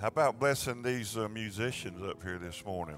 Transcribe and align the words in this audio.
How 0.00 0.06
about 0.06 0.40
blessing 0.40 0.80
these 0.80 1.18
uh, 1.18 1.28
musicians 1.28 2.02
up 2.02 2.22
here 2.22 2.38
this 2.38 2.64
morning? 2.64 2.96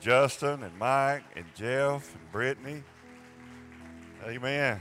Justin 0.00 0.64
and 0.64 0.76
Mike 0.76 1.22
and 1.36 1.44
Jeff 1.54 2.12
and 2.16 2.32
Brittany. 2.32 2.82
Amen. 4.26 4.80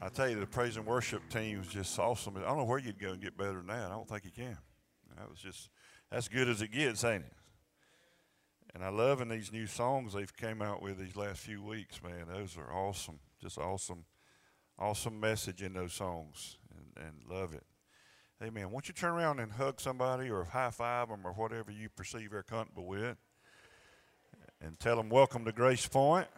I 0.00 0.08
tell 0.10 0.28
you, 0.28 0.38
the 0.38 0.46
praise 0.46 0.76
and 0.76 0.86
worship 0.86 1.28
team 1.28 1.58
was 1.58 1.66
just 1.66 1.98
awesome. 1.98 2.36
I 2.36 2.42
don't 2.42 2.58
know 2.58 2.64
where 2.64 2.78
you'd 2.78 3.00
go 3.00 3.08
and 3.08 3.20
get 3.20 3.36
better 3.36 3.54
than 3.54 3.66
that. 3.66 3.86
I 3.86 3.88
don't 3.88 4.08
think 4.08 4.26
you 4.26 4.30
can. 4.30 4.58
That 5.16 5.28
was 5.28 5.40
just 5.40 5.70
as 6.12 6.28
good 6.28 6.48
as 6.48 6.62
it 6.62 6.70
gets, 6.70 7.02
ain't 7.02 7.24
it? 7.24 7.32
And 8.76 8.84
I 8.84 8.90
love 8.90 9.20
in 9.20 9.28
these 9.28 9.50
new 9.50 9.66
songs 9.66 10.12
they've 10.12 10.36
came 10.36 10.62
out 10.62 10.82
with 10.82 10.98
these 10.98 11.16
last 11.16 11.40
few 11.40 11.64
weeks, 11.64 12.00
man. 12.00 12.26
Those 12.32 12.56
are 12.56 12.72
awesome. 12.72 13.18
Just 13.42 13.58
awesome, 13.58 14.04
awesome 14.78 15.18
message 15.18 15.62
in 15.62 15.72
those 15.72 15.94
songs, 15.94 16.58
and, 16.70 17.04
and 17.04 17.28
love 17.28 17.54
it. 17.54 17.64
Amen. 18.42 18.70
Won't 18.70 18.86
you 18.86 18.92
turn 18.92 19.12
around 19.12 19.40
and 19.40 19.50
hug 19.50 19.80
somebody 19.80 20.28
or 20.28 20.44
high 20.44 20.70
five 20.70 21.08
them 21.08 21.26
or 21.26 21.32
whatever 21.32 21.70
you 21.70 21.88
perceive 21.88 22.32
they're 22.32 22.42
comfortable 22.42 22.84
with, 22.84 23.16
and 24.60 24.78
tell 24.78 24.96
them 24.96 25.08
welcome 25.08 25.46
to 25.46 25.52
Grace 25.52 25.86
Point. 25.86 26.28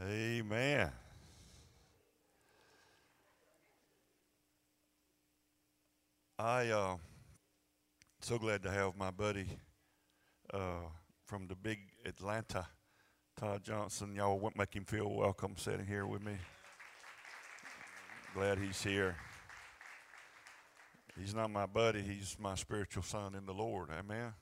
Amen. 0.00 0.90
I 6.38 6.68
uh, 6.68 6.96
so 8.28 8.36
glad 8.36 8.62
to 8.62 8.70
have 8.70 8.94
my 8.94 9.10
buddy 9.10 9.46
uh, 10.52 10.84
from 11.24 11.46
the 11.46 11.54
big 11.54 11.78
Atlanta, 12.04 12.66
Todd 13.40 13.64
Johnson. 13.64 14.14
Y'all 14.14 14.38
won't 14.38 14.54
make 14.54 14.74
him 14.74 14.84
feel 14.84 15.10
welcome 15.10 15.54
sitting 15.56 15.86
here 15.86 16.06
with 16.06 16.22
me. 16.22 16.34
Glad 18.34 18.58
he's 18.58 18.82
here. 18.82 19.16
He's 21.18 21.34
not 21.34 21.50
my 21.50 21.64
buddy, 21.64 22.02
he's 22.02 22.36
my 22.38 22.54
spiritual 22.54 23.02
son 23.02 23.34
in 23.34 23.46
the 23.46 23.54
Lord. 23.54 23.88
Amen. 23.98 24.34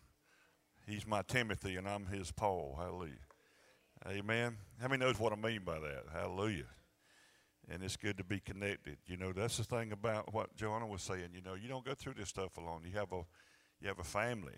He's 0.88 1.06
my 1.06 1.22
Timothy, 1.22 1.76
and 1.76 1.88
I'm 1.88 2.06
his 2.06 2.32
Paul. 2.32 2.76
Hallelujah. 2.76 3.12
Amen. 4.08 4.56
How 4.80 4.88
many 4.88 5.04
knows 5.04 5.20
what 5.20 5.32
I 5.32 5.36
mean 5.36 5.60
by 5.64 5.78
that? 5.78 6.06
Hallelujah. 6.12 6.66
And 7.70 7.84
it's 7.84 7.96
good 7.96 8.18
to 8.18 8.24
be 8.24 8.40
connected. 8.40 8.96
You 9.06 9.16
know, 9.16 9.32
that's 9.32 9.58
the 9.58 9.64
thing 9.64 9.92
about 9.92 10.34
what 10.34 10.56
Joanna 10.56 10.88
was 10.88 11.02
saying. 11.02 11.28
You 11.32 11.42
know, 11.42 11.54
you 11.54 11.68
don't 11.68 11.84
go 11.84 11.94
through 11.94 12.14
this 12.14 12.30
stuff 12.30 12.56
alone. 12.56 12.80
You 12.84 12.98
have 12.98 13.12
a, 13.12 13.22
you 13.80 13.88
have 13.88 13.98
a 13.98 14.04
family. 14.04 14.56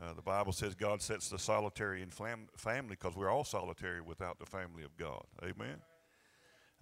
Uh, 0.00 0.12
the 0.12 0.22
Bible 0.22 0.52
says 0.52 0.74
God 0.74 1.02
sets 1.02 1.28
the 1.28 1.38
solitary 1.38 2.02
in 2.02 2.10
fam- 2.10 2.48
family 2.56 2.96
because 3.00 3.16
we're 3.16 3.30
all 3.30 3.44
solitary 3.44 4.00
without 4.00 4.38
the 4.38 4.46
family 4.46 4.84
of 4.84 4.96
God. 4.96 5.24
Amen. 5.42 5.78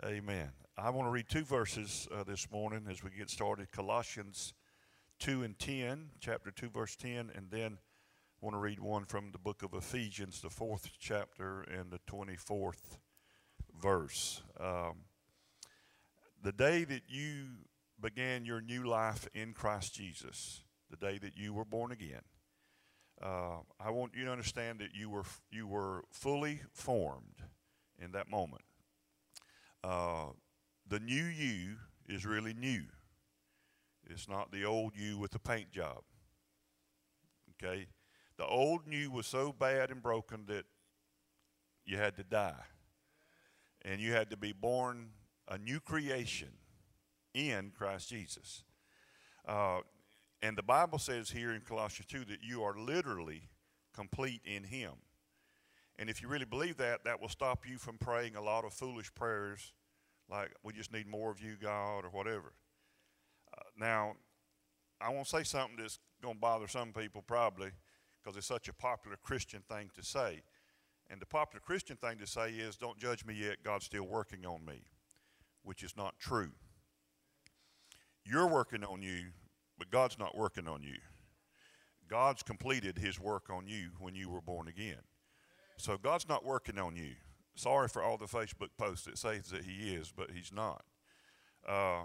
Amen. 0.04 0.50
I 0.76 0.90
want 0.90 1.06
to 1.06 1.10
read 1.10 1.28
two 1.28 1.44
verses 1.44 2.06
uh, 2.14 2.24
this 2.24 2.50
morning 2.50 2.86
as 2.90 3.02
we 3.02 3.10
get 3.10 3.30
started. 3.30 3.72
Colossians 3.72 4.52
2 5.20 5.42
and 5.42 5.58
10, 5.58 6.10
chapter 6.20 6.50
2, 6.50 6.68
verse 6.68 6.96
10, 6.96 7.30
and 7.34 7.50
then 7.50 7.78
I 7.78 8.44
want 8.44 8.54
to 8.54 8.60
read 8.60 8.80
one 8.80 9.06
from 9.06 9.30
the 9.32 9.38
book 9.38 9.62
of 9.62 9.72
Ephesians, 9.72 10.42
the 10.42 10.50
fourth 10.50 10.90
chapter 10.98 11.62
and 11.62 11.90
the 11.90 12.00
24th 12.10 12.98
verse. 13.80 14.42
Um, 14.60 15.04
the 16.42 16.52
day 16.52 16.84
that 16.84 17.02
you 17.08 17.46
began 17.98 18.44
your 18.44 18.60
new 18.60 18.84
life 18.84 19.26
in 19.32 19.54
Christ 19.54 19.94
Jesus, 19.94 20.62
the 20.90 20.96
day 20.96 21.18
that 21.18 21.36
you 21.36 21.52
were 21.52 21.64
born 21.64 21.92
again, 21.92 22.22
uh, 23.22 23.58
I 23.80 23.90
want 23.90 24.12
you 24.14 24.24
to 24.24 24.30
understand 24.30 24.78
that 24.80 24.94
you 24.94 25.08
were 25.08 25.24
you 25.50 25.66
were 25.66 26.04
fully 26.10 26.60
formed 26.72 27.42
in 27.98 28.12
that 28.12 28.30
moment. 28.30 28.62
Uh, 29.82 30.26
the 30.88 31.00
new 31.00 31.24
you 31.24 31.76
is 32.08 32.26
really 32.26 32.54
new. 32.54 32.82
It's 34.08 34.28
not 34.28 34.52
the 34.52 34.64
old 34.64 34.92
you 34.96 35.18
with 35.18 35.32
the 35.32 35.38
paint 35.38 35.72
job. 35.72 36.02
Okay, 37.52 37.86
the 38.36 38.46
old 38.46 38.82
you 38.90 39.10
was 39.10 39.26
so 39.26 39.52
bad 39.52 39.90
and 39.90 40.02
broken 40.02 40.44
that 40.46 40.66
you 41.86 41.96
had 41.96 42.16
to 42.16 42.22
die. 42.22 42.64
And 43.82 44.00
you 44.00 44.12
had 44.12 44.30
to 44.30 44.36
be 44.36 44.52
born 44.52 45.10
a 45.48 45.56
new 45.56 45.80
creation 45.80 46.48
in 47.34 47.72
Christ 47.76 48.10
Jesus. 48.10 48.64
Uh, 49.46 49.80
and 50.42 50.56
the 50.56 50.62
Bible 50.62 50.98
says 50.98 51.30
here 51.30 51.52
in 51.52 51.62
Colossians 51.62 52.06
2 52.08 52.24
that 52.26 52.42
you 52.42 52.62
are 52.62 52.78
literally 52.78 53.48
complete 53.94 54.42
in 54.44 54.64
Him. 54.64 54.92
And 55.98 56.10
if 56.10 56.20
you 56.20 56.28
really 56.28 56.44
believe 56.44 56.76
that, 56.76 57.04
that 57.04 57.20
will 57.20 57.28
stop 57.28 57.66
you 57.66 57.78
from 57.78 57.96
praying 57.98 58.36
a 58.36 58.42
lot 58.42 58.64
of 58.64 58.74
foolish 58.74 59.14
prayers 59.14 59.72
like, 60.28 60.52
we 60.62 60.72
just 60.72 60.92
need 60.92 61.06
more 61.06 61.30
of 61.30 61.40
you, 61.40 61.56
God, 61.60 62.04
or 62.04 62.10
whatever. 62.10 62.52
Uh, 63.56 63.62
now, 63.78 64.14
I 65.00 65.10
won't 65.10 65.28
say 65.28 65.44
something 65.44 65.76
that's 65.78 65.98
going 66.20 66.34
to 66.34 66.40
bother 66.40 66.66
some 66.66 66.92
people 66.92 67.22
probably 67.22 67.70
because 68.22 68.36
it's 68.36 68.46
such 68.46 68.68
a 68.68 68.72
popular 68.72 69.16
Christian 69.22 69.62
thing 69.68 69.90
to 69.94 70.02
say. 70.02 70.42
And 71.08 71.20
the 71.20 71.26
popular 71.26 71.60
Christian 71.60 71.96
thing 71.96 72.18
to 72.18 72.26
say 72.26 72.50
is, 72.50 72.76
don't 72.76 72.98
judge 72.98 73.24
me 73.24 73.34
yet, 73.34 73.62
God's 73.62 73.84
still 73.84 74.02
working 74.02 74.44
on 74.44 74.64
me, 74.64 74.82
which 75.62 75.84
is 75.84 75.96
not 75.96 76.18
true. 76.18 76.50
You're 78.24 78.48
working 78.48 78.82
on 78.82 79.02
you, 79.02 79.26
but 79.78 79.90
God's 79.90 80.18
not 80.18 80.36
working 80.36 80.68
on 80.68 80.82
you. 80.82 80.98
God's 82.08 82.42
completed 82.42 82.98
his 82.98 83.18
work 83.18 83.50
on 83.50 83.66
you 83.66 83.90
when 83.98 84.14
you 84.14 84.28
were 84.28 84.40
born 84.40 84.68
again. 84.68 85.02
So 85.76 85.98
God's 85.98 86.28
not 86.28 86.44
working 86.44 86.78
on 86.78 86.96
you. 86.96 87.12
Sorry 87.54 87.88
for 87.88 88.02
all 88.02 88.16
the 88.16 88.26
Facebook 88.26 88.70
posts 88.78 89.06
that 89.06 89.18
say 89.18 89.38
that 89.50 89.64
he 89.64 89.94
is, 89.94 90.12
but 90.14 90.30
he's 90.30 90.52
not. 90.52 90.84
Uh, 91.66 92.02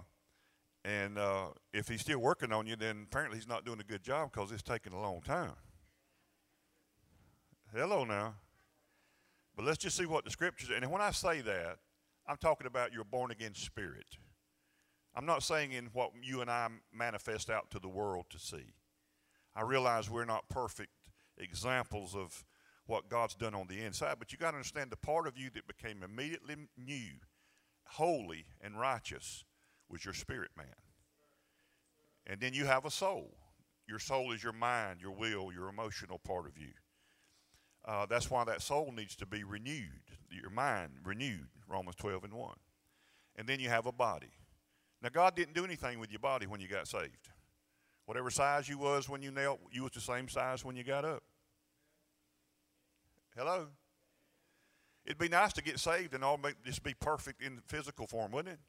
and 0.84 1.18
uh, 1.18 1.48
if 1.74 1.88
he's 1.88 2.02
still 2.02 2.20
working 2.20 2.52
on 2.52 2.66
you, 2.66 2.76
then 2.76 3.06
apparently 3.10 3.38
he's 3.38 3.48
not 3.48 3.66
doing 3.66 3.80
a 3.80 3.84
good 3.84 4.02
job 4.02 4.32
because 4.32 4.52
it's 4.52 4.64
taking 4.64 4.94
a 4.94 5.02
long 5.02 5.22
time. 5.22 5.54
Hello 7.76 8.04
now. 8.04 8.36
But 9.56 9.66
let's 9.66 9.78
just 9.78 9.96
see 9.96 10.06
what 10.06 10.24
the 10.24 10.32
scriptures 10.32 10.70
and 10.76 10.90
when 10.92 11.02
I 11.02 11.12
say 11.12 11.42
that, 11.42 11.78
I'm 12.28 12.38
talking 12.38 12.68
about 12.68 12.94
your 12.94 13.04
born 13.04 13.32
again 13.32 13.54
spirit. 13.54 14.18
I'm 15.16 15.26
not 15.26 15.44
saying 15.44 15.74
in 15.74 15.88
what 15.94 16.12
you 16.22 16.42
and 16.42 16.50
I 16.50 16.68
manifest 16.94 17.50
out 17.50 17.70
to 17.72 17.80
the 17.80 17.90
world 17.90 18.26
to 18.30 18.40
see. 18.40 18.74
I 19.56 19.64
realize 19.64 20.10
we're 20.10 20.26
not 20.26 20.48
perfect 20.50 21.10
examples 21.38 22.16
of 22.16 22.46
what 22.86 23.10
God's 23.10 23.36
done 23.36 23.56
on 23.56 23.68
the 23.68 23.82
inside, 23.84 24.16
but 24.20 24.32
you 24.32 24.38
got 24.38 24.52
to 24.52 24.58
understand 24.58 24.90
the 24.90 24.98
part 24.98 25.28
of 25.28 25.38
you 25.38 25.50
that 25.54 25.68
became 25.68 26.04
immediately 26.04 26.56
new, 26.78 27.12
holy, 27.86 28.46
and 28.62 28.80
righteous 28.80 29.44
was 29.90 30.06
your 30.06 30.14
spirit 30.14 30.52
man. 30.58 30.68
And 32.26 32.40
then 32.40 32.54
you 32.54 32.66
have 32.66 32.86
a 32.86 32.92
soul. 32.92 33.36
Your 33.88 34.00
soul 34.00 34.32
is 34.32 34.44
your 34.44 34.54
mind, 34.54 35.02
your 35.02 35.12
will, 35.12 35.52
your 35.52 35.68
emotional 35.68 36.20
part 36.20 36.48
of 36.48 36.58
you. 36.58 36.72
Uh, 37.84 38.06
that's 38.06 38.30
why 38.30 38.44
that 38.46 38.62
soul 38.62 38.94
needs 38.96 39.16
to 39.18 39.26
be 39.26 39.44
renewed, 39.44 40.12
your 40.30 40.52
mind 40.52 40.92
renewed, 41.04 41.48
Romans 41.68 41.96
12 41.96 42.26
and 42.26 42.34
1. 42.34 42.54
And 43.36 43.48
then 43.48 43.60
you 43.60 43.70
have 43.70 43.86
a 43.86 43.92
body. 43.92 44.32
Now, 45.02 45.10
God 45.10 45.36
didn't 45.36 45.56
do 45.56 45.66
anything 45.66 46.00
with 46.00 46.12
your 46.12 46.20
body 46.20 46.46
when 46.46 46.60
you 46.60 46.68
got 46.68 46.88
saved. 46.88 47.30
Whatever 48.06 48.30
size 48.30 48.68
you 48.70 48.78
was 48.78 49.10
when 49.10 49.22
you 49.22 49.32
knelt, 49.32 49.60
you 49.72 49.84
was 49.84 49.94
the 49.94 50.02
same 50.02 50.28
size 50.28 50.64
when 50.64 50.76
you 50.76 50.84
got 50.84 51.06
up. 51.06 51.24
Hello? 53.36 53.68
It'd 55.06 55.18
be 55.18 55.30
nice 55.30 55.54
to 55.54 55.64
get 55.64 55.80
saved 55.80 56.14
and 56.14 56.24
all 56.24 56.38
make, 56.38 56.64
just 56.64 56.84
be 56.84 56.94
perfect 56.94 57.42
in 57.42 57.62
physical 57.68 58.06
form, 58.06 58.32
wouldn't 58.32 58.54
it? 58.54 58.60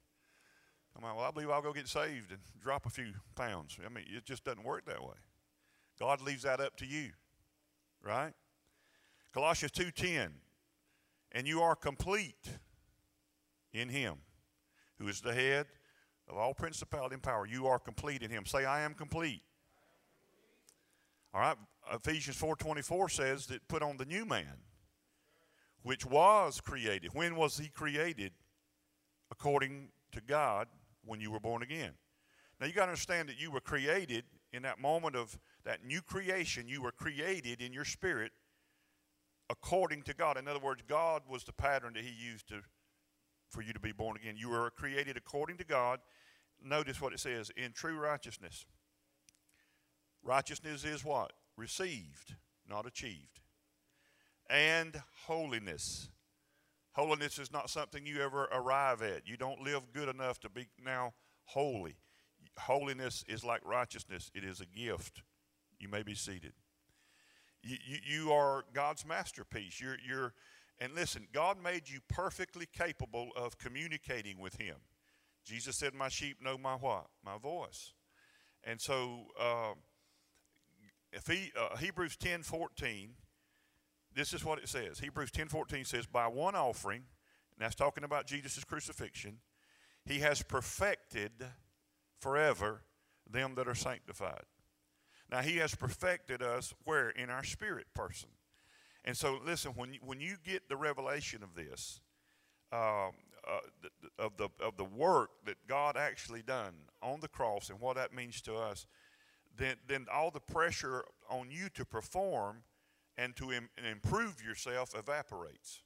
I'm 0.97 1.03
like, 1.03 1.17
well, 1.17 1.25
I 1.25 1.31
believe 1.31 1.51
I'll 1.51 1.63
go 1.63 1.73
get 1.73 1.89
saved 1.89 2.31
and 2.31 2.41
drop 2.61 2.87
a 2.87 2.91
few 2.91 3.13
pounds. 3.35 3.79
I 3.85 3.89
mean, 3.89 4.05
it 4.09 4.25
just 4.25 4.45
doesn't 4.45 4.65
work 4.65 4.85
that 4.87 5.03
way. 5.03 5.17
God 5.99 6.21
leaves 6.21 6.43
that 6.43 6.61
up 6.61 6.77
to 6.79 6.87
you, 6.87 7.11
right? 8.03 8.33
Colossians 9.33 9.73
2:10, 9.73 10.33
and 11.33 11.47
you 11.47 11.63
are 11.63 11.75
complete 11.75 12.59
in 13.73 13.89
him, 13.89 14.17
who 14.99 15.09
is 15.09 15.21
the 15.21 15.33
head 15.33 15.67
of 16.29 16.37
all 16.37 16.55
principality 16.55 17.15
and 17.15 17.23
power. 17.23 17.47
You 17.47 17.67
are 17.67 17.79
complete 17.79 18.23
in 18.23 18.31
him. 18.31 18.47
Say, 18.47 18.65
I 18.65 18.83
am 18.83 18.95
complete. 18.95 19.43
All 21.35 21.41
right, 21.41 21.57
Ephesians 21.93 22.39
4:24 22.39 23.11
says 23.11 23.47
that 23.47 23.67
put 23.69 23.83
on 23.83 23.97
the 23.97 24.05
new 24.05 24.27
man, 24.27 24.59
which 25.83 26.05
was 26.05 26.61
created. 26.61 27.15
When 27.15 27.37
was 27.37 27.59
he 27.59 27.69
created? 27.69 28.33
According 29.31 29.89
to 30.13 30.21
God, 30.21 30.69
when 31.05 31.21
you 31.21 31.31
were 31.31 31.41
born 31.41 31.63
again. 31.63 31.93
Now 32.61 32.67
you 32.67 32.73
got 32.73 32.85
to 32.85 32.91
understand 32.91 33.29
that 33.29 33.41
you 33.41 33.51
were 33.51 33.61
created 33.61 34.25
in 34.53 34.63
that 34.63 34.79
moment 34.79 35.17
of 35.17 35.39
that 35.65 35.85
new 35.85 36.03
creation. 36.03 36.69
You 36.69 36.83
were 36.83 36.93
created 36.93 37.61
in 37.61 37.73
your 37.73 37.85
spirit 37.85 38.33
according 39.51 40.03
to 40.03 40.15
God. 40.15 40.37
In 40.37 40.47
other 40.47 40.61
words, 40.61 40.83
God 40.87 41.23
was 41.29 41.45
the 41.45 41.53
pattern 41.53 41.95
that 41.95 42.05
He 42.05 42.13
used 42.13 42.49
to, 42.49 42.63
for 43.53 43.63
you 43.63 43.73
to 43.73 43.81
be 43.81 43.93
born 43.93 44.17
again. 44.17 44.35
You 44.37 44.49
were 44.49 44.71
created 44.71 45.17
according 45.17 45.59
to 45.59 45.65
God. 45.65 46.01
Notice 46.65 47.01
what 47.01 47.13
it 47.13 47.21
says 47.21 47.51
in 47.57 47.73
true 47.73 47.99
righteousness. 47.99 48.65
Righteousness 50.25 50.85
is 50.85 51.05
what? 51.05 51.33
received, 51.57 52.35
not 52.69 52.87
achieved. 52.87 53.41
And 54.49 55.03
holiness. 55.27 56.09
Holiness 56.93 57.39
is 57.39 57.53
not 57.53 57.71
something 57.71 58.05
you 58.05 58.21
ever 58.21 58.45
arrive 58.53 59.03
at. 59.03 59.27
You 59.27 59.37
don't 59.37 59.63
live 59.63 59.93
good 59.93 60.09
enough 60.09 60.41
to 60.41 60.51
be 60.51 60.67
now 60.85 61.15
holy. 61.45 61.97
Holiness 62.59 63.25
is 63.29 63.45
like 63.45 63.63
righteousness, 63.65 64.31
it 64.35 64.45
is 64.45 64.61
a 64.61 64.67
gift. 64.67 65.23
You 65.79 65.89
may 65.89 66.03
be 66.03 66.15
seated. 66.15 66.53
You, 67.63 67.77
you, 67.87 67.99
you 68.05 68.33
are 68.33 68.65
God's 68.73 69.07
masterpiece. 69.07 69.81
You're, 69.81 69.97
you're, 70.07 70.35
and 70.81 70.95
listen, 70.95 71.29
God 71.33 71.63
made 71.63 71.89
you 71.89 72.01
perfectly 72.09 72.67
capable 72.77 73.31
of 73.37 73.59
communicating 73.59 74.39
with 74.39 74.57
Him. 74.57 74.77
Jesus 75.45 75.77
said, 75.77 75.95
My 75.95 76.09
sheep 76.09 76.39
know 76.43 76.59
my 76.59 76.75
what? 76.75 77.07
My 77.25 77.39
voice. 77.39 77.93
And 78.65 78.81
so, 78.81 79.27
uh, 79.41 79.75
if 81.13 81.27
he, 81.27 81.53
uh, 81.59 81.77
Hebrews 81.77 82.17
10 82.17 82.43
14, 82.43 83.11
this 84.15 84.33
is 84.33 84.45
what 84.45 84.59
it 84.59 84.69
says. 84.69 84.99
Hebrews 85.01 85.31
10 85.31 85.49
14 85.49 85.85
says, 85.85 86.07
By 86.07 86.27
one 86.27 86.55
offering, 86.55 87.03
and 87.53 87.61
that's 87.61 87.75
talking 87.75 88.05
about 88.05 88.27
Jesus' 88.27 88.65
crucifixion, 88.65 89.39
he 90.05 90.21
has 90.21 90.43
perfected 90.43 91.33
forever 92.19 92.83
them 93.29 93.55
that 93.57 93.69
are 93.69 93.75
sanctified. 93.75 94.45
Now, 95.31 95.41
he 95.41 95.57
has 95.57 95.75
perfected 95.75 96.43
us 96.43 96.75
where? 96.85 97.09
In 97.11 97.31
our 97.31 97.45
spirit 97.45 97.87
person. 97.95 98.29
And 99.05 99.17
so, 99.17 99.41
listen, 99.45 99.73
when 99.75 99.95
you, 99.95 100.01
when 100.05 100.21
you 100.21 100.37
get 100.45 100.69
the 100.69 100.77
revelation 100.77 101.43
of 101.43 101.55
this, 101.55 102.01
um, 102.73 103.13
uh, 103.47 103.59
of, 104.19 104.37
the, 104.37 104.49
of 104.65 104.77
the 104.77 104.85
work 104.85 105.31
that 105.45 105.57
God 105.67 105.97
actually 105.97 106.43
done 106.43 106.75
on 107.03 107.21
the 107.21 107.29
cross 107.29 107.71
and 107.71 107.81
what 107.81 107.97
that 107.97 108.15
means 108.15 108.41
to 108.43 108.55
us, 108.55 108.87
then, 109.57 109.77
then 109.89 110.07
all 110.13 110.31
the 110.31 110.41
pressure 110.41 111.05
on 111.29 111.51
you 111.51 111.69
to 111.75 111.85
perform 111.85 112.63
and 113.19 113.35
to 113.37 113.53
Im- 113.53 113.69
improve 113.91 114.43
yourself 114.43 114.95
evaporates. 114.97 115.83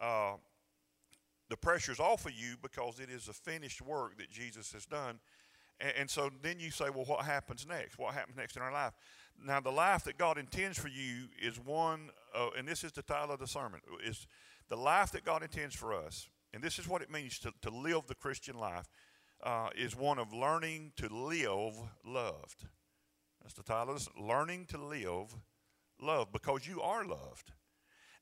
Uh, 0.00 0.34
the 1.48 1.56
pressure's 1.56 2.00
off 2.00 2.24
of 2.24 2.32
you 2.32 2.56
because 2.62 2.98
it 2.98 3.10
is 3.10 3.28
a 3.28 3.32
finished 3.32 3.82
work 3.82 4.16
that 4.18 4.30
Jesus 4.30 4.72
has 4.72 4.86
done. 4.86 5.18
And, 5.80 5.92
and, 5.98 6.10
so 6.10 6.30
then 6.42 6.58
you 6.58 6.70
say, 6.70 6.86
well, 6.94 7.04
what 7.04 7.24
happens 7.24 7.66
next? 7.68 7.98
What 7.98 8.14
happens 8.14 8.36
next 8.36 8.56
in 8.56 8.62
our 8.62 8.72
life? 8.72 8.92
Now, 9.44 9.60
the 9.60 9.70
life 9.70 10.04
that 10.04 10.18
God 10.18 10.38
intends 10.38 10.78
for 10.78 10.88
you 10.88 11.28
is 11.40 11.58
one, 11.58 12.10
uh, 12.34 12.50
and 12.56 12.66
this 12.66 12.84
is 12.84 12.92
the 12.92 13.02
title 13.02 13.34
of 13.34 13.40
the 13.40 13.46
sermon, 13.46 13.80
is 14.04 14.26
the 14.68 14.76
life 14.76 15.10
that 15.12 15.24
God 15.24 15.42
intends 15.42 15.74
for 15.74 15.92
us. 15.92 16.28
And 16.54 16.62
this 16.62 16.78
is 16.78 16.86
what 16.86 17.02
it 17.02 17.10
means 17.10 17.38
to, 17.40 17.52
to 17.62 17.70
live 17.70 18.06
the 18.06 18.14
Christian 18.14 18.56
life 18.56 18.88
uh, 19.42 19.70
is 19.76 19.96
one 19.96 20.18
of 20.18 20.32
learning 20.32 20.92
to 20.96 21.08
live 21.08 21.74
loved. 22.06 22.66
That's 23.42 23.54
the 23.54 23.62
title. 23.62 23.96
It's 23.96 24.08
learning 24.20 24.66
to 24.66 24.78
live 24.78 25.34
loved, 26.00 26.32
because 26.32 26.66
you 26.66 26.80
are 26.80 27.04
loved. 27.04 27.52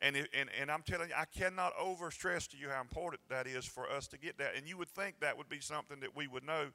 And, 0.01 0.17
and, 0.17 0.49
and 0.59 0.71
I'm 0.71 0.83
telling 0.83 1.11
you, 1.11 1.15
I 1.15 1.27
cannot 1.27 1.77
overstress 1.77 2.49
to 2.49 2.57
you 2.57 2.71
how 2.71 2.81
important 2.81 3.21
that 3.29 3.47
is 3.47 3.67
for 3.67 3.91
us 3.91 4.07
to 4.09 4.19
get 4.19 4.39
that. 4.39 4.57
And 4.57 4.67
you 4.67 4.79
would 4.79 4.89
think 4.89 5.21
that 5.21 5.37
would 5.37 5.51
be 5.51 5.61
something 5.61 6.01
that 6.01 6.17
we 6.17 6.27
would 6.27 6.45
know 6.45 6.69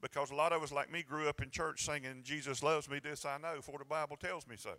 because 0.00 0.30
a 0.30 0.34
lot 0.34 0.52
of 0.52 0.62
us, 0.62 0.72
like 0.72 0.92
me, 0.92 1.02
grew 1.02 1.28
up 1.28 1.42
in 1.42 1.50
church 1.50 1.84
singing, 1.84 2.22
Jesus 2.22 2.62
loves 2.62 2.88
me, 2.88 3.00
this 3.02 3.24
I 3.24 3.38
know, 3.38 3.60
for 3.60 3.78
the 3.78 3.84
Bible 3.84 4.16
tells 4.16 4.46
me 4.46 4.56
so. 4.56 4.74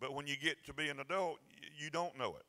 But 0.00 0.14
when 0.14 0.26
you 0.26 0.36
get 0.36 0.64
to 0.66 0.74
be 0.74 0.88
an 0.88 1.00
adult, 1.00 1.38
you 1.78 1.90
don't 1.90 2.16
know 2.18 2.36
it. 2.36 2.44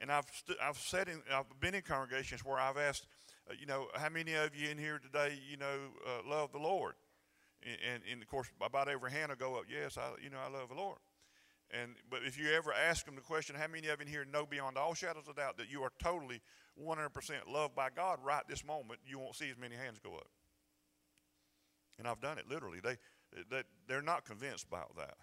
And 0.00 0.10
I've, 0.10 0.26
st- 0.32 0.58
I've, 0.62 0.78
said 0.78 1.08
in, 1.08 1.22
I've 1.32 1.44
been 1.60 1.74
in 1.74 1.82
congregations 1.82 2.44
where 2.44 2.58
I've 2.58 2.78
asked, 2.78 3.06
uh, 3.48 3.54
you 3.58 3.66
know, 3.66 3.88
how 3.94 4.08
many 4.08 4.34
of 4.34 4.54
you 4.56 4.70
in 4.70 4.78
here 4.78 4.98
today, 4.98 5.38
you 5.48 5.58
know, 5.58 5.78
uh, 6.06 6.28
love 6.28 6.52
the 6.52 6.58
Lord? 6.58 6.94
And, 7.62 7.76
and, 7.94 8.02
and, 8.10 8.22
of 8.22 8.28
course, 8.28 8.48
about 8.62 8.88
every 8.88 9.10
hand 9.10 9.28
will 9.28 9.36
go 9.36 9.56
up, 9.56 9.64
yes, 9.70 9.98
I, 9.98 10.12
you 10.22 10.30
know, 10.30 10.38
I 10.38 10.50
love 10.50 10.70
the 10.70 10.74
Lord. 10.74 10.98
And 11.72 11.94
but 12.10 12.20
if 12.26 12.38
you 12.38 12.50
ever 12.50 12.72
ask 12.72 13.06
them 13.06 13.14
the 13.14 13.20
question, 13.20 13.54
how 13.54 13.68
many 13.68 13.88
of 13.88 14.00
you 14.00 14.06
in 14.06 14.08
here 14.08 14.24
know 14.24 14.44
beyond 14.44 14.76
all 14.76 14.94
shadows 14.94 15.28
of 15.28 15.36
doubt 15.36 15.56
that 15.58 15.70
you 15.70 15.82
are 15.82 15.92
totally 16.02 16.40
100% 16.82 17.08
loved 17.48 17.76
by 17.76 17.90
God 17.94 18.18
right 18.24 18.42
this 18.48 18.64
moment, 18.64 18.98
you 19.06 19.18
won't 19.18 19.36
see 19.36 19.50
as 19.50 19.56
many 19.56 19.76
hands 19.76 19.98
go 20.02 20.16
up. 20.16 20.26
And 22.00 22.08
I've 22.08 22.20
done 22.22 22.38
it 22.38 22.46
literally. 22.48 22.80
They, 22.82 22.96
they, 23.50 23.62
they're 23.86 24.00
not 24.00 24.24
convinced 24.24 24.66
about 24.66 24.96
that 24.96 25.18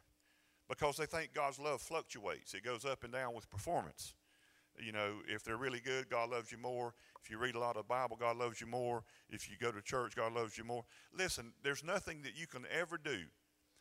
because 0.70 0.96
they 0.96 1.08
think 1.08 1.34
God's 1.34 1.58
love 1.58 1.82
fluctuates. 1.82 2.54
It 2.54 2.64
goes 2.64 2.86
up 2.86 3.04
and 3.04 3.12
down 3.12 3.34
with 3.34 3.50
performance. 3.50 4.14
You 4.80 4.92
know, 4.92 5.16
if 5.28 5.44
they're 5.44 5.58
really 5.58 5.80
good, 5.80 6.08
God 6.08 6.30
loves 6.30 6.52
you 6.52 6.60
more. 6.60 6.94
If 7.24 7.32
you 7.32 7.40
read 7.40 7.56
a 7.56 7.60
lot 7.60 7.78
of 7.78 7.88
the 7.88 7.88
Bible, 7.88 8.16
God 8.16 8.38
loves 8.38 8.62
you 8.62 8.68
more. 8.68 9.04
If 9.28 9.50
you 9.50 9.56
go 9.60 9.72
to 9.72 9.82
church, 9.82 10.16
God 10.16 10.34
loves 10.34 10.56
you 10.56 10.64
more. 10.64 10.84
Listen, 11.18 11.52
there's 11.64 11.84
nothing 11.84 12.22
that 12.22 12.38
you 12.38 12.46
can 12.46 12.64
ever 12.72 13.00
do. 13.04 13.22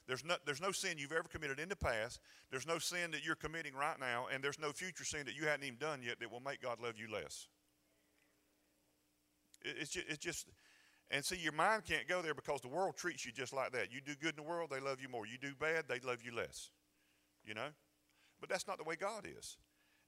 There's 0.07 0.25
no, 0.25 0.37
there's 0.47 0.63
no 0.63 0.73
sin 0.73 0.97
you've 0.97 1.13
ever 1.13 1.29
committed 1.29 1.61
in 1.61 1.69
the 1.69 1.77
past. 1.77 2.21
There's 2.51 2.67
no 2.67 2.79
sin 2.79 3.11
that 3.11 3.27
you're 3.27 3.35
committing 3.35 3.75
right 3.75 4.01
now, 4.01 4.29
and 4.33 4.43
there's 4.43 4.59
no 4.59 4.73
future 4.73 5.05
sin 5.05 5.27
that 5.27 5.37
you 5.37 5.47
haven't 5.47 5.65
even 5.65 5.79
done 5.79 6.01
yet 6.03 6.19
that 6.21 6.33
will 6.33 6.41
make 6.41 6.63
God 6.63 6.81
love 6.81 6.95
you 6.97 7.13
less. 7.13 7.49
It's 9.63 9.91
just, 9.91 10.07
it's 10.09 10.19
just, 10.19 10.47
and 11.11 11.25
see, 11.25 11.37
your 11.37 11.53
mind 11.53 11.85
can't 11.85 12.09
go 12.09 12.21
there 12.21 12.35
because 12.35 12.61
the 12.61 12.69
world 12.69 12.97
treats 12.97 13.25
you 13.25 13.33
just 13.33 13.53
like 13.53 13.73
that. 13.73 13.93
You 13.93 14.01
do 14.01 14.15
good 14.21 14.37
in 14.39 14.45
the 14.45 14.49
world, 14.49 14.71
they 14.71 14.81
love 14.81 15.01
you 15.01 15.09
more. 15.09 15.27
You 15.27 15.39
do 15.39 15.55
bad, 15.59 15.85
they 15.89 16.01
love 16.01 16.19
you 16.25 16.35
less. 16.35 16.71
You 17.45 17.55
know? 17.55 17.69
But 18.41 18.51
that's 18.51 18.67
not 18.67 18.79
the 18.79 18.85
way 18.85 18.97
God 18.97 19.27
is. 19.27 19.57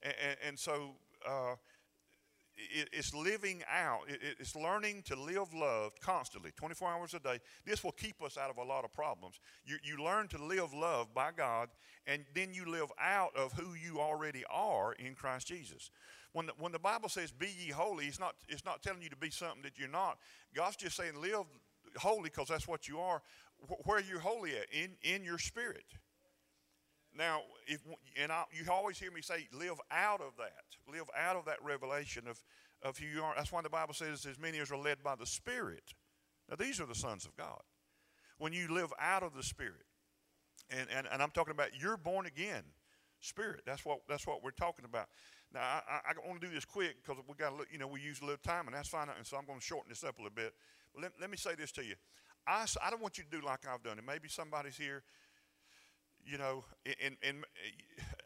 And, 0.03 0.15
and, 0.23 0.37
and 0.49 0.59
so 0.59 0.97
uh, 1.27 1.55
it, 2.59 2.89
it's 2.93 3.15
living 3.15 3.63
out, 3.73 4.01
it, 4.09 4.37
it's 4.39 4.57
learning 4.57 5.03
to 5.07 5.17
live 5.17 5.55
loved 5.55 6.01
constantly, 6.01 6.51
24 6.57 6.89
hours 6.89 7.15
a 7.15 7.21
day. 7.21 7.39
This 7.65 7.85
will 7.85 7.93
keep 7.93 8.23
us 8.23 8.37
out 8.37 8.51
of 8.51 8.59
a 8.59 8.63
lot 8.63 8.85
of 8.85 8.93
problems. 8.93 9.41
You, 9.65 9.77
you 9.83 10.03
learn 10.03 10.29
to 10.29 10.45
live 10.45 10.75
loved 10.75 11.15
by 11.15 11.31
God, 11.37 11.69
and 12.07 12.25
then 12.35 12.53
you 12.53 12.71
live 12.71 12.91
out 13.01 13.37
of 13.37 13.53
who 13.53 13.75
you 13.75 14.01
already 14.01 14.45
are 14.51 14.93
in 14.95 15.15
Christ 15.15 15.47
Jesus. 15.47 15.91
When 16.33 16.47
the, 16.47 16.53
when 16.59 16.73
the 16.73 16.79
Bible 16.79 17.09
says, 17.09 17.31
be 17.31 17.49
ye 17.59 17.71
holy, 17.71 18.07
it's 18.07 18.21
not, 18.21 18.35
it's 18.49 18.65
not 18.65 18.83
telling 18.83 19.03
you 19.03 19.09
to 19.09 19.17
be 19.17 19.31
something 19.31 19.63
that 19.63 19.79
you're 19.79 19.89
not. 19.89 20.19
God's 20.55 20.77
just 20.77 20.97
saying, 20.97 21.21
live 21.21 21.45
holy 21.97 22.25
because 22.25 22.49
that's 22.49 22.69
what 22.69 22.89
you 22.89 22.99
are. 22.99 23.23
Where 23.85 23.99
are 23.99 24.03
you 24.03 24.19
holy 24.19 24.53
at? 24.53 24.67
In, 24.73 24.91
in 25.03 25.25
your 25.25 25.39
spirit. 25.39 25.85
Now, 27.19 27.41
if 27.67 27.81
and 28.17 28.31
I, 28.31 28.45
you 28.53 28.71
always 28.71 28.99
hear 28.99 29.11
me 29.11 29.21
say, 29.23 29.49
live 29.53 29.81
out 29.91 30.21
of 30.21 30.37
that. 30.39 30.65
Live 30.91 31.11
out 31.19 31.37
of 31.37 31.45
that 31.47 31.63
revelation 31.63 32.29
of, 32.29 32.41
of 32.83 32.97
who 32.97 33.07
you 33.07 33.23
are. 33.23 33.35
That's 33.37 33.51
why 33.51 33.61
the 33.61 33.69
Bible 33.69 33.93
says, 33.93 34.25
as 34.25 34.39
many 34.39 34.59
as 34.59 34.71
are 34.71 34.79
led 34.79 35.03
by 35.03 35.17
the 35.17 35.27
Spirit. 35.27 35.95
Now, 36.49 36.57
these 36.57 36.81
are 36.81 36.87
the 36.87 36.95
sons 36.95 37.27
of 37.27 37.37
God. 37.37 37.61
When 38.39 38.53
you 38.53 38.73
live 38.73 38.93
out 39.01 39.25
of 39.25 39.35
the 39.35 39.43
Spirit, 39.43 39.85
and, 40.71 40.87
and, 40.95 41.09
and 41.13 41.21
I'm 41.21 41.31
talking 41.31 41.53
about 41.53 41.71
you're 41.81 41.97
born 41.97 42.27
again 42.27 42.63
spirit. 43.21 43.63
That's 43.67 43.85
what 43.85 44.01
that's 44.09 44.27
what 44.27 44.43
we're 44.43 44.51
talking 44.51 44.85
about. 44.85 45.09
Now, 45.53 45.61
I, 45.61 45.83
I, 45.91 46.01
I 46.11 46.29
want 46.29 46.41
to 46.41 46.47
do 46.47 46.53
this 46.53 46.65
quick 46.65 46.97
because 47.03 47.23
we 47.27 47.35
got 47.35 47.57
to. 47.59 47.65
You 47.71 47.79
know, 47.79 47.89
we 47.89 48.01
use 48.01 48.21
a 48.21 48.25
little 48.25 48.39
time, 48.45 48.67
and 48.67 48.75
that's 48.77 48.89
fine. 48.89 49.09
And 49.17 49.27
so 49.27 49.37
I'm 49.37 49.47
going 49.47 49.59
to 49.59 49.65
shorten 49.65 49.89
this 49.89 50.05
up 50.05 50.19
a 50.19 50.23
little 50.23 50.35
bit. 50.35 50.55
But 50.95 51.03
let, 51.03 51.13
let 51.21 51.31
me 51.31 51.37
say 51.37 51.55
this 51.55 51.73
to 51.73 51.85
you. 51.85 51.95
I, 52.47 52.67
I 52.85 52.91
don't 52.91 53.03
want 53.03 53.19
you 53.19 53.25
to 53.25 53.31
do 53.31 53.45
like 53.45 53.61
I've 53.67 53.83
done. 53.83 53.99
And 53.99 54.07
maybe 54.07 54.29
somebody's 54.29 54.77
here 54.77 55.03
you 56.25 56.39
know, 56.39 56.65
and, 57.03 57.17
and 57.23 57.45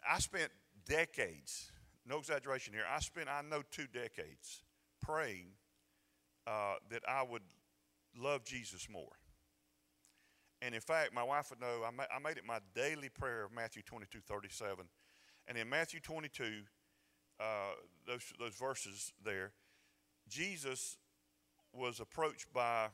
I 0.08 0.18
spent 0.18 0.50
decades, 0.86 1.70
no 2.06 2.18
exaggeration 2.18 2.74
here, 2.74 2.84
I 2.90 3.00
spent, 3.00 3.28
I 3.28 3.42
know, 3.42 3.62
two 3.70 3.86
decades 3.86 4.62
praying 5.00 5.48
uh, 6.46 6.74
that 6.90 7.02
I 7.08 7.22
would 7.22 7.42
love 8.16 8.44
Jesus 8.44 8.88
more. 8.90 9.12
And 10.60 10.74
in 10.74 10.80
fact, 10.80 11.12
my 11.12 11.24
wife 11.24 11.50
would 11.50 11.60
know, 11.60 11.82
I, 11.86 11.90
ma- 11.90 12.06
I 12.14 12.18
made 12.20 12.36
it 12.36 12.44
my 12.46 12.60
daily 12.74 13.08
prayer 13.08 13.44
of 13.44 13.52
Matthew 13.52 13.82
22 13.82 14.20
37. 14.20 14.86
And 15.48 15.58
in 15.58 15.68
Matthew 15.68 15.98
22, 15.98 16.44
uh, 17.40 17.44
those, 18.06 18.32
those 18.38 18.54
verses 18.54 19.12
there, 19.24 19.52
Jesus 20.28 20.98
was 21.72 21.98
approached 21.98 22.52
by 22.52 22.88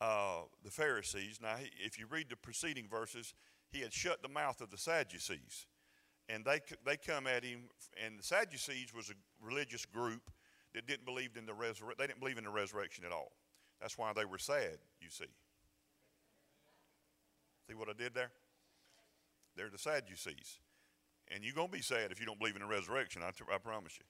uh, 0.00 0.40
the 0.62 0.70
Pharisees. 0.70 1.38
Now, 1.40 1.56
if 1.82 1.98
you 1.98 2.06
read 2.06 2.28
the 2.28 2.36
preceding 2.36 2.86
verses, 2.88 3.32
he 3.70 3.80
had 3.80 3.92
shut 3.92 4.22
the 4.22 4.28
mouth 4.28 4.60
of 4.60 4.70
the 4.70 4.78
Sadducees. 4.78 5.66
And 6.28 6.44
they, 6.44 6.60
they 6.84 6.96
come 6.96 7.26
at 7.26 7.44
him, 7.44 7.68
and 8.04 8.18
the 8.18 8.22
Sadducees 8.22 8.92
was 8.94 9.10
a 9.10 9.14
religious 9.44 9.84
group 9.86 10.30
that 10.74 10.86
didn't 10.86 11.04
believe 11.04 11.36
in 11.36 11.46
the 11.46 11.54
resurrection. 11.54 11.94
They 11.98 12.06
didn't 12.06 12.20
believe 12.20 12.38
in 12.38 12.44
the 12.44 12.50
resurrection 12.50 13.04
at 13.04 13.12
all. 13.12 13.32
That's 13.80 13.96
why 13.96 14.12
they 14.14 14.24
were 14.24 14.38
sad, 14.38 14.78
you 15.00 15.08
see. 15.10 15.26
See 17.68 17.74
what 17.74 17.88
I 17.88 17.92
did 17.92 18.14
there? 18.14 18.30
They're 19.56 19.70
the 19.70 19.78
Sadducees. 19.78 20.58
And 21.32 21.44
you're 21.44 21.54
going 21.54 21.68
to 21.68 21.72
be 21.72 21.82
sad 21.82 22.12
if 22.12 22.20
you 22.20 22.26
don't 22.26 22.38
believe 22.38 22.56
in 22.56 22.62
the 22.62 22.68
resurrection, 22.68 23.22
I, 23.22 23.30
I 23.54 23.58
promise 23.58 23.98
you. 23.98 24.04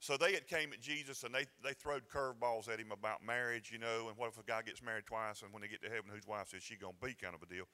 So 0.00 0.16
they 0.16 0.32
had 0.32 0.46
came 0.46 0.72
at 0.72 0.80
Jesus 0.80 1.24
and 1.24 1.34
they, 1.34 1.46
they 1.64 1.72
throwed 1.72 2.02
curveballs 2.08 2.68
at 2.68 2.78
him 2.78 2.92
about 2.92 3.24
marriage, 3.24 3.70
you 3.72 3.78
know, 3.78 4.06
and 4.08 4.16
what 4.16 4.28
if 4.28 4.38
a 4.38 4.44
guy 4.44 4.62
gets 4.62 4.80
married 4.80 5.06
twice 5.06 5.42
and 5.42 5.52
when 5.52 5.60
they 5.60 5.68
get 5.68 5.82
to 5.82 5.88
heaven, 5.88 6.10
whose 6.12 6.26
wife 6.26 6.54
is 6.54 6.62
she 6.62 6.76
going 6.76 6.94
to 7.00 7.06
be 7.06 7.14
kind 7.14 7.34
of 7.34 7.42
a 7.42 7.52
deal. 7.52 7.64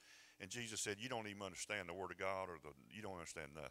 And 0.40 0.50
Jesus 0.50 0.80
said, 0.80 0.96
You 0.98 1.08
don't 1.08 1.28
even 1.28 1.42
understand 1.42 1.88
the 1.88 1.94
Word 1.94 2.10
of 2.10 2.18
God, 2.18 2.48
or 2.48 2.56
the, 2.62 2.70
you 2.90 3.02
don't 3.02 3.14
understand 3.14 3.48
nothing. 3.54 3.70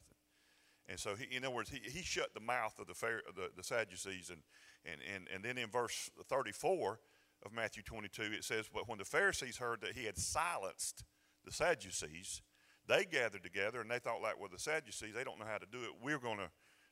And 0.88 1.00
so, 1.00 1.16
he, 1.16 1.36
in 1.36 1.44
other 1.44 1.54
words, 1.54 1.70
he, 1.70 1.80
he 1.90 2.04
shut 2.04 2.34
the 2.34 2.40
mouth 2.40 2.78
of 2.80 2.88
the, 2.88 2.94
the, 3.36 3.50
the 3.56 3.64
Sadducees. 3.64 4.30
And, 4.30 4.42
and, 4.86 5.02
and, 5.14 5.28
and 5.34 5.44
then 5.44 5.58
in 5.58 5.70
verse 5.70 6.10
34 6.30 7.00
of 7.46 7.54
Matthew 7.54 7.84
22, 7.84 8.22
it 8.34 8.44
says, 8.44 8.70
But 8.74 8.88
when 8.88 9.00
the 9.00 9.06
Pharisees 9.06 9.58
heard 9.58 9.82
that 9.82 9.94
he 9.94 10.06
had 10.06 10.18
silenced 10.18 11.04
the 11.44 11.52
Sadducees, 11.52 12.42
they 12.88 13.06
gathered 13.06 13.44
together 13.44 13.82
and 13.82 13.90
they 13.90 14.00
thought, 14.00 14.22
like, 14.22 14.40
well, 14.40 14.50
the 14.52 14.60
Sadducees, 14.60 15.14
they 15.16 15.24
don't 15.24 15.40
know 15.40 15.46
how 15.46 15.58
to 15.58 15.66
do 15.72 15.80
it. 15.84 15.92
We're 16.04 16.20
going 16.20 16.38
to 16.38 16.50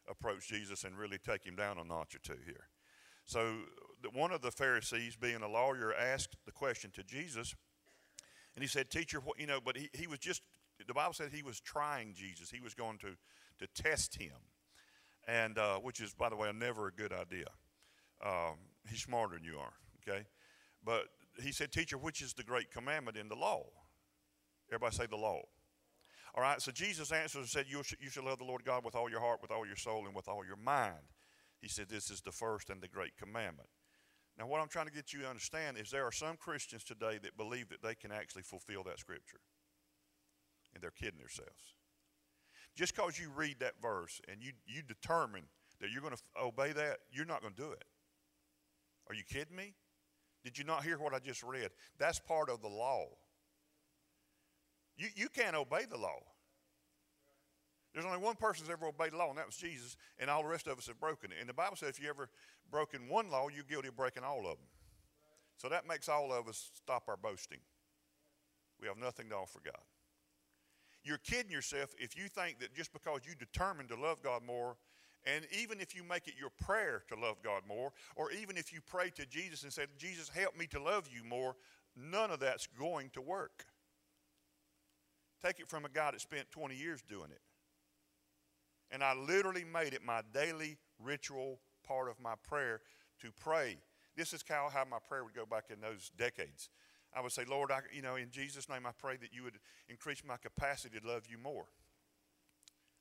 approach 0.10 0.48
Jesus 0.48 0.84
and 0.84 0.98
really 0.98 1.18
take 1.18 1.46
him 1.46 1.56
down 1.56 1.78
a 1.78 1.84
notch 1.84 2.16
or 2.16 2.20
two 2.20 2.40
here. 2.46 2.68
So 3.26 3.56
one 4.14 4.32
of 4.32 4.42
the 4.42 4.52
Pharisees, 4.52 5.16
being 5.16 5.42
a 5.42 5.48
lawyer, 5.48 5.94
asked 5.94 6.36
the 6.46 6.52
question 6.52 6.92
to 6.96 7.04
Jesus, 7.04 7.56
and 8.56 8.64
he 8.64 8.68
said, 8.68 8.90
Teacher, 8.90 9.20
what, 9.20 9.40
you 9.40 9.48
know, 9.48 9.60
but 9.64 9.78
he, 9.78 9.90
he 9.94 10.08
was 10.08 10.20
just, 10.20 10.42
the 10.86 10.94
Bible 10.94 11.14
said 11.14 11.30
he 11.32 11.44
was 11.44 11.60
trying 11.60 12.14
Jesus. 12.14 12.50
He 12.50 12.60
was 12.60 12.74
going 12.74 12.98
to, 13.00 13.12
to 13.60 13.68
test 13.82 14.16
him, 14.16 14.36
and 15.28 15.58
uh, 15.58 15.78
which 15.78 16.02
is, 16.02 16.14
by 16.14 16.30
the 16.30 16.36
way, 16.36 16.52
never 16.54 16.88
a 16.88 16.92
good 16.92 17.14
idea. 17.14 17.46
Um, 18.26 18.56
he's 18.90 19.04
smarter 19.04 19.36
than 19.36 19.46
you 19.46 19.58
are, 19.58 19.74
okay? 20.02 20.26
But 20.84 21.06
he 21.42 21.52
said, 21.52 21.72
Teacher, 21.72 21.98
which 21.98 22.22
is 22.22 22.34
the 22.34 22.44
great 22.44 22.72
commandment 22.72 23.18
in 23.18 23.30
the 23.30 23.36
law? 23.36 23.66
Everybody 24.70 24.96
say 24.96 25.06
the 25.06 25.18
law. 25.18 25.42
All 26.34 26.42
right, 26.42 26.62
so 26.62 26.72
Jesus 26.72 27.12
answered 27.12 27.40
and 27.40 27.48
said, 27.48 27.66
you, 27.68 27.82
you 28.00 28.10
shall 28.10 28.24
love 28.24 28.38
the 28.38 28.46
Lord 28.46 28.64
God 28.64 28.86
with 28.86 28.96
all 28.96 29.10
your 29.10 29.20
heart, 29.20 29.40
with 29.42 29.52
all 29.52 29.66
your 29.66 29.76
soul, 29.76 30.06
and 30.06 30.16
with 30.16 30.30
all 30.30 30.46
your 30.46 30.56
mind. 30.56 31.12
He 31.62 31.68
said, 31.68 31.90
This 31.90 32.10
is 32.10 32.22
the 32.22 32.32
first 32.32 32.70
and 32.70 32.82
the 32.82 32.88
great 32.88 33.16
commandment. 33.18 33.70
Now, 34.38 34.48
what 34.48 34.62
I'm 34.62 34.68
trying 34.68 34.88
to 34.88 34.92
get 34.92 35.14
you 35.14 35.20
to 35.22 35.30
understand 35.30 35.78
is 35.78 35.92
there 35.92 36.06
are 36.06 36.12
some 36.12 36.38
Christians 36.38 36.84
today 36.84 37.20
that 37.22 37.38
believe 37.38 37.70
that 37.70 37.84
they 37.84 37.96
can 37.96 38.12
actually 38.12 38.42
fulfill 38.42 38.84
that 38.86 39.00
scripture. 39.00 39.42
And 40.74 40.82
they're 40.82 40.90
kidding 40.90 41.20
themselves. 41.20 41.76
Just 42.76 42.96
because 42.96 43.20
you 43.20 43.30
read 43.36 43.60
that 43.60 43.74
verse 43.82 44.22
and 44.28 44.42
you, 44.42 44.54
you 44.66 44.82
determine 44.82 45.44
that 45.82 45.92
you're 45.92 46.02
going 46.02 46.16
to 46.16 46.22
obey 46.42 46.72
that, 46.72 47.00
you're 47.12 47.26
not 47.26 47.42
going 47.42 47.54
to 47.54 47.62
do 47.62 47.72
it. 47.72 47.84
Are 49.10 49.14
you 49.14 49.24
kidding 49.24 49.56
me? 49.56 49.76
Did 50.44 50.58
you 50.58 50.64
not 50.64 50.84
hear 50.84 50.98
what 50.98 51.14
I 51.14 51.20
just 51.20 51.44
read? 51.44 51.70
That's 52.00 52.20
part 52.20 52.50
of 52.50 52.62
the 52.62 52.70
law. 52.70 53.08
You, 55.02 55.08
you 55.16 55.30
can't 55.30 55.56
obey 55.56 55.86
the 55.90 55.98
law. 55.98 56.20
There's 57.92 58.06
only 58.06 58.20
one 58.20 58.36
person 58.36 58.64
who's 58.64 58.72
ever 58.72 58.86
obeyed 58.86 59.14
the 59.14 59.18
law, 59.18 59.30
and 59.30 59.38
that 59.40 59.48
was 59.48 59.58
Jesus, 59.58 59.98
and 60.20 60.30
all 60.30 60.44
the 60.44 60.50
rest 60.50 60.68
of 60.68 60.78
us 60.78 60.86
have 60.86 61.00
broken 61.00 61.32
it. 61.32 61.38
And 61.40 61.50
the 61.50 61.54
Bible 61.54 61.76
says 61.76 61.90
if 61.90 62.00
you 62.02 62.08
ever 62.08 62.30
broken 62.70 63.10
one 63.10 63.32
law, 63.32 63.48
you're 63.54 63.64
guilty 63.64 63.88
of 63.88 63.98
breaking 63.98 64.24
all 64.24 64.42
of 64.42 64.58
them. 64.58 64.68
So 65.58 65.70
that 65.70 65.88
makes 65.88 66.08
all 66.08 66.32
of 66.32 66.48
us 66.48 66.70
stop 66.76 67.06
our 67.08 67.18
boasting. 67.18 67.58
We 68.80 68.88
have 68.88 68.98
nothing 68.98 69.30
to 69.30 69.36
offer 69.36 69.60
God. 69.66 69.82
You're 71.04 71.18
kidding 71.18 71.52
yourself 71.52 71.96
if 71.98 72.16
you 72.16 72.28
think 72.28 72.60
that 72.60 72.76
just 72.76 72.94
because 72.94 73.22
you 73.28 73.34
determine 73.34 73.88
to 73.88 73.96
love 73.96 74.22
God 74.22 74.44
more, 74.46 74.78
and 75.26 75.48
even 75.60 75.82
if 75.82 75.96
you 75.96 76.04
make 76.04 76.28
it 76.28 76.36
your 76.40 76.52
prayer 76.52 77.04
to 77.10 77.16
love 77.20 77.38
God 77.44 77.64
more, 77.68 77.92
or 78.16 78.32
even 78.32 78.56
if 78.56 78.72
you 78.72 78.82
pray 78.88 79.10
to 79.16 79.26
Jesus 79.26 79.64
and 79.64 79.74
say, 79.74 79.86
Jesus, 79.98 80.30
help 80.30 80.56
me 80.56 80.68
to 80.68 80.82
love 80.82 81.10
you 81.12 81.24
more, 81.28 81.56
none 81.96 82.30
of 82.30 82.40
that's 82.40 82.68
going 82.68 83.10
to 83.14 83.22
work. 83.22 83.66
Take 85.44 85.60
it 85.60 85.70
from 85.70 85.86
a 85.86 85.90
guy 85.90 86.12
that 86.12 86.22
spent 86.22 86.52
20 86.52 86.76
years 86.76 87.02
doing 87.02 87.32
it. 87.32 87.42
And 88.92 89.04
I 89.04 89.14
literally 89.16 89.64
made 89.64 89.94
it 89.94 90.04
my 90.04 90.22
daily 90.34 90.78
ritual 91.00 91.60
part 91.88 92.10
of 92.10 92.20
my 92.20 92.34
prayer 92.48 92.82
to 93.22 93.32
pray. 93.40 93.78
This 94.16 94.34
is 94.34 94.44
how, 94.48 94.70
how 94.72 94.84
my 94.86 94.98
prayer 95.08 95.24
would 95.24 95.34
go 95.34 95.46
back 95.46 95.66
in 95.72 95.80
those 95.80 96.12
decades. 96.18 96.70
I 97.14 97.22
would 97.22 97.32
say, 97.32 97.44
Lord, 97.50 97.72
I, 97.72 97.80
you 97.94 98.02
know, 98.02 98.16
in 98.16 98.30
Jesus' 98.30 98.70
name, 98.70 98.86
I 98.86 98.92
pray 98.98 99.18
that 99.18 99.34
you 99.34 99.44
would 99.44 99.60
increase 99.90 100.24
my 100.26 100.38
capacity 100.38 101.00
to 101.00 101.08
love 101.08 101.24
you 101.30 101.38
more. 101.38 101.66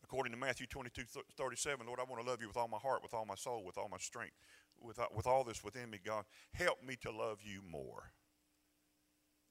According 0.02 0.32
to 0.32 0.38
Matthew 0.38 0.66
22, 0.66 1.02
37, 1.36 1.86
Lord, 1.86 2.00
I 2.00 2.04
want 2.04 2.22
to 2.22 2.28
love 2.28 2.40
you 2.40 2.48
with 2.48 2.56
all 2.56 2.68
my 2.68 2.78
heart, 2.78 3.02
with 3.02 3.14
all 3.14 3.26
my 3.26 3.34
soul, 3.34 3.62
with 3.64 3.78
all 3.78 3.88
my 3.88 3.98
strength, 3.98 4.34
with, 4.80 4.98
uh, 4.98 5.06
with 5.14 5.26
all 5.26 5.44
this 5.44 5.62
within 5.62 5.90
me, 5.90 5.98
God. 6.04 6.24
Help 6.52 6.82
me 6.82 6.96
to 7.02 7.12
love 7.12 7.38
you 7.42 7.60
more. 7.68 8.12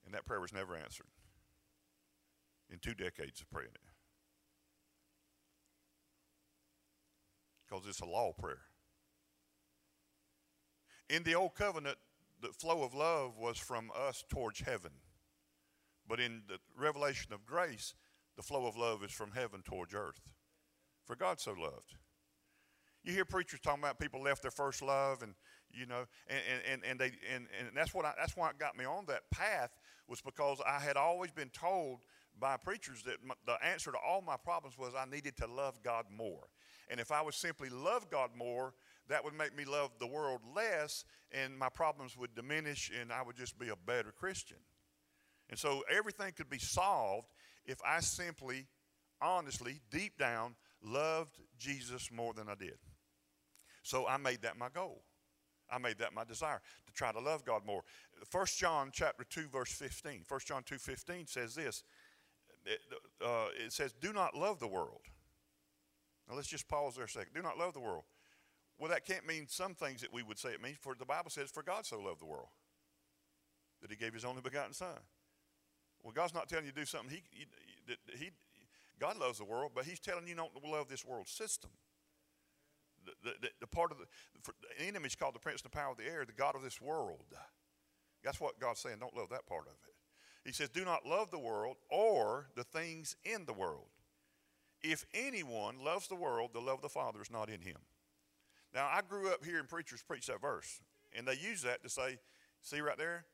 And 0.05 0.13
that 0.13 0.25
prayer 0.25 0.41
was 0.41 0.53
never 0.53 0.75
answered 0.75 1.05
in 2.71 2.79
two 2.79 2.93
decades 2.93 3.41
of 3.41 3.49
praying 3.49 3.71
it. 3.73 3.81
Because 7.67 7.85
it's 7.87 8.01
a 8.01 8.05
law 8.05 8.33
prayer. 8.33 8.61
In 11.09 11.23
the 11.23 11.35
old 11.35 11.55
covenant, 11.55 11.97
the 12.41 12.49
flow 12.49 12.83
of 12.83 12.93
love 12.93 13.37
was 13.37 13.57
from 13.57 13.91
us 13.95 14.23
towards 14.29 14.61
heaven. 14.61 14.91
But 16.07 16.19
in 16.19 16.43
the 16.47 16.57
revelation 16.77 17.33
of 17.33 17.45
grace, 17.45 17.93
the 18.35 18.43
flow 18.43 18.65
of 18.65 18.77
love 18.77 19.03
is 19.03 19.11
from 19.11 19.31
heaven 19.31 19.61
towards 19.63 19.93
earth. 19.93 20.31
For 21.05 21.15
God 21.15 21.39
so 21.39 21.51
loved. 21.51 21.95
You 23.03 23.13
hear 23.13 23.25
preachers 23.25 23.59
talking 23.59 23.83
about 23.83 23.99
people 23.99 24.21
left 24.21 24.41
their 24.41 24.51
first 24.51 24.81
love 24.81 25.23
and 25.23 25.33
you 25.71 25.85
know, 25.85 26.05
and, 26.27 26.39
and, 26.71 26.81
and 26.83 26.99
they 26.99 27.11
and, 27.33 27.47
and 27.59 27.75
that's 27.75 27.93
what 27.93 28.05
I, 28.05 28.13
that's 28.17 28.35
why 28.35 28.49
it 28.49 28.57
got 28.57 28.77
me 28.77 28.85
on 28.85 29.05
that 29.07 29.29
path 29.31 29.69
was 30.07 30.21
because 30.21 30.59
I 30.67 30.79
had 30.79 30.97
always 30.97 31.31
been 31.31 31.49
told 31.49 31.99
by 32.39 32.57
preachers 32.57 33.03
that 33.03 33.17
the 33.45 33.57
answer 33.65 33.91
to 33.91 33.97
all 33.97 34.21
my 34.21 34.37
problems 34.37 34.77
was 34.77 34.93
I 34.95 35.05
needed 35.05 35.37
to 35.37 35.47
love 35.47 35.81
God 35.83 36.05
more. 36.15 36.47
And 36.89 36.99
if 36.99 37.11
I 37.11 37.21
would 37.21 37.33
simply 37.33 37.69
love 37.69 38.09
God 38.09 38.31
more, 38.35 38.73
that 39.09 39.23
would 39.23 39.35
make 39.35 39.55
me 39.55 39.65
love 39.65 39.91
the 39.99 40.07
world 40.07 40.41
less, 40.55 41.03
and 41.31 41.57
my 41.57 41.69
problems 41.69 42.17
would 42.17 42.35
diminish, 42.35 42.91
and 42.99 43.11
I 43.11 43.21
would 43.21 43.35
just 43.35 43.59
be 43.59 43.69
a 43.69 43.75
better 43.75 44.11
Christian. 44.11 44.57
And 45.49 45.57
so 45.57 45.83
everything 45.95 46.33
could 46.33 46.49
be 46.49 46.59
solved 46.59 47.27
if 47.65 47.79
I 47.85 47.99
simply, 48.01 48.67
honestly, 49.21 49.81
deep 49.91 50.17
down, 50.17 50.55
loved 50.83 51.39
Jesus 51.57 52.11
more 52.11 52.33
than 52.33 52.47
I 52.49 52.55
did. 52.55 52.77
So 53.83 54.07
I 54.07 54.17
made 54.17 54.43
that 54.43 54.57
my 54.57 54.69
goal. 54.69 55.03
I 55.71 55.77
made 55.77 55.99
that 55.99 56.13
my 56.13 56.23
desire 56.23 56.61
to 56.87 56.93
try 56.93 57.11
to 57.11 57.19
love 57.19 57.45
God 57.45 57.65
more. 57.65 57.83
1 58.31 58.45
John 58.57 58.89
chapter 58.91 59.23
2 59.23 59.47
verse 59.49 59.71
15. 59.71 60.23
1 60.27 60.39
John 60.45 60.63
2:15 60.63 61.27
says 61.29 61.55
this 61.55 61.83
uh, 63.25 63.47
it 63.65 63.71
says, 63.73 63.93
do 63.93 64.13
not 64.13 64.35
love 64.35 64.59
the 64.59 64.67
world. 64.67 65.01
Now 66.27 66.35
let's 66.35 66.47
just 66.47 66.67
pause 66.67 66.95
there 66.95 67.05
a 67.05 67.09
second. 67.09 67.33
Do 67.33 67.41
not 67.41 67.57
love 67.57 67.73
the 67.73 67.79
world. 67.79 68.03
Well, 68.77 68.89
that 68.91 69.05
can't 69.05 69.27
mean 69.27 69.47
some 69.47 69.73
things 69.73 70.01
that 70.01 70.13
we 70.13 70.23
would 70.23 70.37
say 70.37 70.49
it 70.49 70.61
means. 70.61 70.77
For 70.79 70.95
the 70.95 71.05
Bible 71.05 71.29
says, 71.29 71.49
for 71.49 71.63
God 71.63 71.85
so 71.85 71.99
loved 71.99 72.21
the 72.21 72.25
world 72.25 72.49
that 73.81 73.89
he 73.89 73.97
gave 73.97 74.13
his 74.13 74.25
only 74.25 74.41
begotten 74.41 74.73
son. 74.73 74.99
Well, 76.03 76.13
God's 76.13 76.33
not 76.33 76.47
telling 76.47 76.65
you 76.65 76.71
to 76.71 76.79
do 76.79 76.85
something. 76.85 77.09
He, 77.09 77.23
he, 77.31 77.45
he, 78.17 78.29
God 78.99 79.17
loves 79.17 79.37
the 79.37 79.45
world, 79.45 79.71
but 79.73 79.85
he's 79.85 79.99
telling 79.99 80.27
you 80.27 80.35
not 80.35 80.51
to 80.53 80.69
love 80.69 80.87
this 80.87 81.05
world 81.05 81.27
system. 81.27 81.71
The, 83.23 83.33
the, 83.41 83.49
the 83.61 83.67
part 83.67 83.91
of 83.91 83.97
the, 83.97 84.05
the 84.77 84.85
enemy 84.85 85.07
is 85.07 85.15
called 85.15 85.33
the 85.33 85.39
prince 85.39 85.61
of 85.61 85.71
the 85.71 85.77
power 85.77 85.91
of 85.91 85.97
the 85.97 86.05
air, 86.05 86.25
the 86.25 86.33
God 86.33 86.55
of 86.55 86.61
this 86.61 86.79
world. 86.79 87.23
That's 88.23 88.39
what 88.39 88.59
God's 88.59 88.79
saying. 88.81 88.97
Don't 88.99 89.15
love 89.15 89.29
that 89.29 89.45
part 89.47 89.65
of 89.67 89.73
it. 89.87 89.88
He 90.49 90.53
says, 90.53 90.69
Do 90.69 90.83
not 90.83 91.05
love 91.05 91.29
the 91.29 91.37
world 91.37 91.77
or 91.91 92.47
the 92.55 92.63
things 92.63 93.15
in 93.23 93.45
the 93.45 93.53
world. 93.53 93.85
If 94.81 95.05
anyone 95.13 95.75
loves 95.85 96.07
the 96.07 96.15
world, 96.15 96.51
the 96.53 96.59
love 96.59 96.77
of 96.77 96.81
the 96.81 96.89
Father 96.89 97.21
is 97.21 97.29
not 97.29 97.49
in 97.49 97.61
him. 97.61 97.77
Now, 98.73 98.89
I 98.91 99.01
grew 99.07 99.29
up 99.29 99.45
hearing 99.45 99.67
preachers 99.67 100.01
preach 100.01 100.25
that 100.25 100.41
verse, 100.41 100.81
and 101.15 101.27
they 101.27 101.33
use 101.35 101.61
that 101.61 101.83
to 101.83 101.89
say, 101.89 102.17
see 102.63 102.81
right 102.81 102.97
there, 102.97 103.25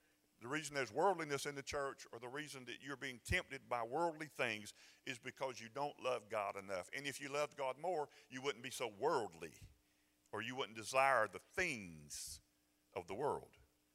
the 0.41 0.50
reason 0.50 0.75
there's 0.75 0.91
worldliness 0.91 1.45
in 1.45 1.55
the 1.55 1.62
church 1.62 2.05
or 2.12 2.19
the 2.19 2.27
reason 2.27 2.63
that 2.65 2.84
you're 2.86 2.98
being 2.98 3.22
tempted 3.25 3.62
by 3.69 3.81
worldly 3.81 4.27
things 4.38 4.74
is 5.07 5.17
because 5.17 5.62
you 5.62 5.67
don't 5.74 5.95
love 6.03 6.24
God 6.29 6.55
enough. 6.62 6.89
And 6.98 7.07
if 7.07 7.22
you 7.22 7.31
loved 7.31 7.55
God 7.55 7.75
more, 7.81 8.10
you 8.29 8.41
wouldn't 8.41 8.63
be 8.63 8.72
so 8.72 8.91
worldly 9.00 9.53
or 10.34 10.41
you 10.41 10.53
wouldn't 10.53 10.75
desire 10.75 11.29
the 11.31 11.39
things 11.55 12.41
of 12.93 13.07
the 13.07 13.15
world. 13.15 13.51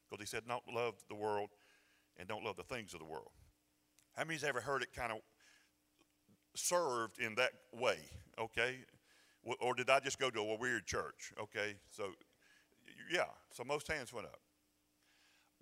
Because 0.09 0.23
he 0.23 0.27
said, 0.27 0.47
don't 0.47 0.63
love 0.73 0.95
the 1.07 1.15
world 1.15 1.51
and 2.17 2.27
don't 2.27 2.43
love 2.43 2.55
the 2.55 2.63
things 2.63 2.93
of 2.93 2.99
the 2.99 3.05
world. 3.05 3.31
How 4.15 4.23
many's 4.23 4.43
ever 4.43 4.61
heard 4.61 4.81
it 4.83 4.93
kind 4.93 5.11
of 5.11 5.19
served 6.55 7.19
in 7.19 7.35
that 7.35 7.51
way? 7.73 7.97
Okay, 8.39 8.77
or 9.59 9.73
did 9.73 9.89
I 9.89 9.99
just 9.99 10.19
go 10.19 10.29
to 10.29 10.39
a 10.39 10.57
weird 10.57 10.85
church? 10.85 11.33
Okay, 11.39 11.75
so 11.89 12.11
yeah, 13.11 13.25
so 13.51 13.63
most 13.63 13.87
hands 13.87 14.13
went 14.13 14.27
up. 14.27 14.39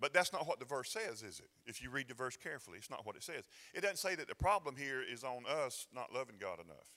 But 0.00 0.14
that's 0.14 0.32
not 0.32 0.46
what 0.46 0.58
the 0.58 0.64
verse 0.64 0.90
says, 0.90 1.22
is 1.22 1.40
it? 1.40 1.50
If 1.66 1.82
you 1.82 1.90
read 1.90 2.08
the 2.08 2.14
verse 2.14 2.36
carefully, 2.36 2.78
it's 2.78 2.88
not 2.88 3.04
what 3.04 3.16
it 3.16 3.22
says. 3.22 3.44
It 3.74 3.82
doesn't 3.82 3.98
say 3.98 4.14
that 4.14 4.28
the 4.28 4.34
problem 4.34 4.74
here 4.76 5.02
is 5.02 5.24
on 5.24 5.44
us 5.46 5.86
not 5.94 6.12
loving 6.12 6.36
God 6.40 6.58
enough. 6.58 6.88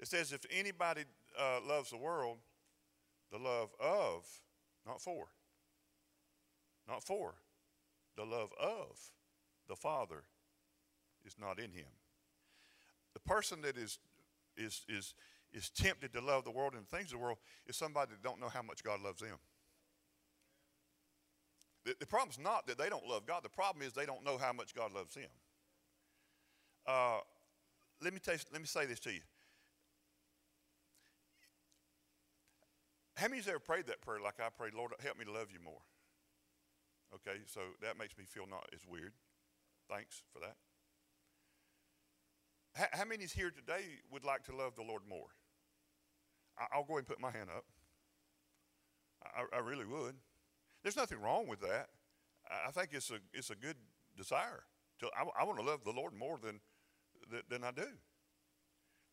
It 0.00 0.08
says 0.08 0.32
if 0.32 0.44
anybody 0.50 1.04
uh, 1.38 1.60
loves 1.66 1.90
the 1.90 1.98
world, 1.98 2.38
the 3.30 3.38
love 3.38 3.70
of, 3.78 4.26
not 4.86 5.00
for, 5.00 5.28
not 6.88 7.04
for, 7.04 7.34
the 8.20 8.26
love 8.26 8.50
of 8.60 8.98
the 9.66 9.76
Father 9.76 10.24
is 11.24 11.36
not 11.40 11.58
in 11.58 11.72
him. 11.72 11.88
The 13.14 13.20
person 13.20 13.62
that 13.62 13.78
is, 13.78 13.98
is, 14.58 14.82
is, 14.88 15.14
is 15.54 15.70
tempted 15.70 16.12
to 16.12 16.20
love 16.20 16.44
the 16.44 16.50
world 16.50 16.74
and 16.74 16.86
things 16.86 17.06
of 17.06 17.12
the 17.12 17.18
world 17.18 17.38
is 17.66 17.76
somebody 17.76 18.10
that 18.10 18.22
don't 18.22 18.38
know 18.38 18.48
how 18.48 18.60
much 18.60 18.84
God 18.84 19.00
loves 19.00 19.22
them. 19.22 19.38
The, 21.86 21.94
the 21.98 22.06
problem's 22.06 22.38
not 22.38 22.66
that 22.66 22.76
they 22.76 22.90
don't 22.90 23.06
love 23.06 23.24
God. 23.26 23.42
The 23.42 23.48
problem 23.48 23.86
is 23.86 23.94
they 23.94 24.04
don't 24.04 24.22
know 24.22 24.36
how 24.36 24.52
much 24.52 24.74
God 24.74 24.92
loves 24.92 25.14
them. 25.14 25.30
Uh, 26.86 27.20
let 28.02 28.12
me 28.12 28.20
tell 28.20 28.34
you, 28.34 28.40
let 28.52 28.60
me 28.60 28.66
say 28.66 28.84
this 28.84 29.00
to 29.00 29.12
you. 29.12 29.20
How 33.16 33.28
many 33.28 33.40
of 33.40 33.46
you 33.46 33.52
ever 33.52 33.60
prayed 33.60 33.86
that 33.86 34.02
prayer 34.02 34.20
like 34.22 34.40
I 34.40 34.50
prayed, 34.50 34.74
Lord, 34.74 34.92
help 35.02 35.18
me 35.18 35.24
to 35.24 35.32
love 35.32 35.48
you 35.50 35.58
more? 35.64 35.80
Okay, 37.14 37.40
so 37.46 37.60
that 37.82 37.98
makes 37.98 38.16
me 38.16 38.24
feel 38.24 38.46
not 38.48 38.66
as 38.72 38.80
weird. 38.88 39.12
Thanks 39.88 40.22
for 40.32 40.38
that. 40.40 40.56
How, 42.74 42.86
how 42.98 43.04
many 43.04 43.26
here 43.26 43.50
today 43.50 43.82
would 44.12 44.24
like 44.24 44.44
to 44.44 44.56
love 44.56 44.76
the 44.76 44.82
Lord 44.82 45.02
more? 45.08 45.34
I, 46.58 46.78
will 46.78 46.84
go 46.84 46.94
ahead 46.94 47.00
and 47.00 47.08
put 47.08 47.20
my 47.20 47.30
hand 47.30 47.50
up. 47.54 47.64
I, 49.24 49.56
I 49.56 49.60
really 49.60 49.86
would. 49.86 50.14
There's 50.82 50.96
nothing 50.96 51.20
wrong 51.20 51.48
with 51.48 51.60
that. 51.60 51.88
I 52.66 52.70
think 52.70 52.90
it's 52.92 53.10
a, 53.10 53.18
it's 53.32 53.50
a 53.50 53.54
good 53.54 53.76
desire. 54.16 54.64
To, 55.00 55.06
I, 55.16 55.42
I 55.42 55.44
want 55.44 55.58
to 55.58 55.64
love 55.64 55.84
the 55.84 55.92
Lord 55.92 56.14
more 56.14 56.38
than, 56.42 56.60
than, 57.30 57.42
than 57.48 57.64
I 57.64 57.70
do. 57.70 57.88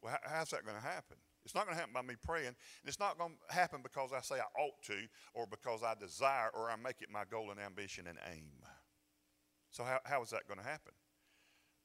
Well, 0.02 0.14
how, 0.14 0.38
how's 0.38 0.50
that 0.52 0.64
going 0.66 0.78
to 0.78 0.84
happen? 0.84 1.18
It's 1.48 1.56
not 1.56 1.64
going 1.64 1.76
to 1.76 1.80
happen 1.80 1.94
by 1.94 2.02
me 2.02 2.16
praying. 2.22 2.48
And 2.48 2.56
it's 2.86 3.00
not 3.00 3.18
going 3.18 3.32
to 3.48 3.56
happen 3.56 3.80
because 3.82 4.12
I 4.12 4.20
say 4.20 4.36
I 4.36 4.62
ought 4.62 4.84
to 4.88 4.98
or 5.34 5.48
because 5.48 5.82
I 5.82 5.94
desire 5.98 6.50
or 6.54 6.70
I 6.70 6.76
make 6.76 7.02
it 7.02 7.08
my 7.10 7.24
goal 7.24 7.52
and 7.52 7.60
ambition 7.60 8.06
and 8.06 8.18
aim. 8.30 8.52
So, 9.72 9.86
how, 9.86 10.00
how 10.04 10.22
is 10.22 10.32
that 10.32 10.46
going 10.46 10.60
to 10.60 10.66
happen? 10.66 10.92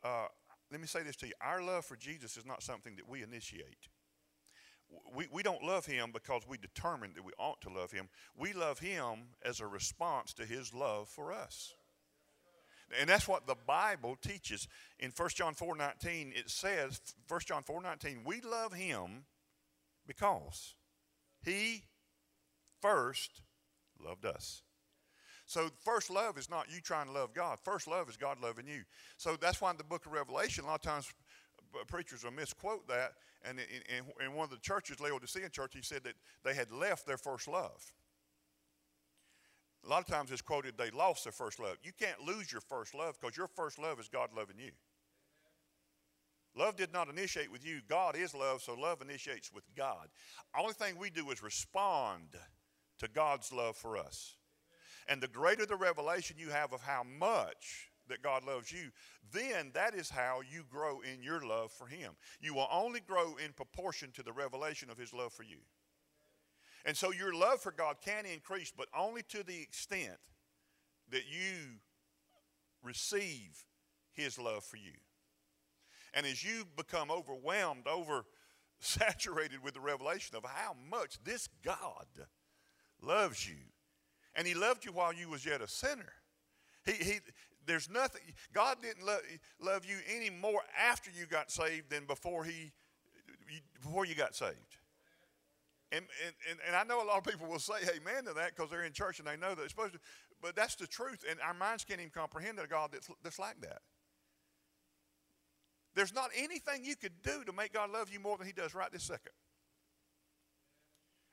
Uh, 0.03 0.27
let 0.73 0.81
me 0.81 0.89
say 0.89 1.05
this 1.05 1.15
to 1.17 1.29
you 1.29 1.35
our 1.41 1.63
love 1.63 1.85
for 1.85 1.95
Jesus 1.95 2.37
is 2.37 2.45
not 2.45 2.61
something 2.61 2.97
that 2.97 3.09
we 3.09 3.23
initiate. 3.23 3.89
We, 5.15 5.29
we 5.31 5.45
don't 5.45 5.63
love 5.63 5.87
him 5.87 6.11
because 6.13 6.43
we 6.49 6.59
determined 6.59 7.15
that 7.15 7.25
we 7.25 7.33
ought 7.39 7.61
to 7.63 7.71
love 7.71 7.93
him. 7.93 8.09
We 8.37 8.53
love 8.53 8.81
him 8.81 9.29
as 9.45 9.61
a 9.61 9.67
response 9.69 10.33
to 10.35 10.45
his 10.45 10.75
love 10.75 11.09
for 11.09 11.33
us. 11.33 11.73
And 13.01 13.09
that's 13.09 13.29
what 13.29 13.47
the 13.47 13.55
Bible 13.67 14.17
teaches. 14.21 14.67
In 14.99 15.13
1 15.17 15.29
John 15.37 15.55
4 15.55 15.77
19, 15.77 16.33
it 16.35 16.51
says, 16.51 17.01
1 17.29 17.41
John 17.47 17.63
4 17.63 17.81
19, 17.81 18.23
we 18.25 18.41
love 18.41 18.73
him 18.73 19.25
because 20.07 20.75
he 21.45 21.85
first 22.81 23.43
loved 24.05 24.27
us. 24.27 24.63
So 25.47 25.71
first 25.85 26.11
love 26.11 26.39
is 26.39 26.49
not 26.49 26.67
you 26.73 26.81
trying 26.81 27.07
to 27.07 27.13
love 27.13 27.35
God. 27.35 27.59
First 27.63 27.87
love 27.87 28.09
is 28.09 28.17
God 28.17 28.39
loving 28.41 28.67
you. 28.67 28.83
So 29.17 29.37
that's 29.37 29.61
why 29.61 29.71
in 29.71 29.77
the 29.77 29.85
book 29.85 30.07
of 30.07 30.13
Revelation, 30.13 30.65
a 30.65 30.67
lot 30.67 30.77
of 30.77 30.83
times 30.83 31.13
uh, 31.75 31.85
preachers 31.87 32.25
will 32.25 32.31
misquote 32.31 32.89
that. 32.89 33.13
And 33.45 33.59
in, 33.59 34.05
in 34.25 34.35
one 34.35 34.45
of 34.45 34.51
the 34.51 34.57
churches, 34.59 35.01
Laodicean 35.01 35.51
church, 35.51 35.73
he 35.75 35.83
said 35.83 36.05
that 36.05 36.15
they 36.45 36.55
had 36.55 36.71
left 36.71 37.07
their 37.07 37.19
first 37.19 37.49
love. 37.49 37.93
A 39.85 39.89
lot 39.89 40.01
of 40.01 40.07
times 40.07 40.31
it's 40.31 40.43
quoted 40.43 40.79
they 40.79 40.91
lost 40.91 41.25
their 41.25 41.33
first 41.33 41.59
love. 41.59 41.77
You 41.83 41.93
can't 41.99 42.21
lose 42.21 42.53
your 42.53 42.61
first 42.61 42.95
love 42.95 43.19
because 43.21 43.37
your 43.37 43.49
first 43.49 43.79
love 43.79 43.99
is 43.99 44.09
God 44.09 44.31
loving 44.37 44.59
you. 44.59 44.71
Love 46.55 46.77
did 46.77 46.93
not 46.93 47.09
initiate 47.09 47.51
with 47.51 47.67
you. 47.67 47.81
God 47.89 48.17
is 48.17 48.35
love, 48.35 48.61
so 48.61 48.75
love 48.75 49.01
initiates 49.01 49.51
with 49.53 49.65
God. 49.77 50.09
Only 50.59 50.75
thing 50.75 50.99
we 50.99 51.09
do 51.09 51.31
is 51.31 51.43
respond 51.43 52.37
to 52.99 53.09
God's 53.09 53.53
love 53.53 53.77
for 53.77 53.97
us. 53.97 54.37
And 55.09 55.21
the 55.21 55.29
greater 55.29 55.67
the 55.67 55.77
revelation 55.77 56.37
you 56.39 56.51
have 56.51 56.73
of 56.73 56.83
how 56.83 57.03
much 57.03 57.89
that 58.09 58.23
God 58.23 58.45
loves 58.45 58.71
you, 58.71 58.91
then 59.33 59.71
that 59.75 59.95
is 59.95 60.11
how 60.11 60.41
you 60.41 60.65
grow 60.69 61.01
in 61.01 61.23
your 61.23 61.45
love 61.45 61.73
for 61.73 61.87
Him. 61.87 62.13
You 62.41 62.55
will 62.55 62.69
only 62.71 63.01
grow 63.01 63.37
in 63.45 63.53
proportion 63.53 64.11
to 64.13 64.23
the 64.23 64.33
revelation 64.33 64.91
of 64.91 64.99
His 64.99 65.13
love 65.15 65.33
for 65.33 65.43
you. 65.43 65.59
And 66.85 66.97
so 66.97 67.13
your 67.13 67.35
love 67.35 67.61
for 67.61 67.73
God 67.73 67.97
can 68.05 68.27
increase, 68.27 68.73
but 68.77 68.89
only 68.97 69.23
to 69.29 69.43
the 69.43 69.61
extent 69.61 70.19
that 71.11 71.23
you 71.29 71.79
receive 72.83 73.65
His 74.13 74.39
love 74.39 74.65
for 74.65 74.77
you. 74.77 74.93
And 76.15 76.27
as 76.27 76.45
you 76.45 76.65
become 76.77 77.11
overwhelmed, 77.11 77.87
over 77.87 78.25
saturated 78.81 79.63
with 79.63 79.75
the 79.75 79.81
revelation 79.81 80.37
of 80.37 80.45
how 80.45 80.75
much 80.91 81.19
this 81.25 81.49
God 81.65 82.07
loves 83.01 83.49
you, 83.49 83.57
and 84.35 84.47
He 84.47 84.55
loved 84.55 84.85
you 84.85 84.93
while 84.93 85.13
you 85.13 85.29
was 85.29 85.47
yet 85.47 85.61
a 85.61 85.69
sinner. 85.69 86.13
He, 86.85 86.93
he, 86.93 87.21
there's 87.67 87.89
nothing, 87.89 88.23
God 88.53 88.79
didn't 88.83 89.07
love, 89.07 89.21
love 89.61 89.85
you 89.85 89.97
any 90.13 90.31
more 90.31 90.61
after 90.79 91.11
you 91.17 91.27
got 91.27 91.51
saved 91.51 91.91
than 91.91 92.07
before, 92.07 92.45
he, 92.45 92.73
before 93.81 94.05
you 94.05 94.15
got 94.15 94.35
saved. 94.35 94.57
And, 95.93 96.05
and, 96.49 96.59
and 96.67 96.75
I 96.75 96.85
know 96.85 97.05
a 97.05 97.07
lot 97.07 97.19
of 97.19 97.25
people 97.25 97.47
will 97.47 97.59
say 97.59 97.75
amen 97.95 98.25
to 98.25 98.33
that 98.33 98.57
because 98.57 98.71
they're 98.71 98.85
in 98.85 98.93
church 98.93 99.19
and 99.19 99.29
they 99.29 99.37
know 99.37 99.51
that 99.51 99.59
they're 99.59 99.69
supposed 99.69 99.93
to, 99.93 100.01
but 100.41 100.57
that's 100.57 100.75
the 100.75 100.87
truth. 100.87 101.25
And 101.29 101.39
our 101.41 101.55
minds 101.55 101.85
can't 101.85 102.01
even 102.01 102.11
comprehend 102.11 102.59
a 102.59 102.67
God 102.67 102.91
that's, 102.93 103.09
that's 103.23 103.39
like 103.39 103.61
that. 103.61 103.83
There's 105.95 106.15
not 106.15 106.31
anything 106.37 106.85
you 106.85 106.97
could 106.97 107.23
do 107.23 107.45
to 107.45 107.53
make 107.53 107.73
God 107.73 107.91
love 107.91 108.11
you 108.11 108.21
more 108.21 108.39
than 108.39 108.47
He 108.47 108.53
does 108.53 108.75
right 108.75 108.91
this 108.91 109.05
second. 109.05 109.33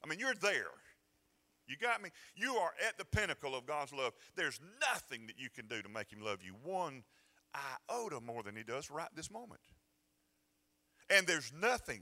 I 0.04 0.08
mean, 0.08 0.20
you're 0.20 0.34
there. 0.36 0.72
You 1.68 1.78
got 1.78 2.02
me? 2.02 2.10
You 2.36 2.56
are 2.56 2.74
at 2.88 2.98
the 2.98 3.06
pinnacle 3.06 3.56
of 3.56 3.66
God's 3.66 3.94
love. 3.94 4.14
There's 4.36 4.60
nothing 4.82 5.28
that 5.28 5.38
you 5.38 5.50
can 5.50 5.68
do 5.68 5.82
to 5.82 5.90
make 5.90 6.12
Him 6.12 6.22
love 6.22 6.40
you 6.44 6.56
one 6.64 7.04
iota 7.90 8.20
more 8.20 8.44
than 8.44 8.56
He 8.56 8.64
does 8.64 8.90
right 8.90 9.10
this 9.16 9.32
moment. 9.32 9.62
And 11.10 11.26
there's 11.26 11.52
nothing, 11.60 12.02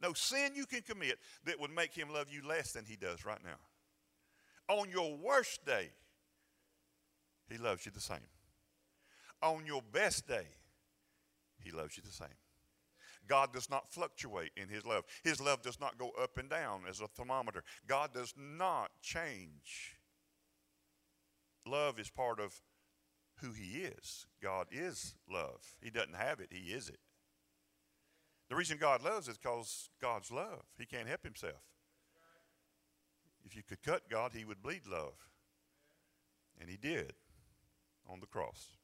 no 0.00 0.12
sin 0.12 0.52
you 0.54 0.66
can 0.66 0.82
commit 0.82 1.18
that 1.44 1.60
would 1.60 1.74
make 1.74 1.94
Him 1.94 2.12
love 2.12 2.28
you 2.30 2.46
less 2.46 2.72
than 2.72 2.84
He 2.84 2.96
does 2.96 3.24
right 3.24 3.40
now. 3.44 4.74
On 4.74 4.88
your 4.88 5.16
worst 5.16 5.64
day, 5.66 5.90
He 7.50 7.58
loves 7.58 7.84
you 7.84 7.92
the 7.92 8.00
same. 8.00 8.18
On 9.42 9.66
your 9.66 9.82
best 9.92 10.28
day, 10.28 10.46
He 11.64 11.70
loves 11.70 11.96
you 11.96 12.02
the 12.04 12.12
same. 12.12 12.28
God 13.28 13.52
does 13.52 13.70
not 13.70 13.88
fluctuate 13.88 14.52
in 14.56 14.68
His 14.68 14.84
love. 14.84 15.04
His 15.22 15.40
love 15.40 15.62
does 15.62 15.80
not 15.80 15.98
go 15.98 16.10
up 16.20 16.38
and 16.38 16.50
down 16.50 16.82
as 16.88 17.00
a 17.00 17.06
thermometer. 17.06 17.62
God 17.86 18.12
does 18.12 18.34
not 18.36 18.90
change. 19.00 19.96
Love 21.66 22.00
is 22.00 22.10
part 22.10 22.40
of 22.40 22.60
who 23.36 23.52
He 23.52 23.80
is. 23.80 24.26
God 24.42 24.66
is 24.70 25.14
love. 25.30 25.76
He 25.80 25.90
doesn't 25.90 26.16
have 26.16 26.40
it, 26.40 26.48
He 26.50 26.72
is 26.72 26.88
it. 26.88 26.98
The 28.48 28.56
reason 28.56 28.76
God 28.78 29.02
loves 29.02 29.28
is 29.28 29.38
because 29.38 29.88
God's 30.00 30.30
love. 30.30 30.64
He 30.78 30.84
can't 30.84 31.08
help 31.08 31.22
Himself. 31.24 31.62
If 33.44 33.56
you 33.56 33.62
could 33.62 33.82
cut 33.82 34.10
God, 34.10 34.32
He 34.34 34.44
would 34.44 34.62
bleed 34.62 34.82
love. 34.90 35.14
And 36.60 36.68
He 36.68 36.76
did 36.76 37.14
on 38.08 38.20
the 38.20 38.26
cross 38.26 38.76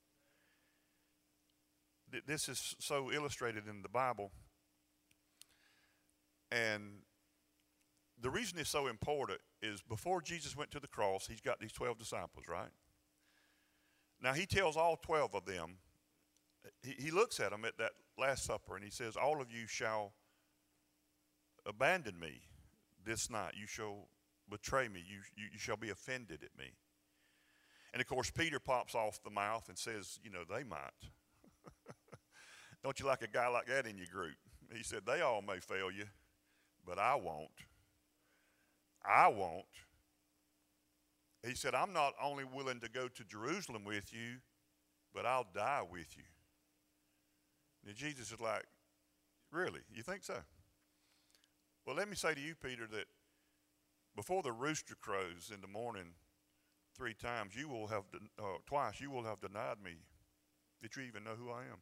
this 2.26 2.48
is 2.48 2.74
so 2.78 3.10
illustrated 3.12 3.68
in 3.68 3.82
the 3.82 3.88
Bible. 3.88 4.30
And 6.50 7.00
the 8.20 8.30
reason 8.30 8.58
it's 8.58 8.70
so 8.70 8.86
important 8.86 9.40
is 9.62 9.82
before 9.82 10.20
Jesus 10.20 10.56
went 10.56 10.70
to 10.72 10.80
the 10.80 10.88
cross, 10.88 11.26
he's 11.26 11.40
got 11.40 11.60
these 11.60 11.72
12 11.72 11.98
disciples, 11.98 12.46
right? 12.48 12.70
Now, 14.20 14.32
he 14.32 14.46
tells 14.46 14.76
all 14.76 14.96
12 14.96 15.34
of 15.34 15.44
them, 15.44 15.76
he, 16.82 16.94
he 16.98 17.10
looks 17.10 17.38
at 17.40 17.50
them 17.50 17.64
at 17.64 17.78
that 17.78 17.92
Last 18.18 18.44
Supper 18.44 18.74
and 18.74 18.84
he 18.84 18.90
says, 18.90 19.16
All 19.16 19.40
of 19.40 19.52
you 19.52 19.66
shall 19.66 20.12
abandon 21.66 22.18
me 22.18 22.40
this 23.04 23.30
night. 23.30 23.54
You 23.58 23.66
shall 23.66 24.08
betray 24.50 24.88
me. 24.88 25.04
You, 25.08 25.18
you, 25.36 25.48
you 25.52 25.58
shall 25.58 25.76
be 25.76 25.90
offended 25.90 26.42
at 26.42 26.58
me. 26.58 26.72
And 27.92 28.00
of 28.00 28.08
course, 28.08 28.30
Peter 28.30 28.58
pops 28.58 28.94
off 28.94 29.22
the 29.22 29.30
mouth 29.30 29.68
and 29.68 29.78
says, 29.78 30.18
You 30.22 30.30
know, 30.30 30.42
they 30.48 30.64
might. 30.64 30.90
Don't 32.82 32.98
you 33.00 33.06
like 33.06 33.22
a 33.22 33.28
guy 33.28 33.48
like 33.48 33.66
that 33.66 33.86
in 33.86 33.96
your 33.96 34.06
group? 34.06 34.36
He 34.74 34.82
said, 34.82 35.00
They 35.06 35.20
all 35.20 35.42
may 35.42 35.58
fail 35.58 35.90
you, 35.90 36.04
but 36.86 36.98
I 36.98 37.14
won't. 37.16 37.48
I 39.04 39.28
won't. 39.28 39.64
He 41.46 41.54
said, 41.54 41.74
I'm 41.74 41.92
not 41.92 42.14
only 42.22 42.44
willing 42.44 42.80
to 42.80 42.88
go 42.88 43.08
to 43.08 43.24
Jerusalem 43.24 43.84
with 43.84 44.12
you, 44.12 44.38
but 45.14 45.24
I'll 45.24 45.46
die 45.54 45.82
with 45.90 46.16
you. 46.16 46.24
And 47.86 47.96
Jesus 47.96 48.32
is 48.32 48.40
like, 48.40 48.64
Really? 49.50 49.80
You 49.90 50.02
think 50.02 50.24
so? 50.24 50.36
Well, 51.86 51.96
let 51.96 52.08
me 52.08 52.16
say 52.16 52.34
to 52.34 52.40
you, 52.40 52.54
Peter, 52.54 52.86
that 52.88 53.06
before 54.14 54.42
the 54.42 54.52
rooster 54.52 54.94
crows 55.00 55.50
in 55.54 55.62
the 55.62 55.68
morning 55.68 56.12
three 56.94 57.14
times, 57.14 57.54
you 57.56 57.66
will 57.68 57.86
have, 57.86 58.02
uh, 58.38 58.58
twice, 58.66 59.00
you 59.00 59.10
will 59.10 59.24
have 59.24 59.40
denied 59.40 59.76
me 59.82 59.92
that 60.82 60.94
you 60.96 61.02
even 61.04 61.24
know 61.24 61.34
who 61.38 61.50
I 61.50 61.60
am. 61.60 61.78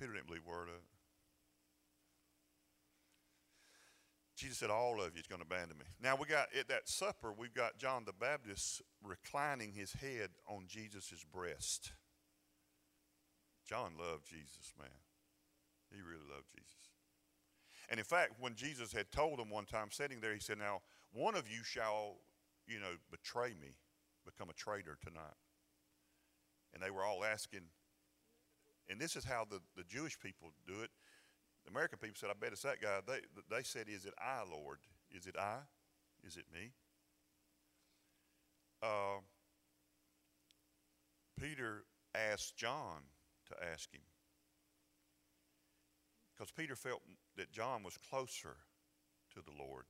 Peter 0.00 0.14
didn't 0.14 0.28
believe 0.28 0.46
word 0.46 0.68
of 0.68 0.76
it. 0.76 0.82
Jesus 4.34 4.56
said, 4.56 4.70
All 4.70 4.98
of 5.02 5.14
you 5.14 5.20
is 5.20 5.26
going 5.26 5.42
to 5.42 5.46
abandon 5.46 5.76
me. 5.76 5.84
Now, 6.02 6.16
we 6.16 6.26
got 6.26 6.46
at 6.58 6.68
that 6.68 6.88
supper, 6.88 7.34
we've 7.36 7.52
got 7.52 7.76
John 7.76 8.04
the 8.06 8.14
Baptist 8.14 8.80
reclining 9.04 9.74
his 9.74 9.92
head 9.92 10.30
on 10.48 10.64
Jesus' 10.66 11.22
breast. 11.30 11.92
John 13.68 13.92
loved 14.00 14.26
Jesus, 14.26 14.72
man. 14.78 14.88
He 15.90 16.00
really 16.00 16.26
loved 16.34 16.48
Jesus. 16.56 16.74
And 17.90 18.00
in 18.00 18.06
fact, 18.06 18.32
when 18.40 18.54
Jesus 18.54 18.94
had 18.94 19.10
told 19.12 19.38
him 19.38 19.50
one 19.50 19.66
time, 19.66 19.88
sitting 19.90 20.20
there, 20.22 20.32
he 20.32 20.40
said, 20.40 20.56
Now, 20.56 20.80
one 21.12 21.34
of 21.34 21.46
you 21.46 21.62
shall, 21.62 22.16
you 22.66 22.80
know, 22.80 22.96
betray 23.10 23.50
me, 23.60 23.74
become 24.24 24.48
a 24.48 24.54
traitor 24.54 24.96
tonight. 25.04 25.36
And 26.72 26.82
they 26.82 26.90
were 26.90 27.04
all 27.04 27.22
asking, 27.22 27.62
and 28.90 29.00
this 29.00 29.14
is 29.16 29.24
how 29.24 29.46
the, 29.48 29.60
the 29.76 29.84
Jewish 29.84 30.18
people 30.18 30.50
do 30.66 30.82
it. 30.82 30.90
The 31.64 31.70
American 31.70 31.98
people 31.98 32.16
said, 32.18 32.30
I 32.30 32.32
bet 32.38 32.52
it's 32.52 32.62
that 32.62 32.80
guy. 32.82 32.98
They, 33.06 33.20
they 33.54 33.62
said, 33.62 33.86
Is 33.88 34.04
it 34.04 34.14
I, 34.18 34.42
Lord? 34.50 34.78
Is 35.10 35.26
it 35.26 35.36
I? 35.38 35.58
Is 36.26 36.36
it 36.36 36.44
me? 36.52 36.72
Uh, 38.82 39.20
Peter 41.40 41.84
asked 42.14 42.56
John 42.56 43.02
to 43.48 43.54
ask 43.72 43.92
him. 43.92 44.00
Because 46.34 46.50
Peter 46.50 46.74
felt 46.74 47.02
that 47.36 47.52
John 47.52 47.82
was 47.82 47.98
closer 47.98 48.56
to 49.34 49.40
the 49.42 49.52
Lord. 49.58 49.84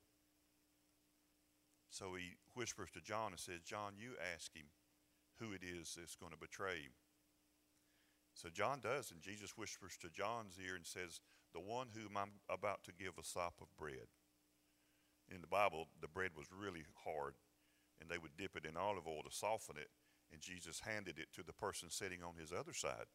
So 1.91 2.15
he 2.15 2.37
whispers 2.55 2.91
to 2.93 3.01
John 3.01 3.33
and 3.33 3.41
says, 3.41 3.63
John, 3.65 3.95
you 3.97 4.13
ask 4.35 4.55
him 4.55 4.67
who 5.39 5.53
it 5.53 5.63
is 5.65 5.97
that's 5.99 6.17
going 6.17 6.33
to 6.33 6.39
betray 6.39 6.83
him. 6.83 6.93
So 8.35 8.49
John 8.49 8.81
does, 8.81 9.11
and 9.11 9.21
Jesus 9.21 9.57
whispers 9.57 9.97
to 10.01 10.09
John's 10.09 10.59
ear 10.65 10.77
and 10.77 10.87
says, 10.87 11.21
The 11.53 11.61
one 11.61 11.89
whom 11.95 12.17
I'm 12.17 12.41
about 12.49 12.85
to 12.85 12.93
give 12.93 13.19
a 13.19 13.25
sop 13.25 13.55
of 13.61 13.77
bread. 13.77 14.09
In 15.29 15.41
the 15.41 15.47
Bible, 15.47 15.89
the 16.01 16.09
bread 16.09 16.31
was 16.37 16.47
really 16.53 16.85
hard, 17.05 17.35
and 18.01 18.09
they 18.09 18.19
would 18.19 18.37
dip 18.37 18.57
it 18.57 18.65
in 18.65 18.77
olive 18.77 19.07
oil 19.07 19.23
to 19.23 19.35
soften 19.35 19.77
it, 19.77 19.91
and 20.33 20.41
Jesus 20.41 20.81
handed 20.81 21.19
it 21.19 21.29
to 21.35 21.43
the 21.43 21.53
person 21.53 21.91
sitting 21.91 22.23
on 22.23 22.35
his 22.39 22.53
other 22.53 22.73
side, 22.73 23.07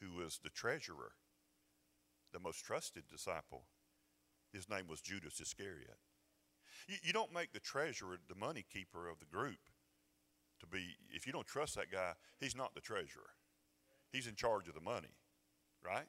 who 0.00 0.16
was 0.16 0.38
the 0.42 0.50
treasurer, 0.50 1.12
the 2.32 2.40
most 2.40 2.64
trusted 2.64 3.04
disciple. 3.10 3.64
His 4.52 4.68
name 4.68 4.86
was 4.88 5.00
Judas 5.00 5.40
Iscariot. 5.40 5.98
You, 6.86 6.96
you 7.02 7.12
don't 7.12 7.34
make 7.34 7.52
the 7.52 7.60
treasurer 7.60 8.16
the 8.28 8.34
money 8.34 8.64
keeper 8.72 9.08
of 9.08 9.18
the 9.18 9.26
group 9.26 9.58
to 10.60 10.66
be, 10.66 10.96
if 11.10 11.26
you 11.26 11.32
don't 11.32 11.46
trust 11.46 11.76
that 11.76 11.90
guy, 11.90 12.12
he's 12.40 12.56
not 12.56 12.74
the 12.74 12.80
treasurer. 12.80 13.30
He's 14.12 14.26
in 14.26 14.34
charge 14.34 14.68
of 14.68 14.74
the 14.74 14.80
money, 14.80 15.14
right? 15.84 16.06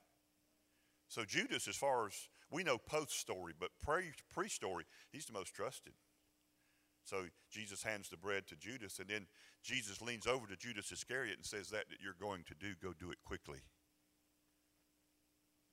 So 1.07 1.25
Judas, 1.25 1.67
as 1.67 1.75
far 1.75 2.07
as 2.07 2.29
we 2.51 2.63
know 2.63 2.77
post 2.77 3.19
story, 3.19 3.53
but 3.59 3.69
pre 3.81 4.49
story, 4.49 4.85
he's 5.11 5.25
the 5.25 5.33
most 5.33 5.53
trusted. 5.53 5.93
So 7.03 7.25
Jesus 7.49 7.83
hands 7.83 8.09
the 8.09 8.17
bread 8.17 8.45
to 8.47 8.55
Judas, 8.55 8.99
and 8.99 9.09
then 9.09 9.25
Jesus 9.63 10.01
leans 10.01 10.27
over 10.27 10.45
to 10.47 10.55
Judas 10.55 10.91
Iscariot 10.91 11.37
and 11.37 11.45
says, 11.45 11.69
That 11.69 11.89
that 11.89 12.01
you're 12.01 12.13
going 12.19 12.43
to 12.47 12.55
do, 12.55 12.75
go 12.81 12.93
do 12.93 13.11
it 13.11 13.17
quickly. 13.25 13.59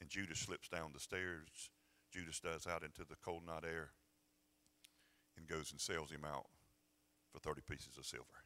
And 0.00 0.08
Judas 0.08 0.38
slips 0.38 0.68
down 0.68 0.90
the 0.92 1.00
stairs. 1.00 1.70
Judas 2.12 2.40
does 2.40 2.66
out 2.66 2.82
into 2.82 3.04
the 3.08 3.16
cold 3.22 3.44
night 3.46 3.64
air 3.64 3.90
and 5.36 5.46
goes 5.46 5.70
and 5.70 5.80
sells 5.80 6.10
him 6.10 6.24
out 6.24 6.46
for 7.32 7.40
30 7.40 7.60
pieces 7.68 7.98
of 7.98 8.06
silver. 8.06 8.45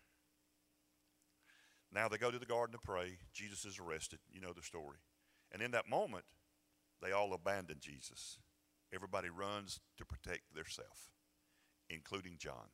Now 1.93 2.09
they 2.09 2.19
go 2.19 2.31
to 2.31 2.39
the 2.39 2.47
garden 2.47 2.73
to 2.73 2.85
pray. 2.85 3.19
Jesus 3.33 3.65
is 3.65 3.79
arrested. 3.79 4.21
You 4.31 4.41
know 4.41 4.53
the 4.53 4.63
story. 4.63 4.99
And 5.53 5.61
in 5.61 5.73
that 5.73 5.89
moment, 5.89 6.25
they 7.03 7.13
all 7.13 7.33
abandon 7.33 7.79
Jesus. 7.81 8.39
Everybody 8.95 9.29
runs 9.29 9.81
to 9.99 10.05
protect 10.05 10.55
theirself, 10.55 11.11
including 11.89 12.37
John. 12.39 12.71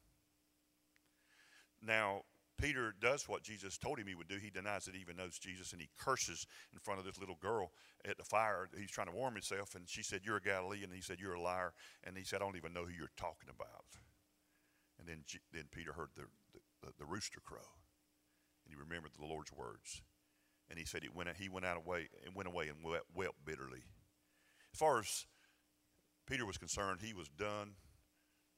Now, 1.82 2.22
Peter 2.58 2.94
does 3.00 3.28
what 3.28 3.42
Jesus 3.42 3.76
told 3.76 3.98
him 3.98 4.06
he 4.06 4.14
would 4.14 4.28
do. 4.28 4.38
He 4.38 4.50
denies 4.50 4.86
that 4.86 4.94
he 4.94 5.00
even 5.02 5.16
knows 5.16 5.38
Jesus 5.38 5.72
and 5.72 5.80
he 5.80 5.90
curses 5.98 6.46
in 6.72 6.78
front 6.78 6.98
of 6.98 7.06
this 7.06 7.18
little 7.18 7.36
girl 7.40 7.70
at 8.08 8.16
the 8.16 8.24
fire. 8.24 8.68
He's 8.76 8.90
trying 8.90 9.08
to 9.08 9.12
warm 9.12 9.34
himself, 9.34 9.74
and 9.74 9.86
she 9.86 10.02
said, 10.02 10.22
You're 10.24 10.38
a 10.38 10.42
Galilean. 10.42 10.84
And 10.84 10.94
he 10.94 11.02
said, 11.02 11.20
You're 11.20 11.34
a 11.34 11.40
liar. 11.40 11.74
And 12.04 12.16
he 12.16 12.24
said, 12.24 12.40
I 12.40 12.44
don't 12.44 12.56
even 12.56 12.72
know 12.72 12.84
who 12.84 12.94
you're 12.96 13.10
talking 13.16 13.50
about. 13.54 13.84
And 14.98 15.06
then, 15.06 15.24
then 15.52 15.64
Peter 15.70 15.92
heard 15.92 16.10
the, 16.16 16.24
the, 16.82 16.92
the 16.98 17.04
rooster 17.04 17.40
crow 17.44 17.68
and 18.66 18.74
he 18.74 18.80
remembered 18.80 19.12
the 19.18 19.26
Lord's 19.26 19.52
words. 19.52 20.02
And 20.68 20.78
he 20.78 20.84
said 20.84 21.02
he 21.02 21.08
went, 21.08 21.28
he 21.38 21.48
went 21.48 21.64
out 21.64 21.76
away 21.76 22.08
and 22.24 22.34
went 22.34 22.48
away 22.48 22.68
and 22.68 22.84
wept, 22.84 23.06
wept 23.14 23.44
bitterly. 23.44 23.84
As 24.74 24.80
far 24.80 24.98
as 24.98 25.26
Peter 26.26 26.44
was 26.44 26.58
concerned, 26.58 27.00
he 27.00 27.14
was 27.14 27.28
done. 27.28 27.74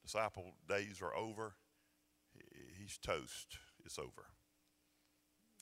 Disciple 0.03 0.53
days 0.67 1.03
are 1.03 1.15
over. 1.15 1.55
He's 2.79 2.97
toast. 2.99 3.59
It's 3.85 3.99
over. 3.99 4.27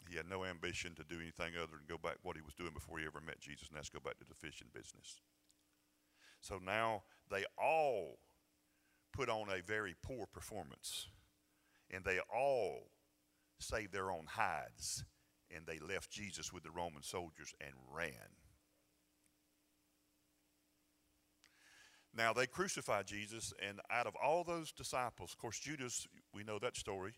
He 0.09 0.17
had 0.17 0.29
no 0.29 0.45
ambition 0.45 0.95
to 0.95 1.05
do 1.05 1.21
anything 1.21 1.55
other 1.57 1.73
than 1.73 1.87
go 1.89 1.99
back 1.99 2.19
what 2.23 2.37
he 2.37 2.43
was 2.43 2.55
doing 2.55 2.73
before 2.73 2.99
he 2.99 3.07
ever 3.07 3.21
met 3.21 3.41
Jesus, 3.41 3.69
and 3.69 3.77
that's 3.77 3.89
go 3.89 3.99
back 3.99 4.19
to 4.19 4.25
the 4.29 4.35
fishing 4.35 4.69
business. 4.73 5.21
So 6.41 6.61
now 6.65 7.03
they 7.29 7.45
all 7.59 8.19
put 9.13 9.29
on 9.29 9.49
a 9.51 9.63
very 9.63 9.97
poor 10.01 10.27
performance, 10.27 11.09
and 11.91 12.05
they 12.05 12.21
all 12.33 12.91
saved 13.59 13.93
their 13.93 14.11
own 14.11 14.27
hides, 14.29 15.05
and 15.55 15.67
they 15.67 15.79
left 15.79 16.11
Jesus 16.11 16.53
with 16.53 16.63
the 16.63 16.71
Roman 16.71 17.03
soldiers 17.03 17.55
and 17.61 17.73
ran. 17.93 18.31
Now, 22.15 22.33
they 22.33 22.47
crucified 22.47 23.07
Jesus, 23.07 23.53
and 23.67 23.81
out 23.91 24.07
of 24.07 24.15
all 24.17 24.43
those 24.43 24.73
disciples, 24.73 25.33
of 25.33 25.39
course, 25.39 25.59
Judas, 25.59 26.07
we 26.33 26.45
know 26.45 26.59
that 26.59 26.77
story, 26.77 27.15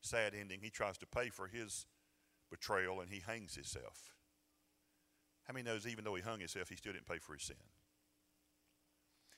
sad 0.00 0.34
ending. 0.34 0.58
He 0.60 0.70
tries 0.70 0.98
to 0.98 1.06
pay 1.06 1.28
for 1.28 1.46
his 1.46 1.86
betrayal 2.50 3.00
and 3.00 3.10
he 3.10 3.20
hangs 3.20 3.54
himself. 3.54 4.14
How 5.44 5.54
many 5.54 5.64
knows 5.64 5.86
even 5.86 6.04
though 6.04 6.14
he 6.16 6.22
hung 6.22 6.40
himself, 6.40 6.68
he 6.68 6.76
still 6.76 6.92
didn't 6.92 7.06
pay 7.06 7.18
for 7.18 7.34
his 7.34 7.44
sin? 7.44 7.56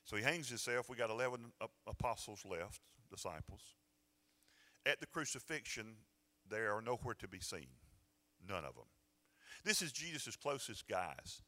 So 0.05 0.17
he 0.17 0.23
hangs 0.23 0.49
himself. 0.49 0.89
We 0.89 0.97
got 0.97 1.11
11 1.11 1.53
apostles 1.87 2.45
left, 2.49 2.81
disciples. 3.11 3.61
At 4.87 5.01
the 5.01 5.07
crucifixion, 5.07 5.97
they 6.51 6.59
are 6.59 6.83
nowhere 6.83 7.15
to 7.15 7.29
be 7.29 7.41
seen. 7.41 7.69
None 8.47 8.65
of 8.65 8.75
them. 8.75 8.85
This 9.65 9.83
is 9.83 9.93
Jesus' 9.93 10.37
closest 10.37 10.89
guys. 10.89 11.43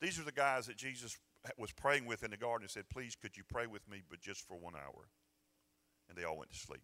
These 0.00 0.18
are 0.18 0.24
the 0.24 0.32
guys 0.32 0.66
that 0.66 0.76
Jesus 0.76 1.16
was 1.58 1.72
praying 1.72 2.06
with 2.06 2.22
in 2.22 2.30
the 2.30 2.36
garden 2.36 2.64
and 2.64 2.70
said, 2.70 2.88
Please, 2.90 3.14
could 3.14 3.36
you 3.36 3.42
pray 3.48 3.66
with 3.66 3.88
me, 3.88 4.02
but 4.08 4.20
just 4.20 4.46
for 4.46 4.56
one 4.56 4.74
hour? 4.74 5.08
And 6.08 6.16
they 6.16 6.24
all 6.24 6.38
went 6.38 6.50
to 6.50 6.58
sleep. 6.58 6.82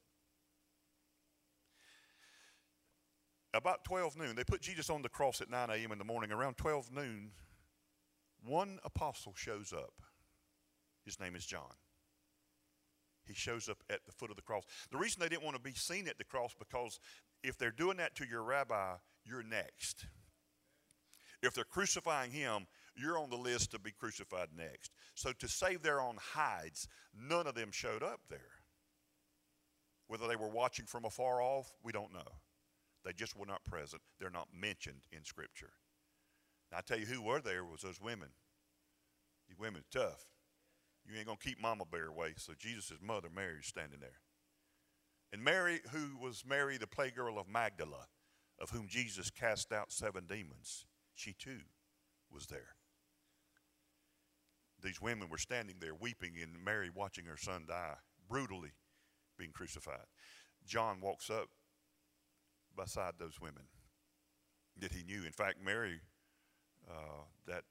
About 3.54 3.84
12 3.84 4.18
noon, 4.18 4.36
they 4.36 4.44
put 4.44 4.60
Jesus 4.60 4.90
on 4.90 5.00
the 5.00 5.08
cross 5.08 5.40
at 5.40 5.50
9 5.50 5.70
a.m. 5.70 5.92
in 5.92 5.98
the 5.98 6.04
morning. 6.04 6.30
Around 6.30 6.58
12 6.58 6.92
noon, 6.92 7.30
one 8.44 8.78
apostle 8.84 9.32
shows 9.34 9.72
up. 9.72 9.94
His 11.04 11.18
name 11.18 11.34
is 11.34 11.46
John 11.46 11.72
he 13.26 13.34
shows 13.34 13.68
up 13.68 13.78
at 13.90 14.04
the 14.06 14.12
foot 14.12 14.30
of 14.30 14.36
the 14.36 14.42
cross. 14.42 14.64
The 14.90 14.98
reason 14.98 15.20
they 15.20 15.28
didn't 15.28 15.44
want 15.44 15.56
to 15.56 15.62
be 15.62 15.74
seen 15.74 16.08
at 16.08 16.18
the 16.18 16.24
cross 16.24 16.54
because 16.58 16.98
if 17.42 17.58
they're 17.58 17.70
doing 17.70 17.96
that 17.98 18.14
to 18.16 18.26
your 18.26 18.42
rabbi, 18.42 18.94
you're 19.24 19.42
next. 19.42 20.06
If 21.42 21.54
they're 21.54 21.64
crucifying 21.64 22.30
him, 22.30 22.66
you're 22.96 23.18
on 23.18 23.30
the 23.30 23.36
list 23.36 23.72
to 23.72 23.78
be 23.78 23.92
crucified 23.92 24.48
next. 24.56 24.92
So 25.14 25.32
to 25.32 25.48
save 25.48 25.82
their 25.82 26.00
own 26.00 26.16
hides, 26.34 26.88
none 27.14 27.46
of 27.46 27.54
them 27.54 27.70
showed 27.70 28.02
up 28.02 28.20
there. 28.30 28.40
Whether 30.08 30.28
they 30.28 30.36
were 30.36 30.48
watching 30.48 30.86
from 30.86 31.04
afar 31.04 31.42
off, 31.42 31.72
we 31.82 31.92
don't 31.92 32.12
know. 32.12 32.40
They 33.04 33.12
just 33.12 33.36
were 33.36 33.46
not 33.46 33.64
present. 33.64 34.02
They're 34.18 34.30
not 34.30 34.48
mentioned 34.58 35.02
in 35.12 35.24
Scripture. 35.24 35.72
Now, 36.72 36.78
I 36.78 36.80
tell 36.80 36.98
you 36.98 37.06
who 37.06 37.22
were 37.22 37.40
there 37.40 37.64
was 37.64 37.82
those 37.82 38.00
women. 38.00 38.28
These 39.48 39.58
women 39.58 39.84
tough. 39.92 40.24
You 41.08 41.16
ain't 41.18 41.26
going 41.26 41.38
to 41.38 41.44
keep 41.44 41.60
Mama 41.60 41.84
Bear 41.90 42.08
away. 42.08 42.34
So 42.36 42.52
Jesus' 42.58 42.98
mother, 43.00 43.28
Mary, 43.34 43.60
is 43.60 43.66
standing 43.66 44.00
there. 44.00 44.20
And 45.32 45.42
Mary, 45.42 45.80
who 45.92 46.16
was 46.20 46.44
Mary, 46.46 46.78
the 46.78 46.86
playgirl 46.86 47.38
of 47.38 47.48
Magdala, 47.48 48.06
of 48.60 48.70
whom 48.70 48.88
Jesus 48.88 49.30
cast 49.30 49.72
out 49.72 49.92
seven 49.92 50.24
demons, 50.26 50.86
she 51.14 51.32
too 51.32 51.60
was 52.30 52.46
there. 52.46 52.76
These 54.82 55.00
women 55.00 55.28
were 55.28 55.38
standing 55.38 55.76
there 55.80 55.94
weeping, 55.94 56.34
and 56.42 56.64
Mary 56.64 56.90
watching 56.94 57.24
her 57.26 57.36
son 57.36 57.64
die, 57.68 57.94
brutally 58.28 58.72
being 59.38 59.52
crucified. 59.52 60.06
John 60.66 61.00
walks 61.00 61.30
up 61.30 61.48
beside 62.76 63.14
those 63.18 63.40
women 63.40 63.62
that 64.78 64.92
he 64.92 65.02
knew. 65.02 65.24
In 65.24 65.32
fact, 65.32 65.56
Mary, 65.64 66.00
uh, 66.88 67.24
that 67.46 67.62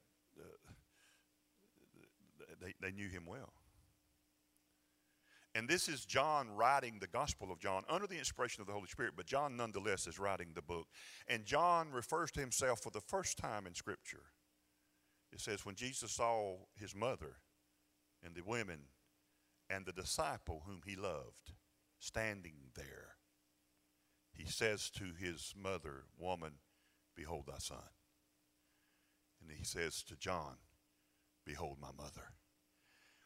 they, 2.62 2.74
they 2.82 2.91
knew 2.91 3.10
him 3.10 3.26
well. 3.26 3.54
And 5.56 5.70
this 5.70 5.88
is 5.88 6.06
John 6.06 6.50
writing 6.54 6.98
the 7.00 7.08
Gospel 7.08 7.50
of 7.50 7.60
John 7.60 7.84
under 7.89 8.08
the 8.08 8.18
inspiration 8.18 8.60
of 8.60 8.68
the 8.68 8.74
Holy 8.74 8.88
Spirit, 8.88 9.13
but 9.15 9.26
John 9.26 9.56
nonetheless 9.56 10.06
is 10.06 10.20
writing 10.20 10.50
the 10.54 10.62
book. 10.62 10.88
And 11.30 11.46
John 11.46 11.91
refers 11.94 12.30
to 12.32 12.41
himself 12.41 12.82
for 12.82 12.89
the 12.89 13.00
first 13.00 13.38
time 13.38 13.65
in 13.65 13.74
Scripture. 13.74 14.24
It 15.32 15.39
says, 15.39 15.65
When 15.65 15.76
Jesus 15.76 16.12
saw 16.12 16.58
his 16.76 16.94
mother 16.94 17.38
and 18.22 18.36
the 18.36 18.44
women 18.44 18.80
and 19.70 19.86
the 19.86 19.94
disciple 19.94 20.63
whom 20.65 20.82
he 20.86 20.98
loved 20.98 21.54
standing 22.00 22.72
there, 22.76 23.15
he 24.34 24.46
says 24.46 24.89
to 24.91 25.06
his 25.18 25.54
mother, 25.58 26.04
Woman, 26.18 26.56
behold 27.15 27.46
thy 27.48 27.60
son. 27.60 27.78
And 29.41 29.58
he 29.58 29.63
says 29.63 30.04
to 30.04 30.18
John, 30.18 30.58
Behold 31.46 31.78
my 31.80 31.91
mother. 31.96 32.34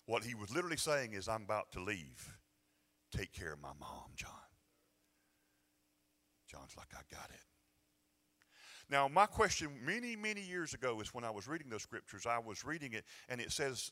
What 0.10 0.24
he 0.24 0.34
was 0.34 0.52
literally 0.52 0.76
saying 0.76 1.14
is, 1.14 1.28
I'm 1.28 1.44
about 1.44 1.72
to 1.74 1.84
leave. 1.84 2.36
Take 3.16 3.32
care 3.32 3.54
of 3.54 3.62
my 3.62 3.74
mom, 3.80 4.10
John. 4.16 4.32
John's 6.50 6.76
like, 6.76 6.88
I 6.94 7.02
got 7.16 7.30
it. 7.30 7.44
Now, 8.90 9.08
my 9.08 9.28
question 9.28 9.70
many, 9.86 10.16
many 10.16 10.42
years 10.42 10.74
ago 10.74 11.00
is 11.00 11.14
when 11.14 11.24
I 11.24 11.30
was 11.30 11.48
reading 11.48 11.70
those 11.70 11.84
scriptures, 11.84 12.26
I 12.26 12.40
was 12.40 12.66
reading 12.66 12.94
it, 12.94 13.06
and 13.30 13.40
it 13.40 13.52
says, 13.52 13.92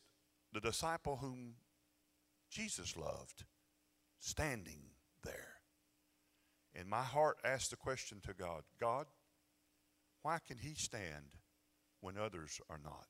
the 0.53 0.59
disciple 0.59 1.17
whom 1.17 1.53
Jesus 2.49 2.97
loved 2.97 3.45
standing 4.17 4.81
there. 5.23 5.53
And 6.73 6.89
my 6.89 7.03
heart 7.03 7.37
asked 7.45 7.69
the 7.69 7.77
question 7.77 8.21
to 8.25 8.33
God 8.33 8.63
God, 8.79 9.05
why 10.23 10.39
can 10.47 10.57
he 10.57 10.73
stand 10.73 11.35
when 12.01 12.17
others 12.17 12.59
are 12.71 12.79
not? 12.83 13.05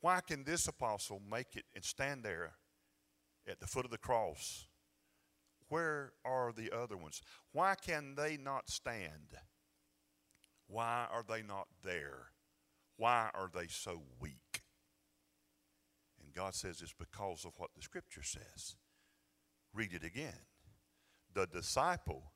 Why 0.00 0.20
can 0.20 0.44
this 0.44 0.68
apostle 0.68 1.20
make 1.30 1.56
it 1.56 1.64
and 1.74 1.84
stand 1.84 2.22
there 2.22 2.52
at 3.48 3.60
the 3.60 3.66
foot 3.66 3.84
of 3.84 3.90
the 3.90 3.98
cross? 3.98 4.66
Where 5.68 6.12
are 6.24 6.52
the 6.52 6.70
other 6.70 6.96
ones? 6.96 7.22
Why 7.52 7.74
can 7.74 8.14
they 8.14 8.36
not 8.36 8.68
stand? 8.68 9.36
Why 10.68 11.06
are 11.10 11.24
they 11.28 11.42
not 11.42 11.66
there? 11.82 12.30
Why 12.96 13.30
are 13.34 13.50
they 13.52 13.66
so 13.68 14.02
weak? 14.20 14.62
And 16.22 16.32
God 16.32 16.54
says 16.54 16.80
it's 16.82 16.94
because 16.94 17.44
of 17.44 17.52
what 17.56 17.70
the 17.74 17.82
scripture 17.82 18.22
says. 18.22 18.76
Read 19.74 19.92
it 19.92 20.04
again. 20.04 20.46
The 21.34 21.46
disciple 21.46 22.32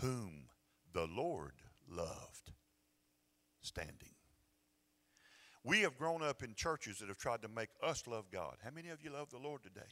whom 0.00 0.48
the 0.92 1.06
Lord 1.06 1.54
loved, 1.88 2.52
standing. 3.60 4.15
We 5.66 5.80
have 5.80 5.98
grown 5.98 6.22
up 6.22 6.44
in 6.44 6.54
churches 6.54 7.00
that 7.00 7.08
have 7.08 7.18
tried 7.18 7.42
to 7.42 7.48
make 7.48 7.70
us 7.82 8.06
love 8.06 8.26
God. 8.32 8.54
How 8.62 8.70
many 8.70 8.88
of 8.90 9.02
you 9.02 9.10
love 9.10 9.30
the 9.30 9.38
Lord 9.38 9.64
today? 9.64 9.88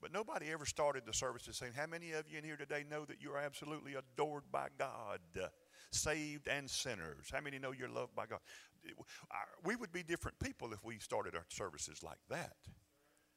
But 0.00 0.10
nobody 0.10 0.50
ever 0.50 0.64
started 0.64 1.02
the 1.04 1.12
services 1.12 1.58
saying, 1.58 1.72
How 1.76 1.86
many 1.86 2.12
of 2.12 2.24
you 2.30 2.38
in 2.38 2.44
here 2.44 2.56
today 2.56 2.82
know 2.90 3.04
that 3.04 3.20
you 3.20 3.30
are 3.32 3.38
absolutely 3.38 3.92
adored 3.94 4.44
by 4.50 4.68
God, 4.78 5.20
saved 5.90 6.48
and 6.48 6.68
sinners? 6.68 7.26
How 7.30 7.42
many 7.42 7.58
know 7.58 7.72
you're 7.72 7.90
loved 7.90 8.14
by 8.14 8.24
God? 8.24 8.38
We 9.64 9.76
would 9.76 9.92
be 9.92 10.02
different 10.02 10.38
people 10.38 10.72
if 10.72 10.82
we 10.82 10.98
started 10.98 11.34
our 11.34 11.44
services 11.50 12.02
like 12.02 12.18
that 12.30 12.56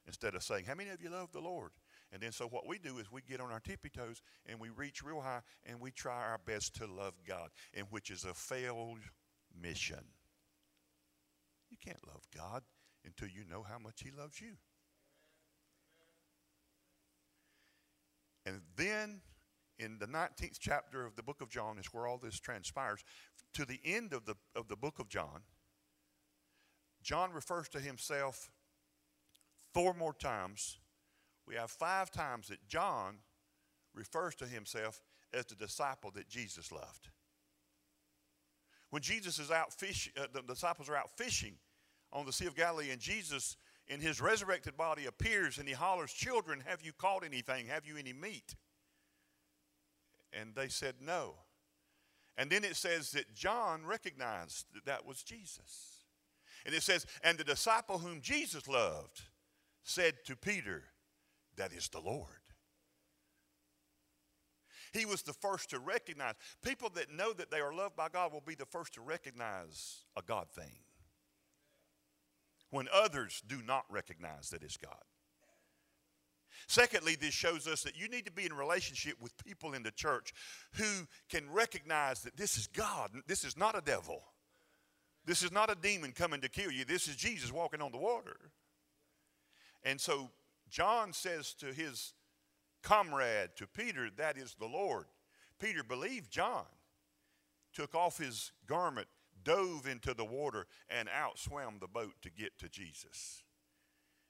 instead 0.08 0.34
of 0.34 0.44
saying, 0.44 0.64
How 0.64 0.76
many 0.76 0.92
of 0.92 1.02
you 1.04 1.10
love 1.10 1.34
the 1.34 1.42
Lord? 1.42 1.72
And 2.14 2.22
then 2.22 2.32
so 2.32 2.48
what 2.48 2.66
we 2.66 2.80
do 2.80 3.00
is 3.00 3.12
we 3.12 3.22
get 3.22 3.42
on 3.42 3.52
our 3.52 3.60
tippy 3.60 3.90
toes 3.90 4.22
and 4.46 4.62
we 4.62 4.70
reach 4.70 5.04
real 5.04 5.20
high 5.20 5.42
and 5.66 5.82
we 5.82 5.92
try 5.92 6.24
our 6.24 6.40
best 6.46 6.74
to 6.78 6.88
love 6.88 7.16
God, 7.28 7.50
and 7.74 7.86
which 7.90 8.12
is 8.12 8.24
a 8.24 8.34
failed 8.34 9.00
mission. 9.62 10.06
You 11.76 11.92
can't 11.92 12.08
love 12.08 12.26
God 12.36 12.64
until 13.04 13.28
you 13.28 13.44
know 13.50 13.64
how 13.64 13.78
much 13.78 14.02
He 14.04 14.12
loves 14.12 14.40
you. 14.40 14.54
And 18.46 18.62
then 18.78 19.22
in 19.80 19.98
the 20.00 20.06
19th 20.06 20.58
chapter 20.60 21.06
of 21.06 21.16
the 21.16 21.24
book 21.24 21.42
of 21.42 21.50
John 21.50 21.78
is 21.78 21.88
where 21.88 22.08
all 22.08 22.18
this 22.18 22.40
transpires. 22.40 23.04
To 23.56 23.66
the 23.66 23.80
end 23.84 24.14
of 24.14 24.26
the, 24.26 24.36
of 24.56 24.68
the 24.68 24.76
book 24.76 25.00
of 25.00 25.10
John, 25.10 25.42
John 27.02 27.32
refers 27.34 27.68
to 27.70 27.80
himself 27.80 28.50
four 29.74 29.94
more 29.94 30.14
times. 30.14 30.78
We 31.48 31.56
have 31.56 31.72
five 31.72 32.12
times 32.12 32.48
that 32.50 32.68
John 32.68 33.18
refers 33.94 34.36
to 34.36 34.46
himself 34.46 35.02
as 35.34 35.46
the 35.46 35.56
disciple 35.56 36.12
that 36.12 36.30
Jesus 36.30 36.72
loved. 36.72 37.10
When 38.92 39.02
Jesus 39.02 39.40
is 39.40 39.52
out 39.52 39.74
fishing, 39.74 40.14
uh, 40.18 40.28
the 40.34 40.42
disciples 40.42 40.90
are 40.90 40.96
out 40.96 41.10
fishing 41.18 41.56
on 42.16 42.26
the 42.26 42.32
Sea 42.32 42.46
of 42.46 42.56
Galilee, 42.56 42.92
and 42.92 43.02
Jesus, 43.02 43.58
in 43.88 44.00
his 44.00 44.22
resurrected 44.22 44.78
body, 44.78 45.06
appears 45.06 45.58
and 45.58 45.68
he 45.68 45.74
hollers, 45.74 46.14
Children, 46.14 46.64
have 46.66 46.82
you 46.82 46.94
caught 46.94 47.26
anything? 47.26 47.68
Have 47.68 47.86
you 47.86 47.98
any 47.98 48.14
meat? 48.14 48.56
And 50.32 50.56
they 50.56 50.70
said, 50.70 50.96
No. 51.02 51.36
And 52.38 52.50
then 52.50 52.64
it 52.64 52.78
says 52.78 53.12
that 53.12 53.34
John 53.36 53.86
recognized 53.86 54.66
that 54.74 54.86
that 54.86 55.06
was 55.06 55.24
Jesus. 55.24 56.06
And 56.66 56.74
it 56.74 56.84
says, 56.84 57.06
And 57.22 57.38
the 57.38 57.44
disciple 57.44 57.98
whom 57.98 58.22
Jesus 58.22 58.68
loved 58.68 59.22
said 59.84 60.16
to 60.26 60.38
Peter, 60.38 60.84
That 61.58 61.74
is 61.74 61.90
the 61.90 62.00
Lord. 62.00 62.30
He 64.94 65.06
was 65.06 65.22
the 65.22 65.34
first 65.34 65.72
to 65.72 65.80
recognize. 65.80 66.36
People 66.64 66.90
that 66.96 67.12
know 67.12 67.34
that 67.34 67.52
they 67.52 67.60
are 67.60 67.74
loved 67.74 67.98
by 67.98 68.08
God 68.08 68.32
will 68.32 68.44
be 68.46 68.56
the 68.56 68.66
first 68.66 68.94
to 68.94 69.02
recognize 69.02 70.06
a 70.16 70.22
God 70.22 70.48
thing 70.50 70.85
when 72.76 72.88
others 72.94 73.42
do 73.48 73.62
not 73.66 73.86
recognize 73.90 74.50
that 74.50 74.62
it's 74.62 74.76
God. 74.76 74.92
Secondly, 76.68 77.16
this 77.16 77.34
shows 77.34 77.68
us 77.68 77.84
that 77.84 77.98
you 77.98 78.10
need 78.10 78.26
to 78.26 78.32
be 78.34 78.46
in 78.46 78.52
relationship 78.52 79.14
with 79.22 79.38
people 79.38 79.74
in 79.74 79.82
the 79.82 79.92
church 79.92 80.34
who 80.74 81.08
can 81.30 81.50
recognize 81.50 82.22
that 82.22 82.36
this 82.36 82.58
is 82.58 82.68
God. 82.68 83.12
This 83.28 83.46
is 83.46 83.56
not 83.56 83.78
a 83.78 83.82
devil. 83.82 84.24
This 85.26 85.42
is 85.42 85.54
not 85.54 85.72
a 85.72 85.76
demon 85.76 86.12
coming 86.12 86.42
to 86.42 86.50
kill 86.50 86.70
you. 86.70 86.84
This 86.84 87.08
is 87.08 87.16
Jesus 87.16 87.50
walking 87.50 87.82
on 87.82 87.94
the 87.94 87.98
water. 87.98 88.36
And 89.84 90.02
so 90.02 90.30
John 90.70 91.14
says 91.14 91.54
to 91.60 91.68
his 91.68 92.14
comrade, 92.84 93.52
to 93.56 93.68
Peter, 93.68 94.10
that 94.18 94.38
is 94.38 94.54
the 94.60 94.68
Lord. 94.68 95.06
Peter 95.62 95.82
believed 95.82 96.30
John, 96.30 96.66
took 97.74 97.96
off 97.96 98.18
his 98.18 98.52
garment, 98.68 99.08
dove 99.46 99.88
into 99.88 100.14
the 100.14 100.26
water, 100.26 100.66
and 100.90 101.08
outswam 101.08 101.80
the 101.80 101.88
boat 101.88 102.16
to 102.24 102.30
get 102.30 102.58
to 102.60 102.68
Jesus. 102.68 103.44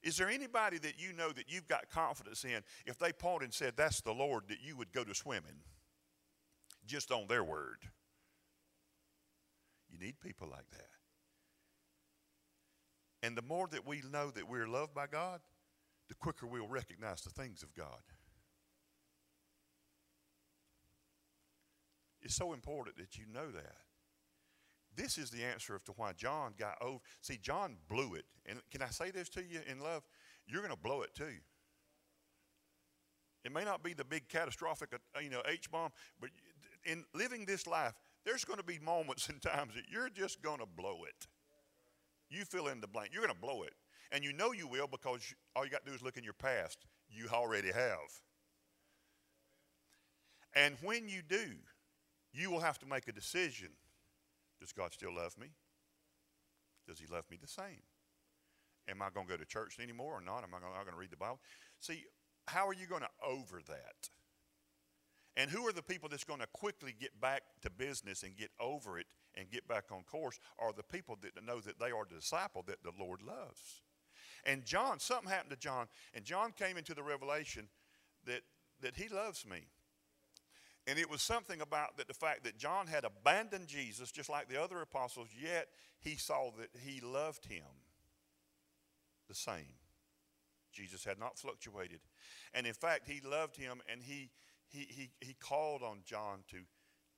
Is 0.04 0.18
there 0.18 0.30
anybody 0.30 0.78
that 0.78 1.00
you 1.00 1.14
know 1.14 1.32
that 1.32 1.46
you've 1.48 1.68
got 1.68 1.90
confidence 1.90 2.46
in, 2.46 2.62
if 2.86 3.00
they 3.00 3.12
pointed 3.12 3.46
and 3.46 3.54
said, 3.54 3.74
That's 3.76 4.02
the 4.02 4.14
Lord, 4.14 4.44
that 4.50 4.60
you 4.64 4.78
would 4.78 4.94
go 4.94 5.04
to 5.04 5.16
swimming 5.16 5.64
just 6.86 7.12
on 7.12 7.26
their 7.28 7.44
word? 7.44 7.80
You 9.90 9.98
need 9.98 10.20
people 10.20 10.48
like 10.48 10.70
that. 10.72 10.90
And 13.24 13.36
the 13.36 13.42
more 13.42 13.68
that 13.72 13.88
we 13.88 14.04
know 14.12 14.30
that 14.30 14.48
we're 14.48 14.68
loved 14.68 14.94
by 14.94 15.08
God, 15.08 15.42
the 16.08 16.16
quicker 16.16 16.46
we'll 16.46 16.68
recognize 16.68 17.22
the 17.22 17.32
things 17.32 17.64
of 17.64 17.74
God. 17.74 18.04
It's 22.22 22.36
so 22.36 22.54
important 22.54 22.98
that 22.98 23.18
you 23.18 23.26
know 23.34 23.50
that. 23.50 23.85
This 24.96 25.18
is 25.18 25.30
the 25.30 25.44
answer 25.44 25.80
to 25.86 25.92
why 25.94 26.14
John 26.14 26.54
got 26.58 26.78
over. 26.82 27.00
See, 27.22 27.38
John 27.38 27.78
blew 27.90 28.16
it. 28.16 28.26
And 28.46 28.60
can 28.72 28.82
I 28.82 28.90
say 28.90 29.12
this 29.12 29.30
to 29.30 29.42
you 29.42 29.60
in 29.70 29.80
love? 29.80 30.04
You're 30.48 30.62
going 30.62 30.74
to 30.74 30.80
blow 30.80 31.02
it 31.02 31.14
too. 31.16 31.40
It 33.44 33.52
may 33.52 33.64
not 33.64 33.84
be 33.84 33.94
the 33.94 34.04
big 34.04 34.28
catastrophic, 34.28 34.90
uh, 34.94 35.20
you 35.20 35.30
know, 35.30 35.42
H 35.48 35.70
bomb, 35.70 35.92
but 36.20 36.32
in 36.84 37.04
living 37.14 37.46
this 37.46 37.68
life, 37.68 37.94
there's 38.26 38.44
going 38.44 38.58
to 38.58 38.66
be 38.66 38.80
moments 38.80 39.30
and 39.30 39.42
times 39.42 39.76
that 39.76 39.84
you're 39.92 40.10
just 40.10 40.42
going 40.42 40.60
to 40.60 40.66
blow 40.66 41.00
it. 41.08 41.28
You 42.30 42.44
fill 42.44 42.68
in 42.68 42.82
the 42.82 42.88
blank. 42.88 43.10
You're 43.14 43.22
going 43.22 43.36
to 43.36 43.40
blow 43.40 43.64
it. 43.64 43.74
And 44.12 44.24
you 44.24 44.34
know 44.34 44.52
you 44.52 44.68
will 44.68 44.88
because 44.88 45.22
all 45.56 45.64
you 45.66 45.72
got 45.72 45.86
to 45.86 45.92
do 45.92 45.96
is 45.96 46.02
look 46.02 46.18
in 46.18 46.24
your 46.24 46.34
past. 46.34 46.86
You 47.10 47.28
already 47.32 47.72
have. 47.72 48.00
And 50.56 50.78
when 50.82 51.08
you 51.08 51.22
do, 51.28 51.46
you 52.34 52.50
will 52.50 52.62
have 52.62 52.80
to 52.80 52.86
make 52.86 53.08
a 53.08 53.12
decision. 53.12 53.70
Does 54.60 54.72
God 54.72 54.94
still 54.94 55.16
love 55.16 55.38
me? 55.38 55.48
Does 56.88 57.00
He 57.00 57.08
love 57.08 57.26
me 57.30 57.38
the 57.42 57.48
same? 57.48 57.84
Am 58.88 59.02
I 59.02 59.10
going 59.14 59.28
to 59.28 59.34
go 59.34 59.38
to 59.38 59.46
church 59.46 59.78
anymore 59.82 60.14
or 60.14 60.22
not? 60.22 60.44
Am 60.44 60.54
I 60.54 60.60
going 60.60 60.94
to 60.94 61.00
read 61.00 61.12
the 61.12 61.18
Bible? 61.18 61.40
See, 61.80 62.04
how 62.48 62.68
are 62.68 62.74
you 62.74 62.86
going 62.88 63.02
to 63.02 63.10
over 63.26 63.62
that? 63.68 64.10
And 65.38 65.50
who 65.50 65.68
are 65.68 65.74
the 65.74 65.84
people 65.84 66.08
that's 66.08 66.24
going 66.24 66.40
to 66.40 66.48
quickly 66.48 66.96
get 66.98 67.20
back 67.20 67.42
to 67.62 67.70
business 67.70 68.24
and 68.24 68.38
get 68.38 68.52
over 68.60 68.98
it 68.98 69.08
and 69.36 69.50
get 69.50 69.68
back 69.68 69.86
on 69.92 70.04
course? 70.04 70.40
Are 70.60 70.72
the 70.72 70.84
people 70.84 71.18
that 71.22 71.44
know 71.46 71.60
that 71.60 71.80
they 71.80 71.92
are 71.92 72.06
the 72.10 72.16
disciple 72.16 72.64
that 72.68 72.84
the 72.84 72.92
Lord 72.98 73.22
loves. 73.22 73.82
And 74.46 74.64
John, 74.64 75.00
something 75.00 75.30
happened 75.30 75.52
to 75.52 75.58
John, 75.58 75.88
and 76.14 76.24
John 76.24 76.52
came 76.52 76.78
into 76.78 76.94
the 76.94 77.04
revelation 77.04 77.68
that, 78.26 78.42
that 78.82 78.96
he 78.96 79.10
loves 79.10 79.46
me. 79.46 79.68
And 80.88 81.00
it 81.00 81.10
was 81.10 81.22
something 81.22 81.62
about 81.62 81.98
that 81.98 82.08
the 82.08 82.14
fact 82.14 82.44
that 82.44 82.58
John 82.58 82.88
had 82.88 83.06
abandoned 83.06 83.68
Jesus 83.68 84.12
just 84.12 84.30
like 84.30 84.48
the 84.50 84.62
other 84.62 84.82
apostles, 84.82 85.30
yet 85.40 85.68
he 86.00 86.16
saw 86.16 86.52
that 86.60 86.70
he 86.80 87.02
loved 87.02 87.46
him 87.46 87.66
the 89.28 89.36
same. 89.36 89.80
Jesus 90.72 91.04
had 91.04 91.18
not 91.18 91.40
fluctuated. 91.40 92.02
And 92.54 92.68
in 92.68 92.74
fact, 92.74 93.08
he 93.08 93.22
loved 93.28 93.56
him 93.56 93.82
and 93.92 94.04
he, 94.04 94.30
he, 94.68 94.86
he, 94.90 95.10
he 95.22 95.34
called 95.34 95.82
on 95.82 96.00
John 96.06 96.44
to, 96.50 96.58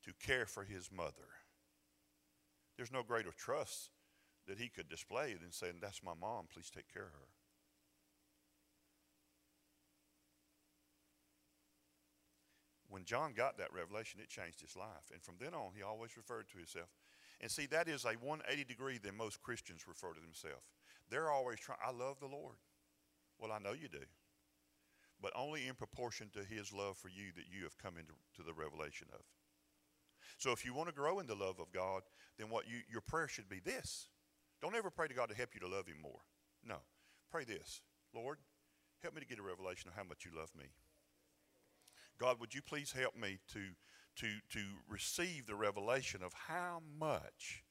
to 0.06 0.14
care 0.26 0.46
for 0.46 0.64
his 0.64 0.90
mother. 0.92 1.28
There's 2.78 2.92
no 2.92 3.04
greater 3.04 3.32
trust 3.32 3.90
that 4.48 4.60
he 4.60 4.70
could 4.70 4.88
display 4.88 5.34
than 5.34 5.52
saying, 5.52 5.80
That's 5.82 6.04
my 6.04 6.14
mom, 6.20 6.46
please 6.54 6.70
take 6.70 6.92
care 6.94 7.04
of 7.04 7.12
her. 7.12 7.28
When 12.98 13.06
John 13.06 13.34
got 13.38 13.60
that 13.60 13.72
revelation, 13.72 14.20
it 14.20 14.28
changed 14.28 14.60
his 14.60 14.76
life. 14.76 15.14
And 15.14 15.22
from 15.22 15.36
then 15.40 15.54
on, 15.54 15.78
he 15.78 15.84
always 15.84 16.18
referred 16.18 16.50
to 16.50 16.58
himself. 16.58 16.90
And 17.40 17.52
see, 17.52 17.68
that 17.68 17.88
is 17.88 18.06
a 18.06 18.18
180 18.18 18.64
degree 18.64 18.98
than 18.98 19.16
most 19.16 19.40
Christians 19.44 19.86
refer 19.88 20.14
to 20.14 20.20
themselves. 20.20 20.66
They're 21.12 21.30
always 21.30 21.60
trying, 21.60 21.78
I 21.86 21.92
love 21.92 22.20
the 22.20 22.26
Lord. 22.26 22.56
Well, 23.38 23.52
I 23.52 23.60
know 23.60 23.74
you 23.74 23.88
do. 23.88 24.02
But 25.22 25.32
only 25.36 25.68
in 25.68 25.76
proportion 25.76 26.32
to 26.34 26.44
his 26.44 26.74
love 26.74 26.98
for 26.98 27.10
you 27.10 27.30
that 27.36 27.46
you 27.54 27.62
have 27.66 27.78
come 27.78 27.98
into 28.00 28.14
to 28.38 28.42
the 28.42 28.54
revelation 28.54 29.06
of. 29.14 29.22
So 30.40 30.52
if 30.52 30.66
you 30.66 30.74
want 30.74 30.90
to 30.90 30.96
grow 30.96 31.20
in 31.20 31.28
the 31.28 31.36
love 31.36 31.60
of 31.60 31.72
God, 31.72 32.02
then 32.40 32.50
what 32.50 32.68
you, 32.68 32.80
your 32.90 33.02
prayer 33.02 33.28
should 33.28 33.48
be 33.48 33.60
this. 33.60 34.08
Don't 34.60 34.76
ever 34.76 34.90
pray 34.90 35.08
to 35.08 35.14
God 35.14 35.30
to 35.30 35.36
help 35.36 35.54
you 35.54 35.60
to 35.60 35.68
love 35.68 35.86
him 35.86 36.02
more. 36.02 36.22
No. 36.66 36.78
Pray 37.30 37.44
this. 37.44 37.82
Lord, 38.16 38.40
help 39.04 39.14
me 39.14 39.22
to 39.22 39.28
get 39.28 39.38
a 39.38 39.44
revelation 39.44 39.88
of 39.88 39.96
how 39.96 40.04
much 40.04 40.26
you 40.26 40.32
love 40.36 40.50
me. 40.58 40.66
God, 42.20 42.40
would 42.40 42.54
you 42.54 42.62
please 42.62 42.92
help 42.92 43.16
me 43.16 43.40
to, 43.54 43.60
to, 44.18 44.28
to 44.52 44.60
receive 44.90 45.46
the 45.46 45.56
revelation 45.56 46.22
of 46.24 46.34
how 46.34 46.82
much 47.00 47.64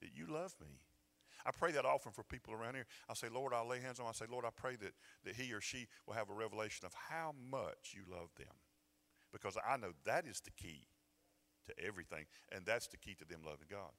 that 0.00 0.10
you 0.14 0.26
love 0.26 0.54
me? 0.60 0.80
I 1.46 1.50
pray 1.52 1.72
that 1.72 1.86
often 1.86 2.12
for 2.12 2.22
people 2.22 2.52
around 2.52 2.74
here. 2.74 2.86
I 3.08 3.14
say, 3.14 3.28
Lord, 3.32 3.54
I'll 3.54 3.66
lay 3.66 3.80
hands 3.80 3.98
on 3.98 4.04
them. 4.04 4.12
I 4.14 4.18
say, 4.18 4.30
Lord, 4.30 4.44
I 4.44 4.50
pray 4.54 4.76
that, 4.76 4.92
that 5.24 5.34
he 5.34 5.52
or 5.52 5.60
she 5.60 5.86
will 6.06 6.14
have 6.14 6.28
a 6.28 6.34
revelation 6.34 6.84
of 6.84 6.92
how 6.94 7.34
much 7.50 7.94
you 7.94 8.02
love 8.10 8.28
them. 8.36 8.54
Because 9.32 9.56
I 9.66 9.76
know 9.76 9.92
that 10.04 10.26
is 10.26 10.40
the 10.40 10.50
key 10.50 10.86
to 11.66 11.84
everything, 11.84 12.26
and 12.52 12.66
that's 12.66 12.88
the 12.88 12.96
key 12.96 13.14
to 13.14 13.24
them 13.24 13.40
loving 13.44 13.68
God. 13.70 13.92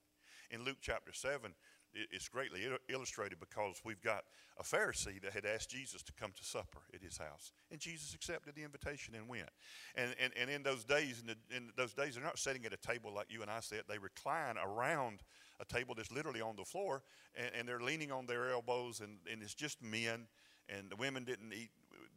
In 0.51 0.63
Luke 0.63 0.77
chapter 0.81 1.13
7, 1.13 1.53
it's 1.93 2.27
greatly 2.29 2.61
illustrated 2.89 3.39
because 3.39 3.81
we've 3.83 4.01
got 4.01 4.23
a 4.59 4.63
Pharisee 4.63 5.21
that 5.21 5.33
had 5.33 5.45
asked 5.45 5.69
Jesus 5.69 6.03
to 6.03 6.13
come 6.13 6.31
to 6.37 6.43
supper 6.43 6.79
at 6.93 7.01
his 7.01 7.17
house, 7.17 7.51
and 7.71 7.79
Jesus 7.79 8.13
accepted 8.13 8.55
the 8.55 8.63
invitation 8.63 9.15
and 9.15 9.27
went. 9.27 9.49
And, 9.95 10.15
and, 10.21 10.31
and 10.39 10.49
in 10.49 10.63
those 10.63 10.83
days, 10.83 11.21
in, 11.21 11.27
the, 11.27 11.55
in 11.55 11.71
those 11.75 11.93
days, 11.93 12.15
they're 12.15 12.23
not 12.23 12.39
sitting 12.39 12.65
at 12.65 12.73
a 12.73 12.77
table 12.77 13.13
like 13.13 13.27
you 13.29 13.41
and 13.41 13.51
I 13.51 13.59
sit. 13.59 13.87
They 13.87 13.97
recline 13.97 14.55
around 14.57 15.21
a 15.59 15.65
table 15.65 15.95
that's 15.95 16.11
literally 16.11 16.41
on 16.41 16.55
the 16.55 16.65
floor, 16.65 17.03
and, 17.35 17.51
and 17.57 17.67
they're 17.67 17.81
leaning 17.81 18.11
on 18.11 18.25
their 18.25 18.51
elbows, 18.51 18.99
and, 18.99 19.17
and 19.31 19.41
it's 19.41 19.55
just 19.55 19.81
men. 19.83 20.27
And 20.69 20.89
the 20.89 20.95
women 20.95 21.25
didn't 21.25 21.51
eat 21.53 21.71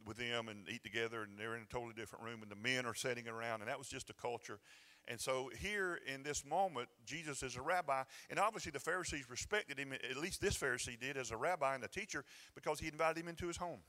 with 0.05 0.17
them 0.17 0.47
and 0.47 0.69
eat 0.69 0.83
together, 0.83 1.23
and 1.23 1.37
they're 1.37 1.55
in 1.55 1.63
a 1.63 1.73
totally 1.73 1.93
different 1.93 2.23
room, 2.23 2.41
and 2.41 2.49
the 2.49 2.55
men 2.55 2.85
are 2.85 2.93
sitting 2.93 3.27
around, 3.27 3.61
and 3.61 3.69
that 3.69 3.77
was 3.77 3.87
just 3.87 4.09
a 4.09 4.13
culture. 4.13 4.59
And 5.07 5.19
so 5.19 5.51
here 5.59 5.99
in 6.11 6.23
this 6.23 6.43
moment, 6.43 6.89
Jesus 7.05 7.43
is 7.43 7.55
a 7.55 7.61
rabbi, 7.61 8.03
and 8.29 8.39
obviously 8.39 8.71
the 8.71 8.79
Pharisees 8.79 9.29
respected 9.29 9.77
him, 9.77 9.93
at 9.93 10.17
least 10.17 10.41
this 10.41 10.57
Pharisee 10.57 10.99
did, 10.99 11.15
as 11.15 11.31
a 11.31 11.37
rabbi 11.37 11.75
and 11.75 11.83
a 11.83 11.87
teacher, 11.87 12.23
because 12.55 12.79
he 12.79 12.87
invited 12.87 13.21
him 13.21 13.27
into 13.27 13.47
his 13.47 13.57
home. 13.57 13.81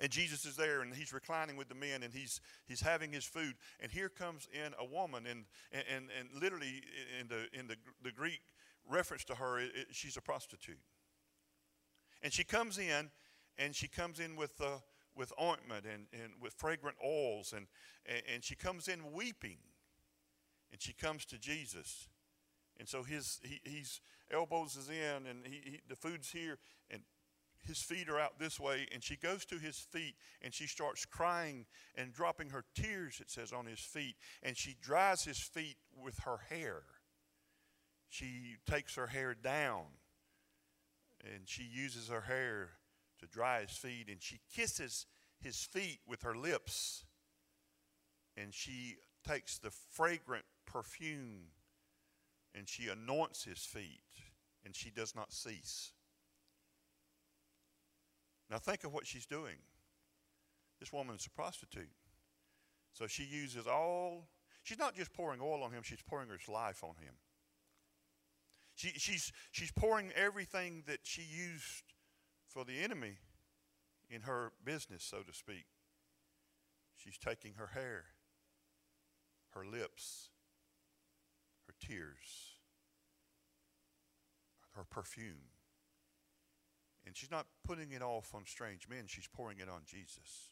And 0.00 0.10
Jesus 0.10 0.46
is 0.46 0.56
there, 0.56 0.80
and 0.80 0.94
he's 0.94 1.12
reclining 1.12 1.56
with 1.56 1.68
the 1.68 1.74
men, 1.74 2.02
and 2.02 2.14
he's 2.14 2.40
he's 2.66 2.80
having 2.80 3.12
his 3.12 3.24
food. 3.24 3.54
And 3.80 3.90
here 3.90 4.08
comes 4.08 4.48
in 4.52 4.72
a 4.78 4.84
woman, 4.84 5.26
and 5.26 5.44
and 5.72 6.08
and 6.18 6.28
literally 6.40 6.82
in 7.20 7.26
the 7.28 7.46
in 7.58 7.66
the 7.66 7.76
the 8.02 8.12
Greek 8.12 8.40
reference 8.88 9.24
to 9.24 9.34
her, 9.34 9.58
it, 9.58 9.88
she's 9.90 10.16
a 10.16 10.20
prostitute. 10.20 10.78
And 12.22 12.32
she 12.32 12.44
comes 12.44 12.78
in, 12.78 13.10
and 13.58 13.74
she 13.74 13.88
comes 13.88 14.20
in 14.20 14.36
with 14.36 14.60
uh, 14.60 14.78
with 15.16 15.32
ointment 15.40 15.84
and, 15.84 16.06
and 16.12 16.34
with 16.40 16.54
fragrant 16.54 16.96
oils, 17.04 17.52
and, 17.54 17.66
and 18.06 18.22
and 18.32 18.44
she 18.44 18.54
comes 18.54 18.88
in 18.88 19.12
weeping 19.12 19.58
and 20.72 20.80
she 20.80 20.92
comes 20.92 21.24
to 21.26 21.38
Jesus. 21.38 22.08
And 22.78 22.88
so 22.88 23.02
his 23.02 23.40
he, 23.42 23.60
he's 23.64 24.00
elbows 24.30 24.76
is 24.76 24.88
in, 24.88 25.26
and 25.26 25.44
he, 25.44 25.60
he, 25.64 25.80
the 25.88 25.96
food's 25.96 26.30
here, 26.30 26.58
and 26.90 27.02
his 27.66 27.82
feet 27.82 28.08
are 28.08 28.18
out 28.18 28.38
this 28.38 28.58
way. 28.58 28.86
And 28.92 29.02
she 29.02 29.16
goes 29.16 29.44
to 29.46 29.58
his 29.58 29.76
feet, 29.76 30.14
and 30.40 30.54
she 30.54 30.66
starts 30.66 31.04
crying 31.04 31.66
and 31.94 32.12
dropping 32.12 32.50
her 32.50 32.64
tears. 32.74 33.20
It 33.20 33.30
says 33.30 33.52
on 33.52 33.66
his 33.66 33.80
feet, 33.80 34.16
and 34.42 34.56
she 34.56 34.76
dries 34.80 35.24
his 35.24 35.38
feet 35.38 35.76
with 36.02 36.18
her 36.20 36.38
hair. 36.48 36.82
She 38.08 38.56
takes 38.68 38.96
her 38.96 39.06
hair 39.08 39.34
down, 39.34 39.84
and 41.22 41.42
she 41.44 41.62
uses 41.62 42.08
her 42.08 42.22
hair 42.22 42.70
to 43.20 43.26
dry 43.26 43.60
his 43.60 43.76
feet, 43.76 44.08
and 44.08 44.20
she 44.20 44.40
kisses 44.54 45.06
his 45.40 45.62
feet 45.62 46.00
with 46.08 46.22
her 46.22 46.34
lips, 46.34 47.04
and 48.36 48.52
she 48.52 48.96
takes 49.26 49.58
the 49.58 49.70
fragrant 49.70 50.44
perfume 50.72 51.48
and 52.54 52.68
she 52.68 52.88
anoints 52.88 53.44
his 53.44 53.58
feet 53.58 54.02
and 54.64 54.74
she 54.74 54.90
does 54.90 55.14
not 55.14 55.32
cease. 55.32 55.92
Now 58.50 58.58
think 58.58 58.84
of 58.84 58.92
what 58.92 59.06
she's 59.06 59.26
doing. 59.26 59.56
This 60.80 60.92
woman 60.92 61.16
is 61.16 61.26
a 61.26 61.30
prostitute. 61.30 61.90
So 62.92 63.06
she 63.06 63.24
uses 63.24 63.66
all, 63.66 64.28
she's 64.62 64.78
not 64.78 64.96
just 64.96 65.12
pouring 65.12 65.40
oil 65.40 65.62
on 65.62 65.72
him, 65.72 65.82
she's 65.82 66.02
pouring 66.02 66.28
her 66.28 66.52
life 66.52 66.82
on 66.82 66.96
him. 67.00 67.14
She, 68.74 68.88
she's, 68.96 69.32
she's 69.52 69.70
pouring 69.70 70.10
everything 70.16 70.84
that 70.86 71.00
she 71.02 71.22
used 71.22 71.92
for 72.48 72.64
the 72.64 72.82
enemy 72.82 73.18
in 74.08 74.22
her 74.22 74.52
business, 74.64 75.04
so 75.04 75.18
to 75.18 75.32
speak. 75.32 75.66
She's 76.96 77.18
taking 77.18 77.54
her 77.54 77.68
hair, 77.68 78.04
her 79.54 79.64
lips, 79.64 80.30
tears, 81.80 82.58
her 84.76 84.84
perfume. 84.84 85.50
And 87.06 87.16
she's 87.16 87.30
not 87.30 87.46
putting 87.64 87.92
it 87.92 88.02
off 88.02 88.34
on 88.34 88.42
strange 88.46 88.88
men, 88.88 89.04
she's 89.06 89.28
pouring 89.28 89.58
it 89.58 89.68
on 89.68 89.82
Jesus. 89.86 90.50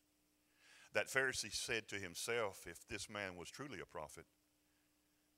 That 0.95 1.09
Pharisee 1.09 1.55
said 1.55 1.87
to 1.89 1.97
himself, 1.97 2.65
if 2.67 2.89
this 2.89 3.11
man 3.11 3.37
was 3.37 3.51
truly 3.51 3.79
a 3.81 3.87
prophet, 3.87 4.25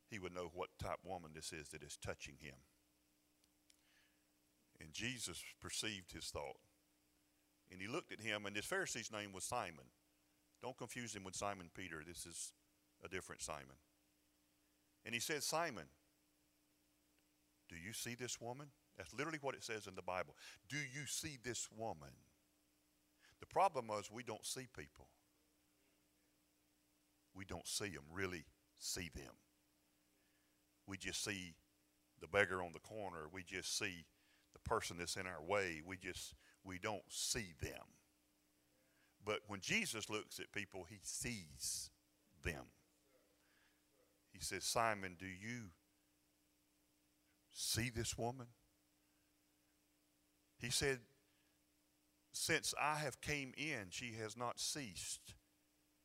he 0.08 0.18
would 0.18 0.34
know 0.34 0.50
what 0.54 0.70
type 0.82 0.98
woman 1.04 1.32
this 1.34 1.52
is 1.52 1.68
that 1.68 1.82
is 1.82 1.96
touching 1.96 2.36
him. 2.40 2.54
And 4.80 4.92
Jesus 4.92 5.42
perceived 5.60 6.12
his 6.12 6.26
thought. 6.26 6.56
And 7.70 7.80
he 7.80 7.86
looked 7.86 8.12
at 8.12 8.20
him, 8.20 8.46
and 8.46 8.56
this 8.56 8.66
Pharisee's 8.66 9.12
name 9.12 9.32
was 9.32 9.44
Simon. 9.44 9.86
Don't 10.62 10.76
confuse 10.76 11.14
him 11.14 11.24
with 11.24 11.36
Simon 11.36 11.70
Peter. 11.74 12.02
This 12.06 12.26
is 12.26 12.52
a 13.04 13.08
different 13.08 13.42
Simon. 13.42 13.76
And 15.04 15.14
he 15.14 15.20
said, 15.20 15.42
Simon, 15.42 15.86
do 17.68 17.76
you 17.76 17.92
see 17.92 18.14
this 18.14 18.40
woman? 18.40 18.68
That's 18.96 19.14
literally 19.14 19.38
what 19.40 19.54
it 19.54 19.64
says 19.64 19.86
in 19.86 19.94
the 19.94 20.02
Bible. 20.02 20.34
Do 20.68 20.76
you 20.76 21.06
see 21.06 21.38
this 21.42 21.68
woman? 21.74 22.10
The 23.40 23.46
problem 23.46 23.86
was 23.86 24.10
we 24.10 24.22
don't 24.22 24.44
see 24.44 24.66
people. 24.76 25.08
We 27.34 27.44
don't 27.44 27.66
see 27.66 27.88
them, 27.88 28.04
really 28.12 28.44
see 28.78 29.10
them. 29.14 29.32
We 30.86 30.98
just 30.98 31.24
see 31.24 31.54
the 32.20 32.26
beggar 32.26 32.62
on 32.62 32.72
the 32.72 32.80
corner. 32.80 33.28
We 33.32 33.42
just 33.42 33.78
see 33.78 34.04
the 34.52 34.58
person 34.68 34.98
that's 34.98 35.16
in 35.16 35.26
our 35.26 35.42
way. 35.42 35.80
We 35.84 35.96
just, 35.96 36.34
we 36.64 36.78
don't 36.78 37.04
see 37.08 37.54
them. 37.62 37.94
But 39.24 39.40
when 39.46 39.60
Jesus 39.60 40.10
looks 40.10 40.40
at 40.40 40.52
people, 40.52 40.86
he 40.88 40.98
sees 41.02 41.90
them. 42.42 42.66
He 44.32 44.40
says, 44.40 44.64
Simon, 44.64 45.16
do 45.18 45.26
you 45.26 45.70
see 47.52 47.90
this 47.90 48.16
woman? 48.16 48.46
He 50.58 50.70
said, 50.70 51.00
Since 52.32 52.74
I 52.80 52.96
have 52.96 53.20
came 53.20 53.52
in, 53.56 53.86
she 53.90 54.12
has 54.20 54.36
not 54.36 54.60
ceased 54.60 55.34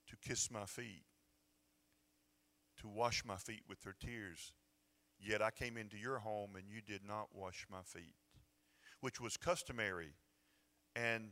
to 0.08 0.18
kiss 0.18 0.50
my 0.50 0.66
feet, 0.66 1.04
to 2.82 2.88
wash 2.88 3.24
my 3.26 3.38
feet 3.38 3.64
with 3.68 3.84
her 3.84 3.96
tears. 4.00 4.54
Yet 5.20 5.42
I 5.42 5.52
came 5.52 5.78
into 5.78 5.98
your 5.98 6.20
home 6.20 6.56
and 6.56 6.70
you 6.70 6.82
did 6.82 7.02
not 7.08 7.28
wash 7.34 7.66
my 7.72 7.82
feet, 7.86 8.16
which 9.00 9.22
was 9.22 9.38
customary 9.38 10.14
and 10.96 11.32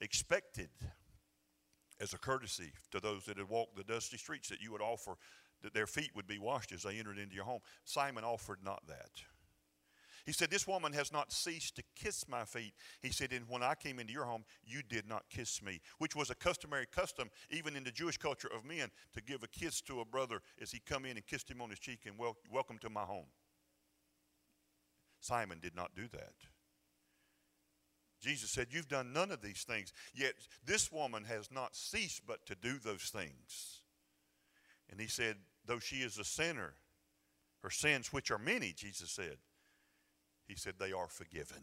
expected 0.00 0.70
as 2.00 2.14
a 2.14 2.18
courtesy 2.18 2.72
to 2.90 3.00
those 3.00 3.24
that 3.24 3.36
had 3.36 3.48
walked 3.48 3.76
the 3.76 3.84
dusty 3.84 4.16
streets 4.16 4.48
that 4.48 4.60
you 4.60 4.72
would 4.72 4.80
offer 4.80 5.16
that 5.62 5.74
their 5.74 5.86
feet 5.86 6.10
would 6.14 6.26
be 6.26 6.38
washed 6.38 6.72
as 6.72 6.82
they 6.82 6.98
entered 6.98 7.18
into 7.18 7.34
your 7.34 7.44
home. 7.44 7.60
Simon 7.84 8.24
offered 8.24 8.58
not 8.64 8.86
that. 8.86 9.10
He 10.26 10.32
said, 10.32 10.50
This 10.50 10.66
woman 10.66 10.92
has 10.92 11.12
not 11.12 11.32
ceased 11.32 11.76
to 11.76 11.82
kiss 11.96 12.28
my 12.28 12.44
feet. 12.44 12.74
He 13.02 13.10
said, 13.10 13.32
And 13.32 13.48
when 13.48 13.62
I 13.62 13.74
came 13.74 13.98
into 13.98 14.12
your 14.12 14.24
home, 14.24 14.44
you 14.64 14.82
did 14.82 15.08
not 15.08 15.24
kiss 15.30 15.62
me, 15.62 15.80
which 15.98 16.14
was 16.14 16.30
a 16.30 16.34
customary 16.34 16.86
custom, 16.86 17.30
even 17.50 17.76
in 17.76 17.84
the 17.84 17.90
Jewish 17.90 18.18
culture 18.18 18.50
of 18.54 18.64
men, 18.64 18.90
to 19.14 19.22
give 19.22 19.42
a 19.42 19.48
kiss 19.48 19.80
to 19.82 20.00
a 20.00 20.04
brother 20.04 20.40
as 20.60 20.70
he 20.70 20.80
come 20.80 21.04
in 21.04 21.16
and 21.16 21.26
kissed 21.26 21.50
him 21.50 21.60
on 21.60 21.70
his 21.70 21.78
cheek 21.78 22.00
and 22.06 22.18
wel- 22.18 22.36
welcome 22.50 22.78
to 22.78 22.90
my 22.90 23.02
home. 23.02 23.26
Simon 25.20 25.58
did 25.60 25.74
not 25.74 25.94
do 25.94 26.08
that. 26.12 26.34
Jesus 28.20 28.50
said, 28.50 28.68
You've 28.70 28.88
done 28.88 29.12
none 29.12 29.30
of 29.30 29.40
these 29.40 29.64
things, 29.64 29.92
yet 30.14 30.34
this 30.64 30.92
woman 30.92 31.24
has 31.24 31.50
not 31.50 31.74
ceased 31.74 32.22
but 32.26 32.44
to 32.46 32.54
do 32.54 32.78
those 32.78 33.10
things. 33.12 33.82
And 34.90 35.00
he 35.00 35.06
said, 35.06 35.36
though 35.66 35.78
she 35.78 35.96
is 35.96 36.18
a 36.18 36.24
sinner, 36.24 36.74
her 37.62 37.70
sins, 37.70 38.12
which 38.12 38.30
are 38.30 38.38
many, 38.38 38.72
Jesus 38.72 39.10
said, 39.10 39.36
he 40.46 40.56
said, 40.56 40.74
they 40.78 40.92
are 40.92 41.08
forgiven. 41.08 41.62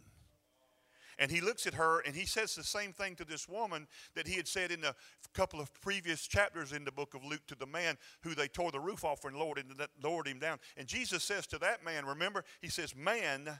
And 1.19 1.31
he 1.31 1.41
looks 1.41 1.65
at 1.65 1.73
her 1.73 1.99
and 2.01 2.15
he 2.15 2.25
says 2.25 2.53
the 2.53 2.63
same 2.63 2.93
thing 2.93 3.15
to 3.15 3.25
this 3.25 3.49
woman 3.49 3.87
that 4.15 4.27
he 4.27 4.35
had 4.35 4.47
said 4.47 4.71
in 4.71 4.83
a 4.83 4.93
couple 5.33 5.59
of 5.59 5.73
previous 5.81 6.27
chapters 6.27 6.71
in 6.71 6.85
the 6.85 6.91
book 6.91 7.15
of 7.15 7.25
Luke 7.25 7.45
to 7.47 7.55
the 7.55 7.65
man 7.65 7.97
who 8.21 8.35
they 8.35 8.47
tore 8.47 8.71
the 8.71 8.79
roof 8.79 9.03
off 9.03 9.25
and 9.25 9.35
lowered 9.35 9.63
lowered 10.03 10.27
him 10.27 10.37
down. 10.37 10.59
And 10.77 10.87
Jesus 10.87 11.23
says 11.23 11.47
to 11.47 11.57
that 11.59 11.83
man, 11.83 12.05
remember, 12.05 12.43
he 12.61 12.69
says, 12.69 12.95
Man, 12.95 13.59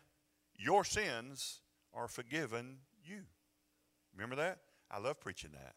your 0.55 0.83
sins 0.83 1.61
are 1.93 2.07
forgiven 2.07 2.77
you. 3.03 3.21
Remember 4.13 4.35
that? 4.35 4.59
I 4.91 4.99
love 4.99 5.19
preaching 5.19 5.51
that. 5.53 5.73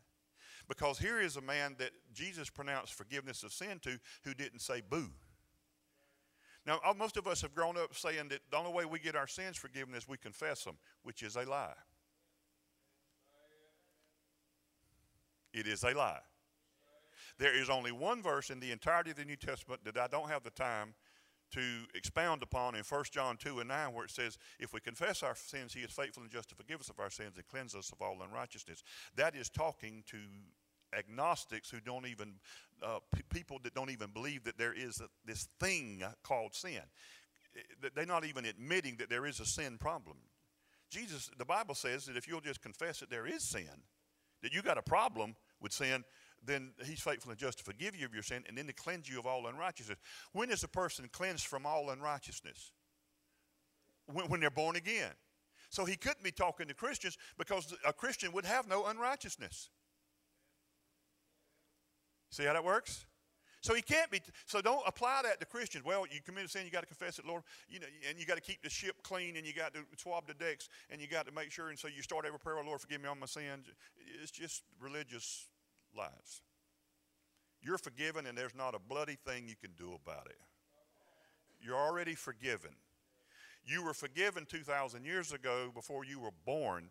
Because 0.70 1.00
here 1.00 1.20
is 1.20 1.36
a 1.36 1.40
man 1.40 1.74
that 1.78 1.90
Jesus 2.14 2.48
pronounced 2.48 2.94
forgiveness 2.94 3.42
of 3.42 3.52
sin 3.52 3.80
to 3.80 3.98
who 4.22 4.34
didn't 4.34 4.60
say 4.60 4.80
boo. 4.88 5.10
Now, 6.64 6.78
most 6.96 7.16
of 7.16 7.26
us 7.26 7.42
have 7.42 7.56
grown 7.56 7.76
up 7.76 7.96
saying 7.96 8.28
that 8.28 8.38
the 8.52 8.56
only 8.56 8.72
way 8.72 8.84
we 8.84 9.00
get 9.00 9.16
our 9.16 9.26
sins 9.26 9.56
forgiven 9.56 9.96
is 9.96 10.06
we 10.06 10.16
confess 10.16 10.62
them, 10.62 10.76
which 11.02 11.24
is 11.24 11.34
a 11.34 11.42
lie. 11.42 11.74
It 15.52 15.66
is 15.66 15.82
a 15.82 15.92
lie. 15.92 16.20
There 17.36 17.60
is 17.60 17.68
only 17.68 17.90
one 17.90 18.22
verse 18.22 18.48
in 18.48 18.60
the 18.60 18.70
entirety 18.70 19.10
of 19.10 19.16
the 19.16 19.24
New 19.24 19.34
Testament 19.34 19.80
that 19.84 19.98
I 19.98 20.06
don't 20.06 20.30
have 20.30 20.44
the 20.44 20.50
time 20.50 20.94
to 21.52 21.60
expound 21.94 22.42
upon 22.42 22.74
in 22.74 22.82
1 22.82 23.04
John 23.10 23.36
2 23.36 23.60
and 23.60 23.68
9, 23.68 23.92
where 23.92 24.04
it 24.04 24.10
says, 24.10 24.38
If 24.58 24.72
we 24.72 24.80
confess 24.80 25.22
our 25.22 25.34
sins, 25.34 25.74
he 25.74 25.80
is 25.80 25.90
faithful 25.90 26.22
and 26.22 26.32
just 26.32 26.48
to 26.50 26.54
forgive 26.54 26.80
us 26.80 26.90
of 26.90 27.00
our 27.00 27.10
sins 27.10 27.36
and 27.36 27.46
cleanse 27.46 27.74
us 27.74 27.92
of 27.92 28.00
all 28.00 28.22
unrighteousness. 28.22 28.82
That 29.16 29.34
is 29.34 29.48
talking 29.48 30.04
to 30.08 30.18
agnostics 30.96 31.70
who 31.70 31.80
don't 31.80 32.06
even, 32.06 32.34
uh, 32.82 32.98
p- 33.14 33.22
people 33.30 33.58
that 33.62 33.74
don't 33.74 33.90
even 33.90 34.10
believe 34.10 34.44
that 34.44 34.58
there 34.58 34.72
is 34.72 35.00
a, 35.00 35.08
this 35.24 35.48
thing 35.58 36.02
called 36.22 36.54
sin. 36.54 36.82
They're 37.94 38.06
not 38.06 38.24
even 38.24 38.44
admitting 38.44 38.96
that 38.98 39.10
there 39.10 39.26
is 39.26 39.40
a 39.40 39.44
sin 39.46 39.76
problem. 39.78 40.16
Jesus, 40.90 41.30
the 41.38 41.44
Bible 41.44 41.74
says 41.74 42.06
that 42.06 42.16
if 42.16 42.26
you'll 42.26 42.40
just 42.40 42.62
confess 42.62 43.00
that 43.00 43.10
there 43.10 43.26
is 43.26 43.48
sin, 43.48 43.84
that 44.42 44.52
you 44.52 44.62
got 44.62 44.78
a 44.78 44.82
problem 44.82 45.36
with 45.60 45.72
sin, 45.72 46.04
then 46.44 46.72
he's 46.84 47.00
faithful 47.00 47.30
and 47.30 47.38
just 47.38 47.58
to 47.58 47.64
forgive 47.64 47.94
you 47.94 48.06
of 48.06 48.14
your 48.14 48.22
sin 48.22 48.44
and 48.48 48.56
then 48.56 48.66
to 48.66 48.72
cleanse 48.72 49.08
you 49.08 49.18
of 49.18 49.26
all 49.26 49.46
unrighteousness. 49.46 49.98
When 50.32 50.50
is 50.50 50.64
a 50.64 50.68
person 50.68 51.08
cleansed 51.12 51.46
from 51.46 51.66
all 51.66 51.90
unrighteousness? 51.90 52.72
When, 54.06 54.28
when 54.28 54.40
they're 54.40 54.50
born 54.50 54.76
again. 54.76 55.12
So 55.68 55.84
he 55.84 55.96
couldn't 55.96 56.24
be 56.24 56.32
talking 56.32 56.66
to 56.68 56.74
Christians 56.74 57.16
because 57.38 57.74
a 57.86 57.92
Christian 57.92 58.32
would 58.32 58.44
have 58.44 58.66
no 58.66 58.86
unrighteousness. 58.86 59.68
See 62.30 62.44
how 62.44 62.52
that 62.52 62.64
works? 62.64 63.06
So 63.62 63.74
he 63.74 63.82
can't 63.82 64.10
be. 64.10 64.20
So 64.46 64.62
don't 64.62 64.82
apply 64.86 65.20
that 65.24 65.38
to 65.40 65.46
Christians. 65.46 65.84
Well, 65.84 66.06
you 66.10 66.20
commit 66.24 66.46
a 66.46 66.48
sin, 66.48 66.64
you 66.64 66.70
got 66.70 66.80
to 66.80 66.86
confess 66.86 67.18
it, 67.18 67.26
Lord. 67.26 67.42
You 67.68 67.80
know, 67.80 67.86
and 68.08 68.18
you 68.18 68.24
got 68.24 68.36
to 68.36 68.40
keep 68.40 68.62
the 68.62 68.70
ship 68.70 68.96
clean, 69.02 69.36
and 69.36 69.46
you 69.46 69.52
got 69.52 69.74
to 69.74 69.80
swab 69.98 70.26
the 70.26 70.34
decks, 70.34 70.70
and 70.88 71.00
you 71.00 71.06
got 71.06 71.26
to 71.26 71.32
make 71.32 71.52
sure. 71.52 71.68
And 71.68 71.78
so 71.78 71.86
you 71.86 72.02
start 72.02 72.24
every 72.24 72.38
prayer, 72.38 72.56
Lord, 72.64 72.80
forgive 72.80 73.02
me 73.02 73.08
all 73.08 73.16
my 73.16 73.26
sins. 73.26 73.66
It's 74.22 74.30
just 74.30 74.62
religious 74.80 75.49
lies. 75.96 76.42
You're 77.62 77.78
forgiven, 77.78 78.26
and 78.26 78.36
there's 78.36 78.54
not 78.54 78.74
a 78.74 78.78
bloody 78.78 79.18
thing 79.26 79.46
you 79.46 79.56
can 79.60 79.72
do 79.76 79.92
about 79.92 80.26
it. 80.26 80.38
You're 81.60 81.76
already 81.76 82.14
forgiven. 82.14 82.70
You 83.64 83.84
were 83.84 83.92
forgiven 83.92 84.46
2,000 84.46 85.04
years 85.04 85.32
ago 85.32 85.70
before 85.74 86.04
you 86.04 86.18
were 86.18 86.30
born 86.46 86.90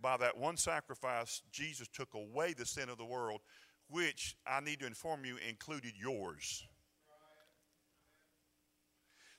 by 0.00 0.16
that 0.18 0.36
one 0.36 0.56
sacrifice. 0.56 1.42
Jesus 1.50 1.88
took 1.88 2.14
away 2.14 2.52
the 2.52 2.66
sin 2.66 2.88
of 2.88 2.98
the 2.98 3.04
world 3.04 3.40
which 3.90 4.36
I 4.46 4.60
need 4.60 4.80
to 4.80 4.86
inform 4.86 5.24
you 5.24 5.36
included 5.48 5.92
yours. 6.00 6.64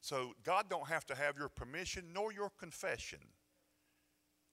So 0.02 0.34
God 0.44 0.66
don't 0.70 0.88
have 0.88 1.06
to 1.08 1.16
have 1.16 1.36
your 1.38 1.50
permission 1.50 2.06
nor 2.14 2.32
your 2.32 2.52
confession 2.60 3.20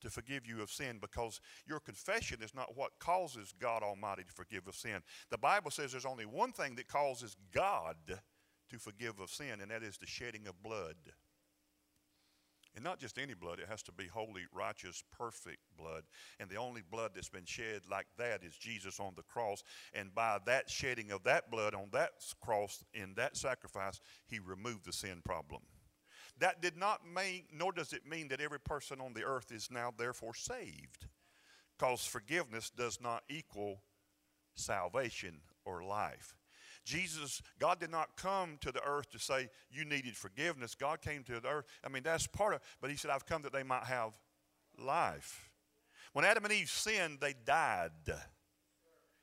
to 0.02 0.10
forgive 0.10 0.46
you 0.46 0.62
of 0.62 0.70
sin 0.70 0.98
because 1.00 1.40
your 1.66 1.80
confession 1.80 2.38
is 2.42 2.54
not 2.54 2.76
what 2.76 2.98
causes 2.98 3.54
God 3.58 3.82
Almighty 3.82 4.24
to 4.24 4.32
forgive 4.32 4.68
of 4.68 4.74
sin. 4.74 5.00
The 5.30 5.38
Bible 5.38 5.70
says 5.70 5.92
there's 5.92 6.04
only 6.04 6.26
one 6.26 6.52
thing 6.52 6.74
that 6.76 6.88
causes 6.88 7.36
God 7.52 7.96
to 8.70 8.78
forgive 8.78 9.20
of 9.20 9.30
sin, 9.30 9.60
and 9.60 9.70
that 9.70 9.82
is 9.82 9.98
the 9.98 10.06
shedding 10.06 10.46
of 10.46 10.62
blood. 10.62 10.96
And 12.74 12.82
not 12.82 12.98
just 12.98 13.18
any 13.18 13.34
blood, 13.34 13.58
it 13.58 13.68
has 13.68 13.82
to 13.82 13.92
be 13.92 14.06
holy, 14.06 14.44
righteous, 14.52 15.04
perfect 15.16 15.58
blood. 15.76 16.04
And 16.40 16.48
the 16.48 16.56
only 16.56 16.80
blood 16.90 17.10
that's 17.14 17.28
been 17.28 17.44
shed 17.44 17.82
like 17.90 18.06
that 18.16 18.42
is 18.42 18.56
Jesus 18.56 18.98
on 18.98 19.12
the 19.14 19.22
cross. 19.22 19.62
And 19.92 20.14
by 20.14 20.38
that 20.46 20.70
shedding 20.70 21.10
of 21.10 21.22
that 21.24 21.50
blood 21.50 21.74
on 21.74 21.88
that 21.92 22.12
cross, 22.40 22.82
in 22.94 23.12
that 23.16 23.36
sacrifice, 23.36 24.00
he 24.26 24.38
removed 24.38 24.86
the 24.86 24.92
sin 24.92 25.20
problem. 25.22 25.60
That 26.38 26.60
did 26.60 26.76
not 26.76 27.02
mean, 27.06 27.44
nor 27.52 27.72
does 27.72 27.92
it 27.92 28.06
mean 28.06 28.28
that 28.28 28.40
every 28.40 28.60
person 28.60 29.00
on 29.00 29.12
the 29.12 29.22
earth 29.22 29.52
is 29.52 29.70
now 29.70 29.92
therefore 29.96 30.34
saved. 30.34 31.06
Because 31.78 32.04
forgiveness 32.04 32.70
does 32.70 33.00
not 33.00 33.22
equal 33.28 33.82
salvation 34.54 35.40
or 35.64 35.82
life. 35.82 36.36
Jesus, 36.84 37.42
God 37.60 37.78
did 37.78 37.90
not 37.90 38.16
come 38.16 38.58
to 38.60 38.72
the 38.72 38.82
earth 38.84 39.10
to 39.10 39.18
say 39.18 39.48
you 39.70 39.84
needed 39.84 40.16
forgiveness. 40.16 40.74
God 40.74 41.00
came 41.00 41.22
to 41.24 41.38
the 41.40 41.48
earth. 41.48 41.66
I 41.84 41.88
mean, 41.88 42.02
that's 42.02 42.26
part 42.26 42.54
of 42.54 42.60
but 42.80 42.90
he 42.90 42.96
said, 42.96 43.10
I've 43.10 43.26
come 43.26 43.42
that 43.42 43.52
they 43.52 43.62
might 43.62 43.84
have 43.84 44.18
life. 44.78 45.50
When 46.12 46.24
Adam 46.24 46.44
and 46.44 46.52
Eve 46.52 46.68
sinned, 46.68 47.18
they 47.20 47.34
died. 47.46 47.90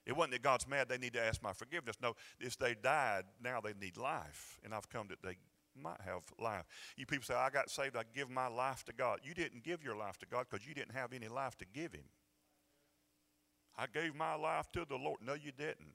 It 0.05 0.15
wasn't 0.15 0.33
that 0.33 0.41
God's 0.41 0.67
mad, 0.67 0.89
they 0.89 0.97
need 0.97 1.13
to 1.13 1.23
ask 1.23 1.43
my 1.43 1.53
forgiveness. 1.53 1.97
No, 2.01 2.15
if 2.39 2.57
they 2.57 2.73
died, 2.73 3.25
now 3.43 3.61
they 3.61 3.73
need 3.79 3.97
life. 3.97 4.59
And 4.63 4.73
I've 4.73 4.89
come 4.89 5.07
that 5.09 5.21
they 5.21 5.37
might 5.75 6.01
have 6.05 6.23
life. 6.39 6.65
You 6.97 7.05
people 7.05 7.25
say, 7.25 7.35
I 7.35 7.49
got 7.49 7.69
saved, 7.69 7.95
I 7.95 8.03
give 8.13 8.29
my 8.29 8.47
life 8.47 8.83
to 8.85 8.93
God. 8.93 9.19
You 9.23 9.33
didn't 9.33 9.63
give 9.63 9.83
your 9.83 9.95
life 9.95 10.17
to 10.19 10.25
God 10.25 10.45
because 10.49 10.65
you 10.65 10.73
didn't 10.73 10.93
have 10.93 11.13
any 11.13 11.27
life 11.27 11.57
to 11.59 11.65
give 11.65 11.93
Him. 11.93 12.05
I 13.77 13.85
gave 13.87 14.15
my 14.15 14.35
life 14.35 14.71
to 14.73 14.85
the 14.87 14.95
Lord. 14.95 15.19
No, 15.25 15.33
you 15.33 15.51
didn't. 15.51 15.93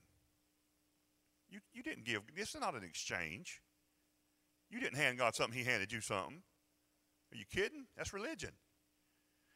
You, 1.50 1.60
you 1.72 1.82
didn't 1.82 2.04
give, 2.04 2.22
this 2.34 2.54
is 2.54 2.60
not 2.60 2.74
an 2.74 2.82
exchange. 2.82 3.60
You 4.70 4.80
didn't 4.80 4.96
hand 4.96 5.18
God 5.18 5.34
something, 5.34 5.56
He 5.56 5.64
handed 5.64 5.92
you 5.92 6.00
something. 6.00 6.42
Are 7.32 7.36
you 7.36 7.44
kidding? 7.50 7.86
That's 7.96 8.12
religion. 8.12 8.50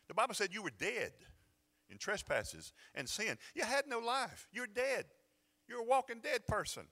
The 0.08 0.14
Bible 0.14 0.34
said 0.34 0.52
you 0.52 0.62
were 0.62 0.72
dead 0.78 1.12
in 1.90 1.98
trespasses 1.98 2.72
and 2.94 3.08
sin. 3.08 3.36
You 3.54 3.64
had 3.64 3.86
no 3.86 3.98
life. 3.98 4.48
You're 4.52 4.66
dead. 4.66 5.04
You're 5.68 5.80
a 5.80 5.84
walking 5.84 6.20
dead 6.20 6.46
person. 6.46 6.84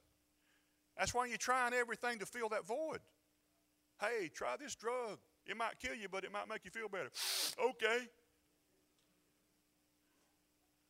That's 0.96 1.12
why 1.12 1.26
you're 1.26 1.38
trying 1.38 1.74
everything 1.74 2.18
to 2.20 2.26
fill 2.26 2.48
that 2.50 2.66
void. 2.66 3.00
Hey, 4.00 4.30
try 4.34 4.56
this 4.58 4.74
drug. 4.74 5.18
It 5.46 5.56
might 5.56 5.78
kill 5.80 5.94
you, 5.94 6.08
but 6.10 6.24
it 6.24 6.32
might 6.32 6.48
make 6.48 6.64
you 6.64 6.70
feel 6.70 6.88
better. 6.88 7.10
okay. 7.70 7.98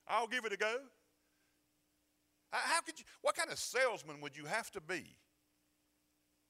I'll 0.09 0.27
give 0.27 0.45
it 0.45 0.53
a 0.53 0.57
go. 0.57 0.77
How 2.53 2.81
could 2.81 2.99
you, 2.99 3.05
what 3.23 3.35
kind 3.37 3.51
of 3.51 3.59
salesman 3.59 4.21
would 4.21 4.37
you 4.37 4.45
have 4.47 4.71
to 4.73 4.81
be 4.81 5.17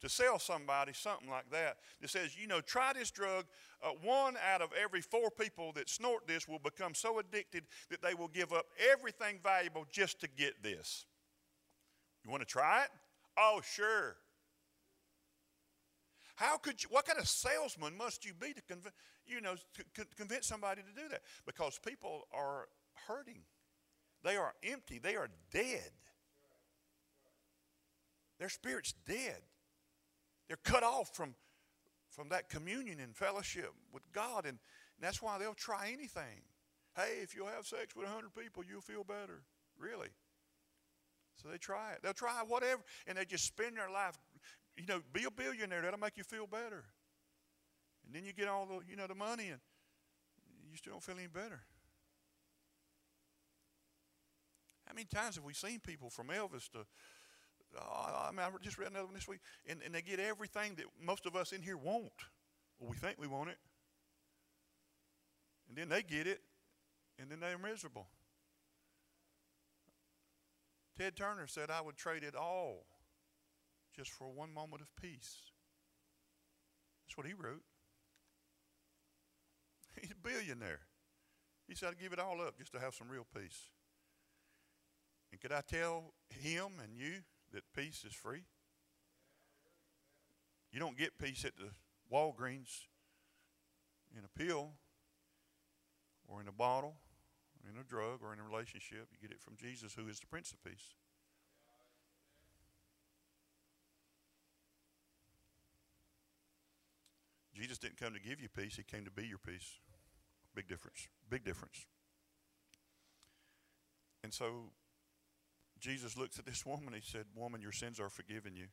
to 0.01 0.09
sell 0.09 0.39
somebody 0.39 0.93
something 0.93 1.29
like 1.29 1.51
that 1.51 1.79
that 2.01 2.11
says, 2.11 2.37
you 2.37 2.47
know, 2.47 2.61
try 2.61 2.93
this 2.93 3.11
drug. 3.11 3.47
Uh, 3.83 3.91
one 4.03 4.37
out 4.53 4.63
of 4.63 4.71
every 4.81 5.01
four 5.01 5.31
people 5.31 5.73
that 5.73 5.89
snort 5.89 6.27
this 6.27 6.47
will 6.47 6.59
become 6.59 6.95
so 6.95 7.19
addicted 7.19 7.65
that 7.91 8.03
they 8.03 8.15
will 8.15 8.29
give 8.29 8.53
up 8.53 8.67
everything 8.93 9.39
valuable 9.43 9.87
just 9.91 10.21
to 10.21 10.29
get 10.29 10.63
this. 10.63 11.07
You 12.25 12.31
want 12.31 12.43
to 12.43 12.47
try 12.47 12.83
it? 12.85 12.91
Oh, 13.39 13.61
sure. 13.65 14.17
How 16.37 16.59
could 16.59 16.83
you, 16.83 16.91
what 16.91 17.07
kind 17.07 17.19
of 17.19 17.27
salesman 17.27 17.97
must 17.97 18.25
you 18.25 18.33
be 18.35 18.53
to 18.53 18.63
convince, 18.63 18.95
you 19.27 19.41
know, 19.41 19.55
convince 20.17 20.47
somebody 20.47 20.83
to 20.83 21.03
do 21.03 21.09
that? 21.09 21.23
Because 21.47 21.79
people 21.85 22.29
are 22.33 22.69
hurting. 23.09 23.41
They 24.23 24.37
are 24.37 24.53
empty. 24.63 24.99
They 24.99 25.17
are 25.17 25.29
dead. 25.51 25.91
Their 28.39 28.51
spirit's 28.51 28.93
dead. 29.07 29.39
They're 30.49 30.59
cut 30.63 30.83
off 30.83 31.15
from, 31.15 31.35
from 32.11 32.29
that 32.29 32.51
communion 32.51 33.01
and 33.01 33.17
fellowship 33.17 33.73
with 33.93 34.03
God, 34.13 34.45
and, 34.45 34.59
and 34.59 35.01
that's 35.01 35.23
why 35.23 35.39
they'll 35.39 35.55
try 35.55 35.91
anything. 35.93 36.43
Hey, 36.95 37.23
if 37.23 37.35
you'll 37.35 37.49
have 37.49 37.67
sex 37.67 37.97
with 37.97 38.07
100 38.07 38.35
people, 38.35 38.63
you'll 38.63 38.81
feel 38.83 39.05
better. 39.05 39.43
Really? 39.79 40.09
So 41.37 41.49
they 41.49 41.59
try 41.59 41.93
it. 41.93 42.01
They'll 42.03 42.13
try 42.13 42.43
whatever, 42.47 42.83
and 43.07 43.17
they 43.17 43.25
just 43.25 43.45
spend 43.45 43.77
their 43.77 43.91
life. 43.91 44.19
You 44.77 44.85
know, 44.87 45.01
be 45.13 45.25
a 45.25 45.31
billionaire. 45.31 45.83
That'll 45.83 45.99
make 45.99 46.17
you 46.17 46.25
feel 46.25 46.47
better. 46.47 46.85
And 48.05 48.15
then 48.15 48.25
you 48.25 48.33
get 48.33 48.49
all 48.49 48.67
the, 48.67 48.81
you 48.89 48.97
know, 48.97 49.07
the 49.07 49.15
money, 49.15 49.49
and 49.49 49.61
you 50.71 50.77
still 50.77 50.93
don't 50.93 51.03
feel 51.03 51.17
any 51.19 51.27
better. 51.27 51.61
How 54.87 54.95
many 54.95 55.07
times 55.07 55.35
have 55.35 55.45
we 55.45 55.55
seen 55.55 55.81
people 55.81 56.11
from 56.11 56.29
Elvis 56.29 56.71
to, 56.71 56.87
oh, 57.77 58.27
I 58.29 58.31
mean, 58.31 58.41
I 58.41 58.51
just 58.63 58.79
read 58.79 58.91
another 58.91 59.07
one 59.07 59.15
this 59.15 59.27
week, 59.27 59.41
and, 59.67 59.81
and 59.85 59.95
they 59.95 60.03
get 60.03 60.21
everything 60.21 60.75
that 60.77 60.87
most 61.05 61.27
of 61.27 61.35
us 61.35 61.53
in 61.53 61.63
here 61.63 61.77
want. 61.77 62.13
Well, 62.79 62.91
we 62.91 62.97
think 62.97 63.17
we 63.19 63.27
want 63.27 63.51
it. 63.51 63.59
And 65.69 65.77
then 65.77 65.89
they 65.89 66.03
get 66.03 66.29
it, 66.29 66.41
and 67.19 67.29
then 67.29 67.41
they're 67.41 67.59
miserable. 67.59 68.07
Ted 70.97 71.17
Turner 71.17 71.47
said, 71.47 71.71
I 71.71 71.81
would 71.81 71.97
trade 71.97 72.23
it 72.23 72.37
all 72.37 72.85
just 73.97 74.11
for 74.11 74.29
one 74.29 74.53
moment 74.53 74.83
of 74.83 74.95
peace. 75.01 75.51
That's 77.07 77.17
what 77.17 77.27
he 77.27 77.33
wrote. 77.33 77.63
He's 80.01 80.11
a 80.11 80.29
billionaire. 80.29 80.81
He 81.69 81.75
said, 81.75 81.91
I'd 81.91 82.01
give 82.01 82.13
it 82.13 82.19
all 82.19 82.41
up 82.41 82.59
just 82.59 82.73
to 82.73 82.81
have 82.81 82.95
some 82.95 83.09
real 83.09 83.27
peace. 83.35 83.71
And 85.33 85.41
could 85.41 85.53
I 85.53 85.63
tell 85.63 86.13
him 86.29 86.73
and 86.83 86.97
you 86.97 87.23
that 87.53 87.63
peace 87.75 88.05
is 88.07 88.13
free? 88.13 88.45
You 90.73 90.79
don't 90.79 90.97
get 90.97 91.19
peace 91.19 91.45
at 91.45 91.57
the 91.57 91.71
Walgreens 92.13 92.85
in 94.17 94.23
a 94.25 94.39
pill 94.39 94.73
or 96.29 96.41
in 96.41 96.49
a 96.49 96.53
bottle, 96.53 96.97
or 97.63 97.71
in 97.71 97.81
a 97.81 97.85
drug, 97.85 98.21
or 98.23 98.33
in 98.33 98.41
a 98.41 98.43
relationship. 98.43 99.09
You 99.13 99.29
get 99.29 99.31
it 99.31 99.41
from 99.41 99.57
Jesus, 99.57 99.95
who 99.95 100.09
is 100.09 100.21
the 100.21 100.27
Prince 100.27 100.53
of 100.53 100.63
Peace. 100.65 100.95
Jesus 107.57 107.79
didn't 107.79 107.97
come 107.97 108.13
to 108.13 108.21
give 108.21 108.41
you 108.41 108.49
peace, 108.49 108.77
He 108.77 108.83
came 108.83 109.05
to 109.05 109.11
be 109.11 109.27
your 109.27 109.39
peace. 109.39 109.79
Big 110.55 110.69
difference. 110.69 111.09
Big 111.29 111.45
difference. 111.45 111.87
And 114.23 114.33
so 114.33 114.71
Jesus 115.79 116.17
looks 116.17 116.39
at 116.39 116.47
this 116.47 116.65
woman. 116.65 116.95
He 116.95 117.01
said, 117.03 117.25
Woman, 117.35 117.61
your 117.61 117.73
sins 117.73 118.01
are 118.01 118.09
forgiven 118.09 118.57
you. 118.57 118.67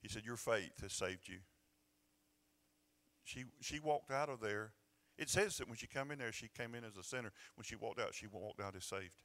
He 0.00 0.08
said, 0.08 0.24
Your 0.24 0.36
faith 0.36 0.80
has 0.82 0.92
saved 0.92 1.28
you. 1.28 1.38
She, 3.24 3.44
she 3.60 3.80
walked 3.80 4.10
out 4.10 4.28
of 4.28 4.40
there. 4.40 4.72
It 5.18 5.28
says 5.28 5.58
that 5.58 5.68
when 5.68 5.76
she 5.76 5.86
came 5.86 6.10
in 6.10 6.18
there, 6.18 6.32
she 6.32 6.48
came 6.56 6.74
in 6.74 6.84
as 6.84 6.96
a 6.96 7.02
sinner. 7.02 7.32
When 7.56 7.64
she 7.64 7.76
walked 7.76 8.00
out, 8.00 8.14
she 8.14 8.26
walked 8.26 8.60
out 8.60 8.76
as 8.76 8.84
saved. 8.84 9.22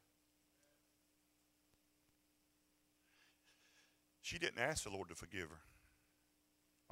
She 4.22 4.40
didn't 4.40 4.60
ask 4.60 4.84
the 4.84 4.90
Lord 4.90 5.10
to 5.10 5.16
forgive 5.16 5.50
her. 5.50 5.62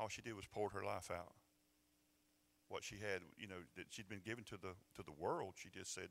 All 0.02 0.10
she 0.10 0.24
did 0.24 0.36
was 0.36 0.48
pour 0.52 0.70
her 0.70 0.84
life 0.84 1.12
out. 1.12 1.34
What 2.70 2.84
she 2.84 2.96
had, 2.96 3.22
you 3.38 3.48
know, 3.48 3.62
that 3.78 3.86
she'd 3.92 4.10
been 4.10 4.26
given 4.26 4.44
to 4.46 4.58
the 4.58 4.74
to 4.96 5.04
the 5.04 5.12
world, 5.12 5.54
she 5.56 5.70
just 5.70 5.94
said, 5.94 6.10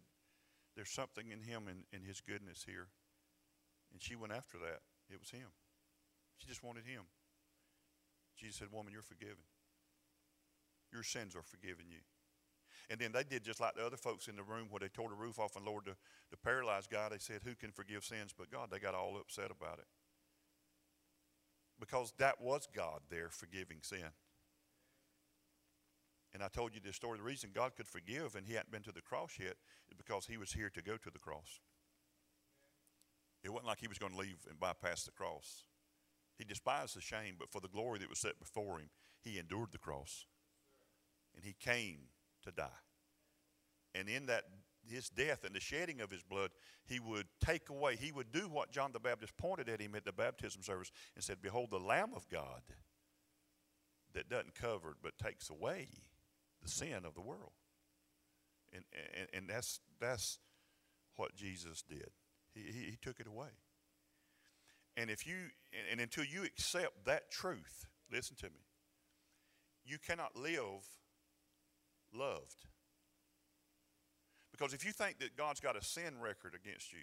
There's 0.77 0.91
something 0.91 1.33
in 1.33 1.43
him 1.43 1.67
and 1.67 1.83
in, 1.93 2.01
in 2.01 2.07
his 2.07 2.21
goodness 2.21 2.65
here. 2.65 2.87
And 3.93 4.01
she 4.01 4.15
went 4.15 4.33
after 4.33 4.59
that. 4.59 4.83
It 5.11 5.19
was 5.19 5.31
him. 5.31 5.51
She 6.37 6.47
just 6.47 6.63
wanted 6.63 6.85
him. 6.87 7.03
Jesus 8.39 8.57
said, 8.59 8.69
Woman, 8.71 8.93
you're 8.93 9.03
forgiven. 9.03 9.43
Your 10.93 11.03
sins 11.03 11.35
are 11.35 11.43
forgiven 11.43 11.87
you. 11.89 12.07
And 12.91 13.01
then 13.01 13.11
they 13.11 13.25
did 13.25 13.43
just 13.43 13.61
like 13.61 13.75
the 13.75 13.85
other 13.85 13.97
folks 13.97 14.29
in 14.29 14.37
the 14.37 14.43
room 14.43 14.69
where 14.71 14.81
they 14.81 14.89
tore 14.89 15.09
the 15.09 15.17
roof 15.17 15.41
off 15.41 15.57
and 15.57 15.67
lowered 15.67 15.87
the, 15.87 15.97
the 16.31 16.37
paralyzed 16.37 16.91
guy. 16.91 17.09
They 17.09 17.19
said, 17.19 17.41
Who 17.45 17.57
can 17.57 17.73
forgive 17.73 18.05
sins 18.05 18.33
but 18.37 18.53
God? 18.53 18.69
They 18.71 18.79
got 18.79 18.95
all 18.95 19.17
upset 19.19 19.51
about 19.51 19.79
it 19.79 19.87
because 21.81 22.13
that 22.19 22.41
was 22.41 22.69
God 22.75 23.01
there 23.11 23.29
forgiving 23.31 23.79
sin. 23.83 24.13
And 26.33 26.43
I 26.43 26.49
told 26.49 26.75
you 26.75 26.81
this 26.85 26.97
story. 26.97 27.19
The 27.19 27.25
reason 27.25 27.51
God 27.53 27.73
could 27.77 27.89
forgive 27.89 28.37
and 28.37 28.47
he 28.47 28.55
hadn't 28.55 28.71
been 28.71 28.83
to 28.83 28.93
the 28.93 29.01
cross 29.01 29.33
yet 29.41 29.57
is 29.91 29.97
because 29.97 30.27
he 30.27 30.37
was 30.37 30.53
here 30.53 30.71
to 30.71 30.83
go 30.83 30.97
to 30.97 31.11
the 31.11 31.19
cross. 31.19 31.61
It 33.43 33.51
wasn't 33.51 33.69
like 33.69 33.81
he 33.81 33.89
was 33.89 33.99
going 33.99 34.13
to 34.13 34.19
leave 34.19 34.47
and 34.49 34.61
bypass 34.61 35.05
the 35.05 35.11
cross. 35.11 35.65
He 36.39 36.45
despised 36.45 36.97
the 36.97 37.01
shame, 37.01 37.35
but 37.39 37.51
for 37.51 37.61
the 37.61 37.69
glory 37.69 37.99
that 37.99 38.09
was 38.09 38.19
set 38.19 38.39
before 38.39 38.79
him, 38.79 38.91
he 39.23 39.39
endured 39.39 39.73
the 39.73 39.79
cross. 39.79 40.27
And 41.35 41.45
he 41.45 41.55
came 41.59 42.09
to 42.45 42.51
die. 42.51 42.81
And 43.95 44.09
in 44.09 44.27
that 44.27 44.45
his 44.91 45.09
death 45.09 45.45
and 45.45 45.55
the 45.55 45.61
shedding 45.61 46.01
of 46.01 46.11
his 46.11 46.23
blood, 46.23 46.51
he 46.85 47.01
would 47.01 47.27
take 47.45 47.69
away, 47.69 47.97
he 47.97 48.13
would 48.13 48.33
do 48.33 48.49
what 48.49 48.71
John 48.71 48.91
the 48.93 49.01
Baptist 49.01 49.37
pointed 49.37 49.69
at 49.69 49.81
him 49.81 49.95
at 49.95 50.05
the 50.05 50.13
baptism 50.13 50.63
service 50.63 50.91
and 51.15 51.25
said, 51.25 51.39
Behold, 51.41 51.71
the 51.71 51.79
Lamb 51.79 52.11
of 52.15 52.29
God 52.29 52.63
that 54.15 54.29
doesn't 54.29 54.55
cover 54.55 54.97
but 55.03 55.17
takes 55.19 55.49
away 55.51 55.89
the 56.63 56.69
sin 56.69 57.05
of 57.05 57.15
the 57.15 57.21
world. 57.21 57.53
And, 58.73 58.85
and, 59.19 59.29
and 59.33 59.49
that's, 59.49 59.81
that's 60.01 60.39
what 61.17 61.35
Jesus 61.35 61.83
did. 61.83 62.11
He, 62.55 62.61
he, 62.61 62.91
he 62.91 62.99
took 63.01 63.21
it 63.21 63.27
away. 63.27 63.49
And 64.97 65.11
if 65.11 65.27
you, 65.27 65.35
and, 65.73 65.93
and 65.93 66.01
until 66.01 66.25
you 66.25 66.45
accept 66.45 67.05
that 67.07 67.31
truth, 67.31 67.87
listen 68.13 68.37
to 68.41 68.47
me, 68.47 68.67
you 69.85 69.99
cannot 69.99 70.37
live 70.37 70.87
loved. 72.13 72.67
Because 74.61 74.75
if 74.75 74.85
you 74.85 74.93
think 74.93 75.19
that 75.21 75.39
God's 75.39 75.59
got 75.59 75.75
a 75.75 75.83
sin 75.83 76.21
record 76.21 76.55
against 76.55 76.93
you, 76.93 76.99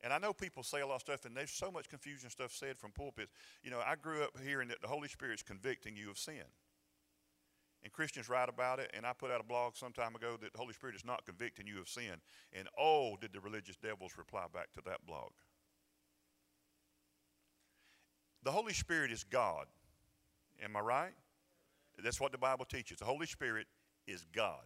and 0.00 0.14
I 0.14 0.18
know 0.18 0.32
people 0.32 0.62
say 0.62 0.80
a 0.80 0.86
lot 0.86 0.94
of 0.94 1.00
stuff, 1.02 1.26
and 1.26 1.36
there's 1.36 1.50
so 1.50 1.70
much 1.70 1.90
confusion 1.90 2.30
stuff 2.30 2.52
said 2.52 2.78
from 2.78 2.90
pulpits. 2.92 3.32
You 3.62 3.70
know, 3.70 3.80
I 3.84 3.96
grew 3.96 4.22
up 4.22 4.30
hearing 4.42 4.68
that 4.68 4.80
the 4.80 4.88
Holy 4.88 5.08
Spirit's 5.08 5.42
convicting 5.42 5.94
you 5.94 6.08
of 6.08 6.16
sin. 6.16 6.44
And 7.82 7.92
Christians 7.92 8.30
write 8.30 8.48
about 8.48 8.78
it, 8.78 8.90
and 8.96 9.04
I 9.04 9.12
put 9.12 9.30
out 9.30 9.40
a 9.40 9.44
blog 9.44 9.76
some 9.76 9.92
time 9.92 10.14
ago 10.14 10.38
that 10.40 10.52
the 10.52 10.58
Holy 10.58 10.72
Spirit 10.72 10.96
is 10.96 11.04
not 11.04 11.26
convicting 11.26 11.66
you 11.66 11.80
of 11.80 11.88
sin. 11.88 12.14
And 12.54 12.66
oh, 12.78 13.16
did 13.20 13.34
the 13.34 13.40
religious 13.40 13.76
devils 13.76 14.12
reply 14.16 14.46
back 14.52 14.72
to 14.72 14.80
that 14.86 15.04
blog. 15.06 15.32
The 18.42 18.52
Holy 18.52 18.72
Spirit 18.72 19.12
is 19.12 19.22
God. 19.22 19.66
Am 20.64 20.74
I 20.76 20.80
right? 20.80 21.14
That's 22.02 22.20
what 22.20 22.32
the 22.32 22.38
Bible 22.38 22.64
teaches. 22.64 22.98
The 22.98 23.04
Holy 23.04 23.26
Spirit 23.26 23.66
is 24.06 24.24
God. 24.32 24.64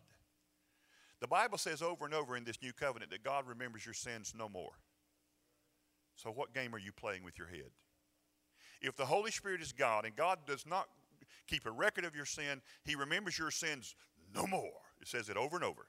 The 1.23 1.29
Bible 1.29 1.57
says 1.57 1.83
over 1.83 2.05
and 2.05 2.13
over 2.13 2.37
in 2.37 2.43
this 2.43 2.61
new 2.61 2.73
covenant 2.73 3.13
that 3.13 3.23
God 3.23 3.47
remembers 3.47 3.87
your 3.87 3.95
sins 3.95 4.35
no 4.37 4.49
more. 4.49 4.73
So, 6.17 6.31
what 6.31 6.53
game 6.53 6.75
are 6.75 6.81
you 6.81 6.91
playing 6.91 7.23
with 7.23 7.39
your 7.39 7.47
head? 7.47 7.71
If 8.81 8.97
the 8.97 9.07
Holy 9.07 9.31
Spirit 9.31 9.63
is 9.63 9.71
God 9.71 10.05
and 10.05 10.17
God 10.17 10.41
does 10.49 10.67
not 10.67 10.89
keep 11.47 11.65
a 11.65 11.71
record 11.71 12.05
of 12.05 12.17
your 12.17 12.25
sin, 12.25 12.61
He 12.85 12.97
remembers 12.97 13.39
your 13.39 13.53
sins 13.53 13.95
no 14.35 14.49
more. 14.49 14.73
It 15.01 15.07
says 15.07 15.29
it 15.29 15.37
over 15.37 15.55
and 15.55 15.65
over. 15.65 15.87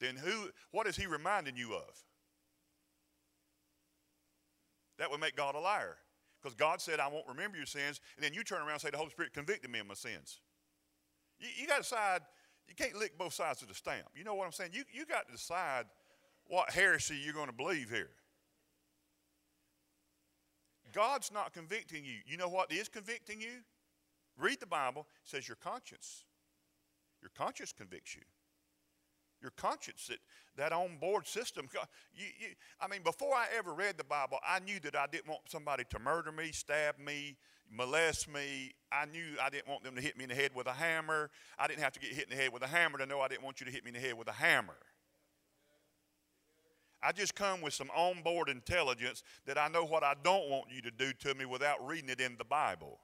Then 0.00 0.16
who 0.16 0.48
what 0.70 0.86
is 0.86 0.96
he 0.96 1.06
reminding 1.06 1.56
you 1.58 1.74
of? 1.74 2.02
That 4.98 5.10
would 5.10 5.20
make 5.20 5.36
God 5.36 5.56
a 5.56 5.60
liar. 5.60 5.98
Because 6.40 6.56
God 6.56 6.80
said, 6.80 7.00
I 7.00 7.08
won't 7.08 7.28
remember 7.28 7.58
your 7.58 7.66
sins, 7.66 8.00
and 8.16 8.24
then 8.24 8.32
you 8.32 8.44
turn 8.44 8.62
around 8.62 8.72
and 8.72 8.80
say, 8.80 8.90
The 8.90 8.96
Holy 8.96 9.10
Spirit 9.10 9.34
convicted 9.34 9.70
me 9.70 9.78
of 9.80 9.86
my 9.86 9.94
sins. 9.94 10.40
You, 11.38 11.48
you 11.54 11.66
got 11.66 11.76
to 11.76 11.82
decide 11.82 12.22
you 12.72 12.84
can't 12.84 12.98
lick 12.98 13.18
both 13.18 13.34
sides 13.34 13.60
of 13.60 13.68
the 13.68 13.74
stamp. 13.74 14.06
You 14.16 14.24
know 14.24 14.34
what 14.34 14.46
I'm 14.46 14.52
saying? 14.52 14.70
You, 14.72 14.84
you 14.92 15.04
got 15.04 15.26
to 15.26 15.32
decide 15.32 15.84
what 16.46 16.70
heresy 16.70 17.16
you're 17.22 17.34
going 17.34 17.48
to 17.48 17.52
believe 17.52 17.90
here. 17.90 18.10
God's 20.92 21.30
not 21.32 21.52
convicting 21.52 22.04
you. 22.04 22.16
You 22.26 22.36
know 22.36 22.48
what 22.48 22.72
is 22.72 22.88
convicting 22.88 23.40
you? 23.40 23.62
Read 24.38 24.60
the 24.60 24.66
Bible. 24.66 25.06
It 25.22 25.30
says 25.30 25.48
your 25.48 25.56
conscience. 25.56 26.24
Your 27.20 27.30
conscience 27.36 27.72
convicts 27.72 28.14
you. 28.14 28.22
Your 29.40 29.52
conscience, 29.56 30.06
that, 30.08 30.18
that 30.56 30.72
on 30.72 30.96
board 30.98 31.26
system. 31.26 31.68
You, 32.14 32.26
you, 32.38 32.46
I 32.80 32.88
mean, 32.88 33.02
before 33.02 33.34
I 33.34 33.46
ever 33.56 33.74
read 33.74 33.98
the 33.98 34.04
Bible, 34.04 34.38
I 34.46 34.60
knew 34.60 34.80
that 34.80 34.96
I 34.96 35.06
didn't 35.10 35.28
want 35.28 35.42
somebody 35.48 35.84
to 35.90 35.98
murder 35.98 36.32
me, 36.32 36.52
stab 36.52 36.98
me, 36.98 37.36
molest 37.70 38.28
me. 38.28 38.72
I 38.90 39.06
knew 39.06 39.36
I 39.42 39.50
didn't 39.50 39.68
want 39.68 39.84
them 39.84 39.94
to 39.94 40.00
hit 40.00 40.16
me 40.16 40.24
in 40.24 40.30
the 40.30 40.34
head 40.34 40.50
with 40.54 40.66
a 40.66 40.72
hammer. 40.72 41.30
I 41.58 41.66
didn't 41.66 41.82
have 41.82 41.92
to 41.94 42.00
get 42.00 42.12
hit 42.12 42.24
in 42.24 42.36
the 42.36 42.42
head 42.42 42.52
with 42.52 42.62
a 42.62 42.66
hammer 42.66 42.98
to 42.98 43.06
know 43.06 43.20
I 43.20 43.28
didn't 43.28 43.44
want 43.44 43.60
you 43.60 43.66
to 43.66 43.72
hit 43.72 43.84
me 43.84 43.88
in 43.88 43.94
the 43.94 44.00
head 44.00 44.18
with 44.18 44.28
a 44.28 44.32
hammer. 44.32 44.76
I 47.02 47.10
just 47.10 47.34
come 47.34 47.60
with 47.62 47.74
some 47.74 47.90
onboard 47.96 48.48
intelligence 48.48 49.24
that 49.46 49.58
I 49.58 49.68
know 49.68 49.84
what 49.84 50.04
I 50.04 50.14
don't 50.22 50.48
want 50.48 50.66
you 50.70 50.82
to 50.82 50.90
do 50.90 51.12
to 51.12 51.34
me 51.34 51.44
without 51.44 51.84
reading 51.84 52.10
it 52.10 52.20
in 52.20 52.36
the 52.38 52.44
Bible. 52.44 53.00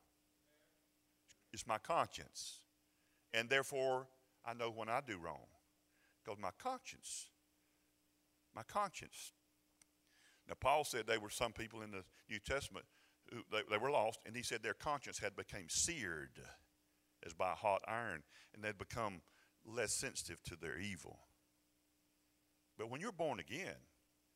It's 1.53 1.67
my 1.67 1.79
conscience. 1.79 2.61
And 3.35 3.49
therefore, 3.49 4.07
I 4.47 4.55
know 4.55 4.71
when 4.71 4.89
I 4.89 5.01
do 5.05 5.19
wrong. 5.19 5.47
Because 6.23 6.41
my 6.41 6.51
conscience, 6.59 7.27
my 8.55 8.63
conscience. 8.63 9.33
Now, 10.47 10.55
Paul 10.61 10.85
said 10.85 11.07
there 11.07 11.21
were 11.21 11.31
some 11.31 11.53
people 11.53 11.83
in 11.83 11.91
the 11.91 12.05
New 12.31 12.39
Testament 12.39 12.85
they, 13.53 13.61
they 13.71 13.79
were 13.79 13.91
lost, 13.91 14.21
and 14.27 14.35
he 14.37 14.43
said 14.43 14.63
their 14.63 14.75
conscience 14.75 15.19
had 15.19 15.37
become 15.37 15.67
seared 15.69 16.41
as 17.27 17.35
by 17.35 17.51
hot 17.51 17.83
iron, 17.87 18.23
and 18.55 18.63
they'd 18.63 18.79
become 18.79 19.21
less 19.67 19.93
sensitive 19.93 20.43
to 20.45 20.57
their 20.57 20.79
evil. 20.79 21.19
But 22.79 22.91
when 22.91 23.01
you're 23.01 23.13
born 23.13 23.41
again, 23.41 23.77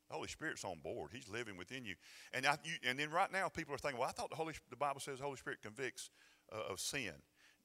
the 0.08 0.14
Holy 0.14 0.28
Spirit's 0.28 0.64
on 0.64 0.80
board. 0.82 1.10
He's 1.12 1.28
living 1.28 1.56
within 1.56 1.84
you. 1.84 1.94
And, 2.34 2.44
I, 2.44 2.58
you, 2.64 2.74
and 2.86 2.98
then 2.98 3.10
right 3.10 3.32
now, 3.32 3.48
people 3.48 3.74
are 3.74 3.78
thinking, 3.78 4.00
well, 4.00 4.08
I 4.08 4.12
thought 4.12 4.30
the, 4.30 4.36
Holy, 4.36 4.54
the 4.68 4.76
Bible 4.76 5.00
says 5.00 5.18
the 5.18 5.24
Holy 5.24 5.36
Spirit 5.36 5.62
convicts 5.62 6.10
uh, 6.52 6.70
of 6.70 6.80
sin. 6.80 7.14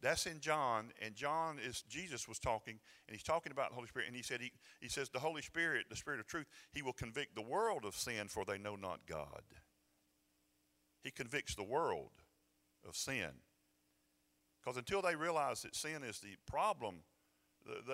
That's 0.01 0.27
in 0.27 0.39
John, 0.39 0.91
and 1.01 1.15
John 1.15 1.57
is 1.57 1.81
Jesus 1.89 2.27
was 2.27 2.37
talking, 2.37 2.79
and 3.07 3.15
he's 3.15 3.23
talking 3.23 3.51
about 3.51 3.69
the 3.69 3.75
Holy 3.75 3.87
Spirit, 3.87 4.07
and 4.07 4.15
he 4.15 4.21
said 4.21 4.41
he, 4.41 4.51
he 4.79 4.89
says 4.89 5.09
the 5.09 5.19
Holy 5.19 5.41
Spirit, 5.41 5.87
the 5.89 5.95
Spirit 5.95 6.19
of 6.19 6.27
truth, 6.27 6.45
he 6.71 6.83
will 6.83 6.93
convict 6.93 7.33
the 7.33 7.41
world 7.41 7.83
of 7.83 7.95
sin, 7.95 8.27
for 8.27 8.45
they 8.45 8.59
know 8.59 8.75
not 8.75 8.99
God. 9.07 9.41
He 11.07 11.11
convicts 11.11 11.55
the 11.55 11.63
world 11.63 12.11
of 12.85 12.97
sin. 12.97 13.31
Because 14.59 14.75
until 14.75 15.01
they 15.01 15.15
realize 15.15 15.61
that 15.61 15.73
sin 15.73 16.03
is 16.03 16.19
the 16.19 16.35
problem, 16.45 16.95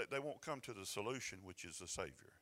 they, 0.10 0.18
won't 0.18 0.42
come 0.42 0.60
to 0.62 0.74
the 0.74 0.84
solution, 0.84 1.38
which 1.44 1.64
is 1.64 1.78
the 1.78 1.88
Savior. 1.88 2.34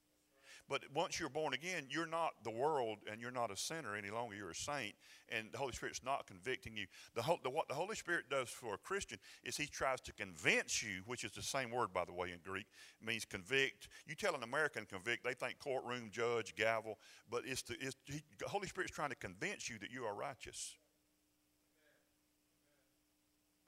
But 0.71 0.83
once 0.95 1.19
you're 1.19 1.27
born 1.27 1.53
again, 1.53 1.87
you're 1.89 2.07
not 2.07 2.31
the 2.45 2.49
world 2.49 2.99
and 3.11 3.19
you're 3.19 3.29
not 3.29 3.51
a 3.51 3.57
sinner 3.57 3.93
any 3.93 4.09
longer. 4.09 4.37
You're 4.37 4.51
a 4.51 4.55
saint, 4.55 4.93
and 5.27 5.51
the 5.51 5.57
Holy 5.57 5.73
Spirit's 5.73 6.01
not 6.01 6.25
convicting 6.27 6.77
you. 6.77 6.85
The, 7.13 7.23
the, 7.43 7.49
what 7.49 7.67
the 7.67 7.73
Holy 7.73 7.93
Spirit 7.97 8.29
does 8.29 8.47
for 8.47 8.75
a 8.75 8.77
Christian 8.77 9.19
is 9.43 9.57
He 9.57 9.65
tries 9.65 9.99
to 9.99 10.13
convince 10.13 10.81
you, 10.81 11.01
which 11.05 11.25
is 11.25 11.33
the 11.33 11.41
same 11.41 11.71
word, 11.71 11.93
by 11.93 12.05
the 12.05 12.13
way, 12.13 12.31
in 12.31 12.39
Greek, 12.41 12.67
it 13.01 13.05
means 13.05 13.25
convict. 13.25 13.89
You 14.07 14.15
tell 14.15 14.33
an 14.33 14.43
American 14.43 14.85
convict, 14.85 15.25
they 15.25 15.33
think 15.33 15.59
courtroom, 15.59 16.09
judge, 16.09 16.55
gavel, 16.55 16.99
but 17.29 17.41
it's 17.45 17.63
the, 17.63 17.75
it's, 17.81 17.97
he, 18.05 18.23
the 18.39 18.47
Holy 18.47 18.69
Spirit's 18.69 18.93
trying 18.93 19.09
to 19.09 19.17
convince 19.17 19.69
you 19.69 19.77
that 19.79 19.91
you 19.91 20.05
are 20.05 20.15
righteous. 20.15 20.77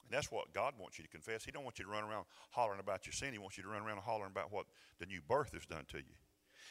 And 0.06 0.18
that's 0.18 0.32
what 0.32 0.54
God 0.54 0.76
wants 0.80 0.98
you 1.00 1.04
to 1.04 1.10
confess. 1.10 1.44
He 1.44 1.52
don't 1.52 1.66
want 1.66 1.80
you 1.80 1.84
to 1.84 1.92
run 1.92 2.06
around 2.06 2.28
hollering 2.52 2.80
about 2.80 3.06
your 3.06 3.12
sin. 3.12 3.34
He 3.34 3.40
wants 3.40 3.58
you 3.58 3.64
to 3.64 3.70
run 3.70 3.82
around 3.82 3.98
hollering 3.98 4.32
about 4.32 4.54
what 4.54 4.68
the 5.00 5.06
new 5.06 5.20
birth 5.28 5.52
has 5.52 5.66
done 5.66 5.84
to 5.90 5.98
you. 5.98 6.16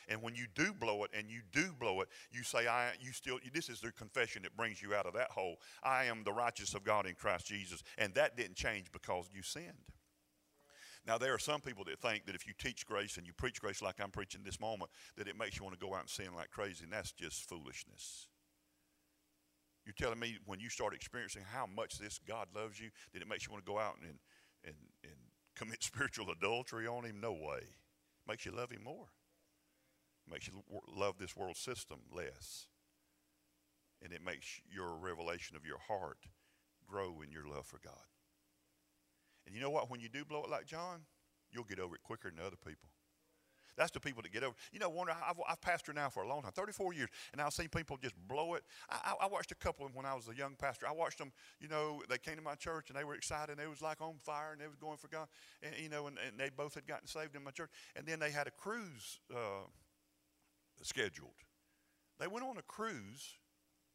And 0.09 0.23
when 0.23 0.35
you 0.35 0.47
do 0.55 0.73
blow 0.73 1.05
it, 1.05 1.11
and 1.17 1.31
you 1.31 1.41
do 1.53 1.73
blow 1.79 2.01
it, 2.01 2.09
you 2.31 2.43
say, 2.43 2.67
I, 2.67 2.93
you 3.01 3.13
still, 3.13 3.39
this 3.53 3.69
is 3.69 3.81
the 3.81 3.93
confession 3.93 4.43
that 4.43 4.57
brings 4.57 4.83
you 4.83 4.95
out 4.95 5.07
of 5.07 5.15
that 5.15 5.31
hole. 5.31 5.57
I 5.83 6.05
am 6.05 6.25
the 6.25 6.33
righteous 6.33 6.75
of 6.75 6.85
God 6.85 7.07
in 7.07 7.15
Christ 7.15 7.47
Jesus. 7.47 7.83
And 7.99 8.15
that 8.15 8.37
didn't 8.37 8.57
change 8.57 8.93
because 8.93 9.29
you 9.33 9.43
sinned. 9.43 9.93
Now, 11.07 11.19
there 11.19 11.35
are 11.35 11.39
some 11.39 11.61
people 11.61 11.85
that 11.85 11.99
think 12.01 12.27
that 12.27 12.37
if 12.37 12.47
you 12.47 12.53
teach 12.57 12.87
grace 12.87 13.17
and 13.17 13.27
you 13.27 13.33
preach 13.33 13.61
grace 13.61 13.83
like 13.83 14.01
I'm 14.01 14.11
preaching 14.11 14.43
this 14.45 14.61
moment, 14.61 14.91
that 15.17 15.27
it 15.27 15.37
makes 15.37 15.59
you 15.59 15.65
want 15.65 15.79
to 15.79 15.85
go 15.85 15.95
out 15.95 16.01
and 16.01 16.11
sin 16.11 16.29
like 16.37 16.51
crazy, 16.51 16.85
and 16.85 16.93
that's 16.93 17.11
just 17.11 17.49
foolishness. 17.49 18.29
You're 19.85 19.95
telling 19.95 20.21
me 20.21 20.39
when 20.47 20.61
you 20.61 20.69
start 20.69 20.95
experiencing 20.95 21.43
how 21.53 21.67
much 21.67 21.99
this 21.99 22.21
God 22.27 22.47
loves 22.55 22.79
you, 22.81 22.91
that 23.13 23.23
it 23.23 23.29
makes 23.29 23.47
you 23.47 23.53
want 23.53 23.65
to 23.65 23.71
go 23.71 23.79
out 23.79 23.97
and, 24.01 24.19
and, 24.65 24.77
and 25.03 25.15
commit 25.57 25.83
spiritual 25.83 26.31
adultery 26.31 26.87
on 26.87 27.05
him? 27.05 27.21
No 27.21 27.33
way. 27.33 27.63
Makes 28.29 28.47
you 28.47 28.53
love 28.53 28.71
him 28.71 28.85
more. 28.85 29.09
Makes 30.31 30.49
you 30.49 30.63
love 30.97 31.19
this 31.19 31.37
world 31.37 31.57
system 31.57 31.99
less. 32.15 32.67
And 34.03 34.13
it 34.13 34.25
makes 34.25 34.61
your 34.71 34.97
revelation 34.97 35.57
of 35.57 35.67
your 35.67 35.79
heart 35.79 36.27
grow 36.87 37.21
in 37.23 37.31
your 37.31 37.47
love 37.47 37.67
for 37.67 37.79
God. 37.85 37.95
And 39.47 39.55
you 39.55 39.61
know 39.61 39.71
what? 39.71 39.91
When 39.91 40.01
you 40.01 40.09
do 40.09 40.25
blow 40.25 40.43
it 40.45 40.51
like 40.51 40.67
John, 40.67 41.03
you'll 41.51 41.65
get 41.65 41.79
over 41.79 41.95
it 41.95 42.03
quicker 42.03 42.31
than 42.31 42.45
other 42.45 42.57
people. 42.57 42.89
That's 43.77 43.91
the 43.91 44.01
people 44.01 44.23
that 44.23 44.33
get 44.33 44.45
over. 44.45 44.55
You 44.73 44.79
know, 44.79 44.91
wonder 44.91 45.13
I've, 45.13 45.37
I've 45.49 45.61
pastored 45.61 45.95
now 45.95 46.11
for 46.11 46.23
a 46.23 46.29
long 46.29 46.43
time, 46.43 46.53
34 46.53 46.93
years, 46.93 47.09
and 47.33 47.41
I've 47.41 47.53
seen 47.53 47.69
people 47.69 47.97
just 47.97 48.15
blow 48.29 48.55
it. 48.55 48.65
I, 48.91 49.15
I, 49.23 49.27
watched 49.27 49.51
a 49.51 49.55
couple 49.55 49.87
of 49.87 49.93
them 49.93 49.97
when 49.97 50.07
I 50.07 50.15
was 50.15 50.29
a 50.29 50.37
young 50.37 50.57
pastor. 50.57 50.87
I 50.87 50.93
watched 50.93 51.19
them. 51.19 51.33
You 51.59 51.69
know, 51.69 52.03
they 52.09 52.19
came 52.19 52.37
to 52.37 52.43
my 52.43 52.55
church 52.55 52.91
and 52.91 52.99
they 52.99 53.05
were 53.05 53.15
excited. 53.15 53.53
and 53.53 53.59
They 53.59 53.67
was 53.67 53.81
like 53.81 54.01
on 54.01 54.15
fire 54.19 54.53
and 54.53 54.61
they 54.61 54.67
was 54.67 54.77
going 54.77 54.99
for 54.99 55.09
God. 55.09 55.27
And 55.63 55.75
you 55.81 55.89
know, 55.89 56.07
and, 56.07 56.19
and 56.27 56.39
they 56.39 56.51
both 56.55 56.75
had 56.75 56.87
gotten 56.87 57.07
saved 57.07 57.35
in 57.35 57.43
my 57.43 57.51
church. 57.51 57.71
And 57.97 58.07
then 58.07 58.19
they 58.19 58.31
had 58.31 58.47
a 58.47 58.51
cruise 58.51 59.21
uh, 59.35 59.67
scheduled. 60.87 61.35
They 62.19 62.27
went 62.27 62.45
on 62.45 62.57
a 62.59 62.63
cruise, 62.63 63.39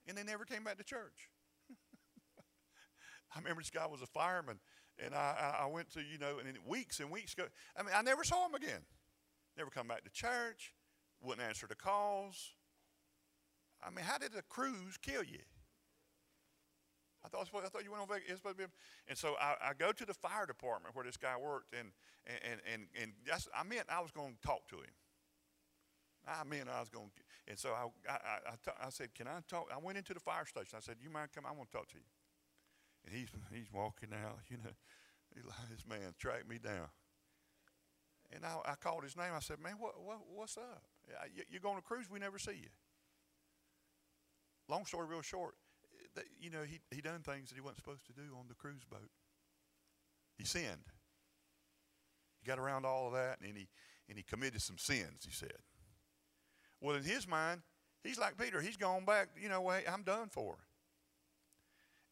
and 0.07 0.17
they 0.17 0.23
never 0.23 0.45
came 0.45 0.63
back 0.63 0.77
to 0.77 0.83
church. 0.83 1.29
I 3.35 3.39
remember 3.39 3.61
this 3.61 3.69
guy 3.69 3.85
was 3.87 4.01
a 4.01 4.07
fireman, 4.07 4.59
and 5.03 5.13
I, 5.13 5.61
I 5.61 5.65
went 5.67 5.91
to 5.93 5.99
you 5.99 6.17
know, 6.17 6.39
and 6.39 6.57
weeks 6.65 6.99
and 6.99 7.09
weeks 7.09 7.33
ago. 7.33 7.45
I 7.77 7.83
mean, 7.83 7.93
I 7.95 8.01
never 8.01 8.23
saw 8.23 8.45
him 8.47 8.55
again. 8.55 8.81
Never 9.57 9.69
come 9.69 9.87
back 9.87 10.03
to 10.03 10.09
church. 10.11 10.73
Wouldn't 11.21 11.47
answer 11.47 11.67
the 11.67 11.75
calls. 11.75 12.53
I 13.83 13.89
mean, 13.89 14.05
how 14.05 14.17
did 14.17 14.35
a 14.35 14.41
cruise 14.43 14.97
kill 15.01 15.23
you? 15.23 15.39
I 17.25 17.29
thought, 17.29 17.49
I 17.53 17.67
thought 17.67 17.83
you 17.83 17.91
went 17.91 18.01
on 18.01 18.07
vacation. 18.07 18.37
And 19.07 19.17
so 19.17 19.35
I, 19.39 19.55
I, 19.61 19.73
go 19.77 19.91
to 19.91 20.05
the 20.05 20.13
fire 20.13 20.45
department 20.45 20.95
where 20.95 21.03
this 21.03 21.17
guy 21.17 21.35
worked, 21.37 21.73
and, 21.77 21.89
and, 22.25 22.61
and, 22.71 22.87
and 23.01 23.11
that's, 23.25 23.47
I 23.55 23.63
meant 23.63 23.87
I 23.89 23.99
was 23.99 24.11
going 24.11 24.35
to 24.39 24.47
talk 24.47 24.67
to 24.69 24.77
him. 24.77 24.93
Ah, 26.27 26.41
I 26.41 26.43
meant 26.43 26.67
I 26.69 26.79
was 26.79 26.89
going 26.89 27.09
to. 27.15 27.21
And 27.47 27.57
so 27.57 27.69
I 27.71 28.11
I 28.11 28.85
I 28.85 28.89
said, 28.89 29.13
Can 29.15 29.27
I 29.27 29.39
talk? 29.47 29.69
I 29.73 29.77
went 29.77 29.97
into 29.97 30.13
the 30.13 30.19
fire 30.19 30.45
station. 30.45 30.77
I 30.77 30.81
said, 30.81 30.97
You 31.01 31.09
mind 31.09 31.29
come? 31.33 31.45
I 31.45 31.51
want 31.51 31.71
to 31.71 31.77
talk 31.77 31.87
to 31.89 31.95
you. 31.95 32.03
And 33.05 33.15
he's, 33.15 33.29
he's 33.53 33.71
walking 33.71 34.09
out, 34.13 34.39
you 34.49 34.57
know. 34.57 34.75
Like, 35.35 35.69
This 35.69 35.85
man 35.87 36.13
tracked 36.19 36.49
me 36.49 36.57
down. 36.57 36.89
And 38.33 38.43
I, 38.45 38.71
I 38.71 38.75
called 38.75 39.03
his 39.03 39.15
name. 39.15 39.31
I 39.33 39.39
said, 39.39 39.59
Man, 39.59 39.75
what, 39.79 39.93
what, 40.03 40.17
what's 40.35 40.57
up? 40.57 40.83
You're 41.49 41.61
going 41.61 41.77
to 41.77 41.81
cruise? 41.81 42.09
We 42.11 42.19
never 42.19 42.37
see 42.37 42.51
you. 42.51 42.69
Long 44.69 44.85
story, 44.85 45.07
real 45.07 45.21
short. 45.21 45.55
You 46.41 46.49
know, 46.49 46.63
he, 46.63 46.79
he 46.91 46.99
done 46.99 47.21
things 47.21 47.49
that 47.49 47.55
he 47.55 47.61
wasn't 47.61 47.77
supposed 47.77 48.05
to 48.07 48.13
do 48.13 48.35
on 48.37 48.47
the 48.49 48.55
cruise 48.55 48.83
boat. 48.89 49.09
He 50.37 50.43
sinned. 50.43 50.91
He 52.41 52.47
got 52.47 52.59
around 52.59 52.85
all 52.85 53.07
of 53.07 53.13
that, 53.13 53.37
and 53.41 53.55
he, 53.55 53.67
and 54.09 54.17
he 54.17 54.23
committed 54.23 54.61
some 54.61 54.77
sins, 54.77 55.25
he 55.25 55.31
said. 55.31 55.57
Well, 56.81 56.95
in 56.95 57.03
his 57.03 57.27
mind, 57.27 57.61
he's 58.03 58.19
like 58.19 58.37
Peter. 58.37 58.61
He's 58.61 58.77
gone 58.77 59.05
back, 59.05 59.29
you 59.41 59.49
know, 59.49 59.61
what? 59.61 59.83
I'm 59.91 60.03
done 60.03 60.29
for. 60.29 60.57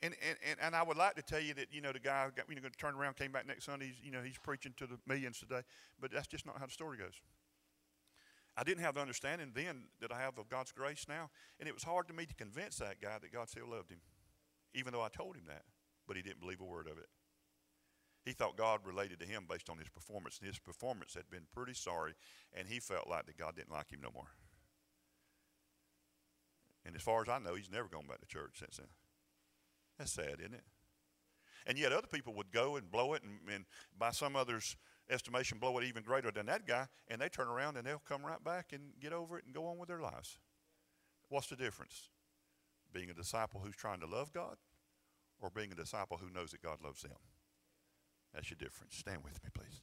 And, 0.01 0.13
and, 0.47 0.59
and, 0.61 0.75
I 0.75 0.83
would 0.83 0.97
like 0.97 1.15
to 1.15 1.21
tell 1.21 1.39
you 1.39 1.53
that, 1.55 1.67
you 1.71 1.81
know, 1.81 1.91
the 1.91 1.99
guy 1.99 2.27
got, 2.35 2.45
you 2.49 2.55
know, 2.55 2.99
around, 2.99 3.15
came 3.15 3.31
back 3.31 3.47
next 3.47 3.65
Sunday, 3.65 3.87
he's, 3.87 3.95
you 4.03 4.11
know, 4.11 4.21
he's 4.21 4.37
preaching 4.37 4.73
to 4.77 4.85
the 4.85 4.97
millions 5.07 5.39
today. 5.39 5.61
But 5.99 6.11
that's 6.11 6.27
just 6.27 6.45
not 6.45 6.59
how 6.59 6.65
the 6.65 6.71
story 6.71 6.97
goes. 6.97 7.13
I 8.57 8.63
didn't 8.63 8.83
have 8.83 8.95
the 8.95 9.01
understanding 9.01 9.51
then 9.53 9.85
that 10.01 10.11
I 10.11 10.19
have 10.19 10.37
of 10.37 10.49
God's 10.49 10.71
grace 10.71 11.05
now. 11.09 11.29
And 11.59 11.67
it 11.67 11.73
was 11.73 11.83
hard 11.83 12.07
to 12.09 12.13
me 12.13 12.25
to 12.25 12.35
convince 12.35 12.77
that 12.77 13.01
guy 13.01 13.17
that 13.19 13.33
God 13.33 13.49
still 13.49 13.69
loved 13.69 13.91
him, 13.91 13.99
even 14.73 14.93
though 14.93 15.01
I 15.01 15.09
told 15.09 15.35
him 15.35 15.45
that. 15.47 15.63
But 16.07 16.17
he 16.17 16.21
didn't 16.21 16.41
believe 16.41 16.61
a 16.61 16.65
word 16.65 16.87
of 16.87 16.97
it. 16.97 17.07
He 18.25 18.33
thought 18.33 18.57
God 18.57 18.81
related 18.85 19.19
to 19.19 19.25
him 19.25 19.45
based 19.49 19.69
on 19.69 19.77
his 19.77 19.89
performance. 19.89 20.39
And 20.39 20.47
his 20.47 20.59
performance 20.59 21.13
had 21.13 21.29
been 21.29 21.47
pretty 21.53 21.73
sorry, 21.73 22.13
and 22.53 22.67
he 22.67 22.79
felt 22.79 23.07
like 23.07 23.27
that 23.27 23.37
God 23.37 23.55
didn't 23.55 23.71
like 23.71 23.91
him 23.91 23.99
no 24.01 24.09
more. 24.13 24.29
And 26.85 26.95
as 26.95 27.01
far 27.01 27.21
as 27.21 27.29
I 27.29 27.39
know, 27.39 27.55
he's 27.55 27.71
never 27.71 27.87
gone 27.87 28.05
back 28.07 28.21
to 28.21 28.27
church 28.27 28.59
since 28.59 28.77
then. 28.77 28.87
That's 29.97 30.11
sad, 30.11 30.39
isn't 30.39 30.53
it? 30.53 30.63
And 31.65 31.79
yet 31.79 31.91
other 31.91 32.07
people 32.07 32.33
would 32.35 32.51
go 32.51 32.75
and 32.75 32.91
blow 32.91 33.13
it, 33.13 33.23
and, 33.23 33.39
and 33.53 33.65
by 33.97 34.11
some 34.11 34.35
others' 34.35 34.77
estimation, 35.09 35.57
blow 35.57 35.77
it 35.79 35.85
even 35.85 36.03
greater 36.03 36.31
than 36.31 36.45
that 36.45 36.67
guy, 36.67 36.87
and 37.07 37.19
they 37.19 37.29
turn 37.29 37.47
around 37.47 37.77
and 37.77 37.87
they'll 37.87 38.01
come 38.07 38.23
right 38.23 38.43
back 38.43 38.67
and 38.71 38.81
get 38.99 39.13
over 39.13 39.37
it 39.39 39.45
and 39.45 39.53
go 39.53 39.65
on 39.65 39.77
with 39.77 39.89
their 39.89 40.01
lives. 40.01 40.37
What's 41.29 41.47
the 41.47 41.55
difference? 41.55 42.09
Being 42.93 43.09
a 43.09 43.13
disciple 43.13 43.61
who's 43.63 43.75
trying 43.75 43.99
to 44.01 44.05
love 44.05 44.31
God 44.31 44.57
or 45.41 45.49
being 45.49 45.71
a 45.71 45.75
disciple 45.75 46.17
who 46.17 46.29
knows 46.29 46.51
that 46.51 46.61
God 46.61 46.77
loves 46.83 47.01
them? 47.01 47.11
That's 48.33 48.49
your 48.49 48.57
difference. 48.57 48.95
Stand 48.97 49.23
with 49.23 49.43
me, 49.43 49.49
please. 49.53 49.81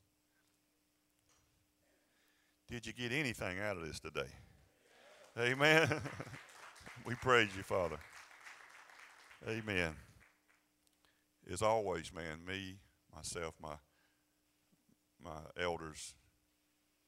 Did 2.69 2.87
you 2.87 2.93
get 2.93 3.13
anything 3.13 3.59
out 3.59 3.77
of 3.77 3.87
this 3.87 3.99
today? 3.99 4.31
Amen. 5.39 6.01
we 7.05 7.15
praise 7.17 7.51
you, 7.57 7.63
Father. 7.63 7.97
Amen. 9.49 9.95
As 11.51 11.63
always, 11.63 12.13
man, 12.15 12.45
me, 12.47 12.77
myself, 13.15 13.55
my 13.61 13.75
my 15.23 15.39
elders, 15.61 16.15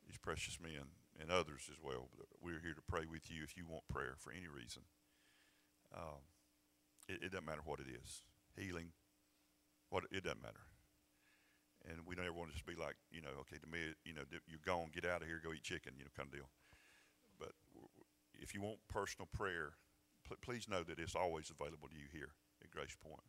these 0.07 0.19
precious 0.19 0.59
men, 0.61 0.87
and 1.21 1.31
others 1.31 1.69
as 1.71 1.79
well. 1.83 2.09
We're 2.41 2.61
here 2.61 2.75
to 2.75 2.83
pray 2.87 3.07
with 3.11 3.31
you 3.31 3.43
if 3.43 3.57
you 3.57 3.65
want 3.69 3.89
prayer 3.89 4.15
for 4.19 4.31
any 4.31 4.47
reason. 4.47 4.83
Um, 5.95 6.23
it, 7.09 7.23
it, 7.25 7.33
doesn't 7.33 7.47
matter 7.47 7.63
what 7.65 7.81
it 7.81 7.87
is, 7.91 8.23
healing, 8.57 8.91
what 9.91 10.05
it 10.11 10.23
doesn't 10.25 10.43
matter. 10.43 10.67
And 11.91 12.07
we 12.07 12.15
don't 12.15 12.25
ever 12.25 12.35
want 12.35 12.51
to 12.51 12.57
just 12.57 12.67
be 12.67 12.75
like, 12.75 12.97
you 13.11 13.21
know, 13.21 13.35
okay, 13.43 13.59
to 13.59 13.69
me, 13.69 13.95
you 14.05 14.15
know, 14.15 14.23
you're 14.47 14.63
gone, 14.65 14.91
get 14.95 15.05
out 15.05 15.23
of 15.23 15.29
here, 15.29 15.41
go 15.43 15.53
eat 15.53 15.63
chicken, 15.63 15.93
you 15.99 16.05
know, 16.05 16.15
kind 16.17 16.29
of 16.29 16.35
deal. 16.35 16.49
But 17.39 17.53
if 18.41 18.55
you 18.55 18.63
want 18.63 18.79
personal 18.89 19.29
prayer, 19.33 19.75
pl- 20.27 20.43
please 20.43 20.69
know 20.69 20.83
that 20.83 20.99
it's 20.99 21.15
always 21.15 21.51
available 21.51 21.89
to 21.89 21.95
you 21.95 22.09
here 22.13 22.35
at 22.63 22.71
Grace 22.71 22.97
Point. 23.01 23.25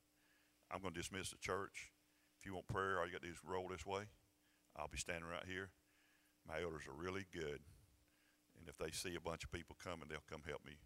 I'm 0.71 0.81
going 0.81 0.93
to 0.93 0.99
dismiss 0.99 1.29
the 1.29 1.37
church. 1.37 1.91
If 2.39 2.45
you 2.45 2.53
want 2.53 2.67
prayer, 2.67 2.99
all 2.99 3.05
you 3.05 3.13
got 3.13 3.21
to 3.21 3.27
do 3.27 3.33
is 3.33 3.39
roll 3.45 3.67
this 3.67 3.85
way. 3.85 4.09
I'll 4.75 4.91
be 4.91 4.97
standing 4.97 5.29
right 5.29 5.45
here. 5.47 5.69
My 6.47 6.61
elders 6.61 6.87
are 6.87 6.95
really 6.95 7.25
good. 7.33 7.61
And 8.59 8.67
if 8.67 8.77
they 8.77 8.91
see 8.91 9.15
a 9.15 9.21
bunch 9.21 9.43
of 9.43 9.51
people 9.51 9.75
coming, 9.81 10.07
they'll 10.09 10.25
come 10.29 10.43
help 10.47 10.65
me. 10.65 10.79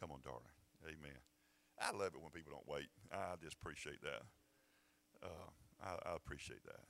Come 0.00 0.12
on, 0.12 0.20
darling. 0.22 0.54
Amen. 0.86 1.18
I 1.80 1.90
love 1.92 2.14
it 2.14 2.22
when 2.22 2.30
people 2.30 2.52
don't 2.52 2.68
wait. 2.68 2.90
I 3.12 3.34
just 3.42 3.56
appreciate 3.60 4.02
that. 4.02 4.22
Uh, 5.22 5.50
I, 5.82 6.10
I, 6.10 6.16
appreciate 6.16 6.62
that. 6.64 6.86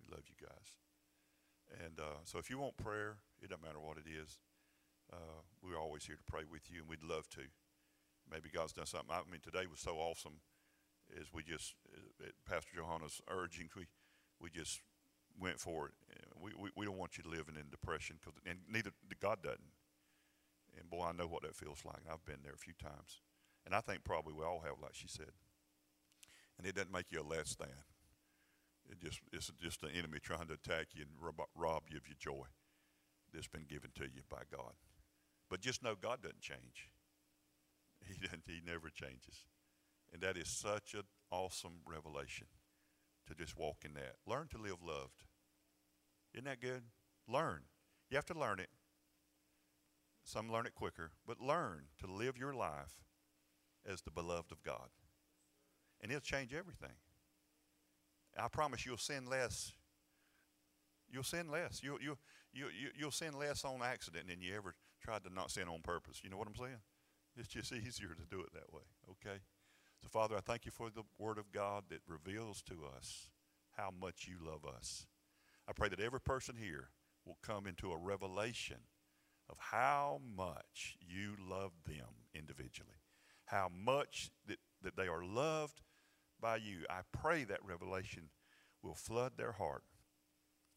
We 0.00 0.08
love 0.12 0.24
you 0.28 0.36
guys. 0.40 0.76
And 1.84 2.00
uh, 2.00 2.24
so 2.24 2.38
if 2.38 2.48
you 2.48 2.58
want 2.58 2.76
prayer, 2.76 3.16
it 3.42 3.50
doesn't 3.50 3.64
matter 3.64 3.80
what 3.80 3.96
it 3.96 4.08
is. 4.08 4.40
Uh, 5.12 5.44
we're 5.62 5.78
always 5.78 6.04
here 6.04 6.16
to 6.16 6.32
pray 6.32 6.42
with 6.50 6.70
you, 6.70 6.80
and 6.80 6.88
we'd 6.88 7.02
love 7.02 7.28
to 7.30 7.48
maybe 8.30 8.48
God's 8.52 8.72
done 8.72 8.86
something. 8.86 9.10
I 9.10 9.22
mean, 9.30 9.40
today 9.42 9.66
was 9.66 9.80
so 9.80 9.96
awesome 9.96 10.40
as 11.18 11.26
we 11.32 11.42
just, 11.42 11.74
uh, 11.92 12.26
at 12.26 12.32
Pastor 12.48 12.70
Johanna's 12.76 13.20
urging, 13.28 13.68
we, 13.76 13.86
we 14.40 14.50
just 14.50 14.80
went 15.38 15.58
for 15.58 15.88
it. 15.88 15.94
We, 16.40 16.52
we, 16.58 16.70
we 16.76 16.86
don't 16.86 16.96
want 16.98 17.18
you 17.18 17.24
living 17.28 17.56
in 17.56 17.70
depression, 17.70 18.16
cause, 18.24 18.34
and 18.46 18.58
neither 18.70 18.90
God 19.20 19.42
doesn't. 19.42 19.74
And 20.78 20.88
boy, 20.88 21.04
I 21.04 21.12
know 21.12 21.26
what 21.26 21.42
that 21.42 21.56
feels 21.56 21.84
like. 21.84 22.02
I've 22.10 22.24
been 22.24 22.42
there 22.42 22.54
a 22.54 22.58
few 22.58 22.74
times. 22.80 23.20
And 23.66 23.74
I 23.74 23.80
think 23.80 24.04
probably 24.04 24.32
we 24.32 24.44
all 24.44 24.62
have, 24.64 24.80
like 24.80 24.94
she 24.94 25.08
said. 25.08 25.32
And 26.56 26.66
it 26.66 26.74
doesn't 26.74 26.92
make 26.92 27.10
you 27.10 27.20
a 27.20 27.26
less 27.26 27.54
than. 27.56 27.68
It 28.90 29.00
just 29.00 29.20
it's 29.32 29.52
just 29.60 29.82
an 29.82 29.90
enemy 29.94 30.18
trying 30.20 30.48
to 30.48 30.54
attack 30.54 30.88
you 30.94 31.02
and 31.02 31.34
rob 31.54 31.82
you 31.88 31.96
of 31.96 32.08
your 32.08 32.16
joy 32.18 32.46
that's 33.32 33.46
been 33.46 33.66
given 33.68 33.90
to 33.96 34.04
you 34.04 34.22
by 34.28 34.42
God. 34.50 34.72
But 35.48 35.60
just 35.60 35.82
know 35.82 35.94
God 35.94 36.22
doesn't 36.22 36.40
change. 36.40 36.90
He, 38.08 38.52
he 38.52 38.60
never 38.66 38.88
changes. 38.90 39.44
And 40.12 40.22
that 40.22 40.36
is 40.36 40.48
such 40.48 40.94
an 40.94 41.02
awesome 41.30 41.80
revelation 41.86 42.46
to 43.28 43.34
just 43.34 43.56
walk 43.56 43.84
in 43.84 43.94
that. 43.94 44.16
Learn 44.26 44.48
to 44.48 44.58
live 44.58 44.82
loved. 44.84 45.24
Isn't 46.34 46.46
that 46.46 46.60
good? 46.60 46.82
Learn. 47.28 47.62
You 48.10 48.16
have 48.16 48.26
to 48.26 48.38
learn 48.38 48.58
it. 48.58 48.70
Some 50.24 50.50
learn 50.50 50.66
it 50.66 50.74
quicker, 50.74 51.12
but 51.26 51.40
learn 51.40 51.84
to 51.98 52.06
live 52.06 52.36
your 52.36 52.52
life 52.52 53.04
as 53.86 54.02
the 54.02 54.10
beloved 54.10 54.52
of 54.52 54.62
God. 54.62 54.88
And 56.00 56.10
it'll 56.10 56.20
change 56.20 56.52
everything. 56.52 56.96
I 58.38 58.48
promise 58.48 58.86
you'll 58.86 58.96
sin 58.96 59.26
less. 59.26 59.72
You'll 61.10 61.24
sin 61.24 61.50
less. 61.50 61.80
You'll, 61.82 62.00
you, 62.00 62.16
you, 62.52 62.66
you, 62.66 62.88
you'll 62.96 63.10
sin 63.10 63.32
less 63.38 63.64
on 63.64 63.80
accident 63.82 64.28
than 64.28 64.40
you 64.40 64.54
ever 64.56 64.74
tried 65.02 65.24
to 65.24 65.32
not 65.32 65.50
sin 65.50 65.68
on 65.68 65.80
purpose. 65.82 66.20
You 66.22 66.30
know 66.30 66.36
what 66.36 66.48
I'm 66.48 66.54
saying? 66.54 66.80
It's 67.40 67.48
just 67.48 67.72
easier 67.72 68.10
to 68.10 68.26
do 68.30 68.42
it 68.42 68.52
that 68.52 68.70
way, 68.70 68.82
okay? 69.10 69.38
So, 70.02 70.08
Father, 70.08 70.36
I 70.36 70.40
thank 70.40 70.66
you 70.66 70.70
for 70.70 70.90
the 70.90 71.04
Word 71.18 71.38
of 71.38 71.52
God 71.52 71.84
that 71.88 72.00
reveals 72.06 72.60
to 72.62 72.80
us 72.96 73.30
how 73.76 73.90
much 73.98 74.28
you 74.28 74.36
love 74.46 74.66
us. 74.66 75.06
I 75.66 75.72
pray 75.72 75.88
that 75.88 76.00
every 76.00 76.20
person 76.20 76.54
here 76.56 76.90
will 77.24 77.38
come 77.42 77.66
into 77.66 77.92
a 77.92 77.96
revelation 77.96 78.76
of 79.48 79.56
how 79.58 80.20
much 80.36 80.98
you 81.00 81.34
love 81.40 81.72
them 81.86 82.08
individually, 82.34 83.00
how 83.46 83.70
much 83.74 84.30
that, 84.46 84.58
that 84.82 84.96
they 84.96 85.08
are 85.08 85.24
loved 85.24 85.80
by 86.40 86.56
you. 86.56 86.84
I 86.90 87.00
pray 87.10 87.44
that 87.44 87.64
revelation 87.64 88.24
will 88.82 88.94
flood 88.94 89.32
their 89.38 89.52
heart 89.52 89.84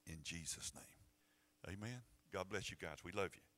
in 0.07 0.20
Jesus' 0.24 0.72
name. 0.74 1.76
Amen. 1.76 2.01
God 2.32 2.49
bless 2.49 2.72
you 2.72 2.78
guys. 2.82 2.97
We 3.03 3.11
love 3.11 3.30
you. 3.36 3.53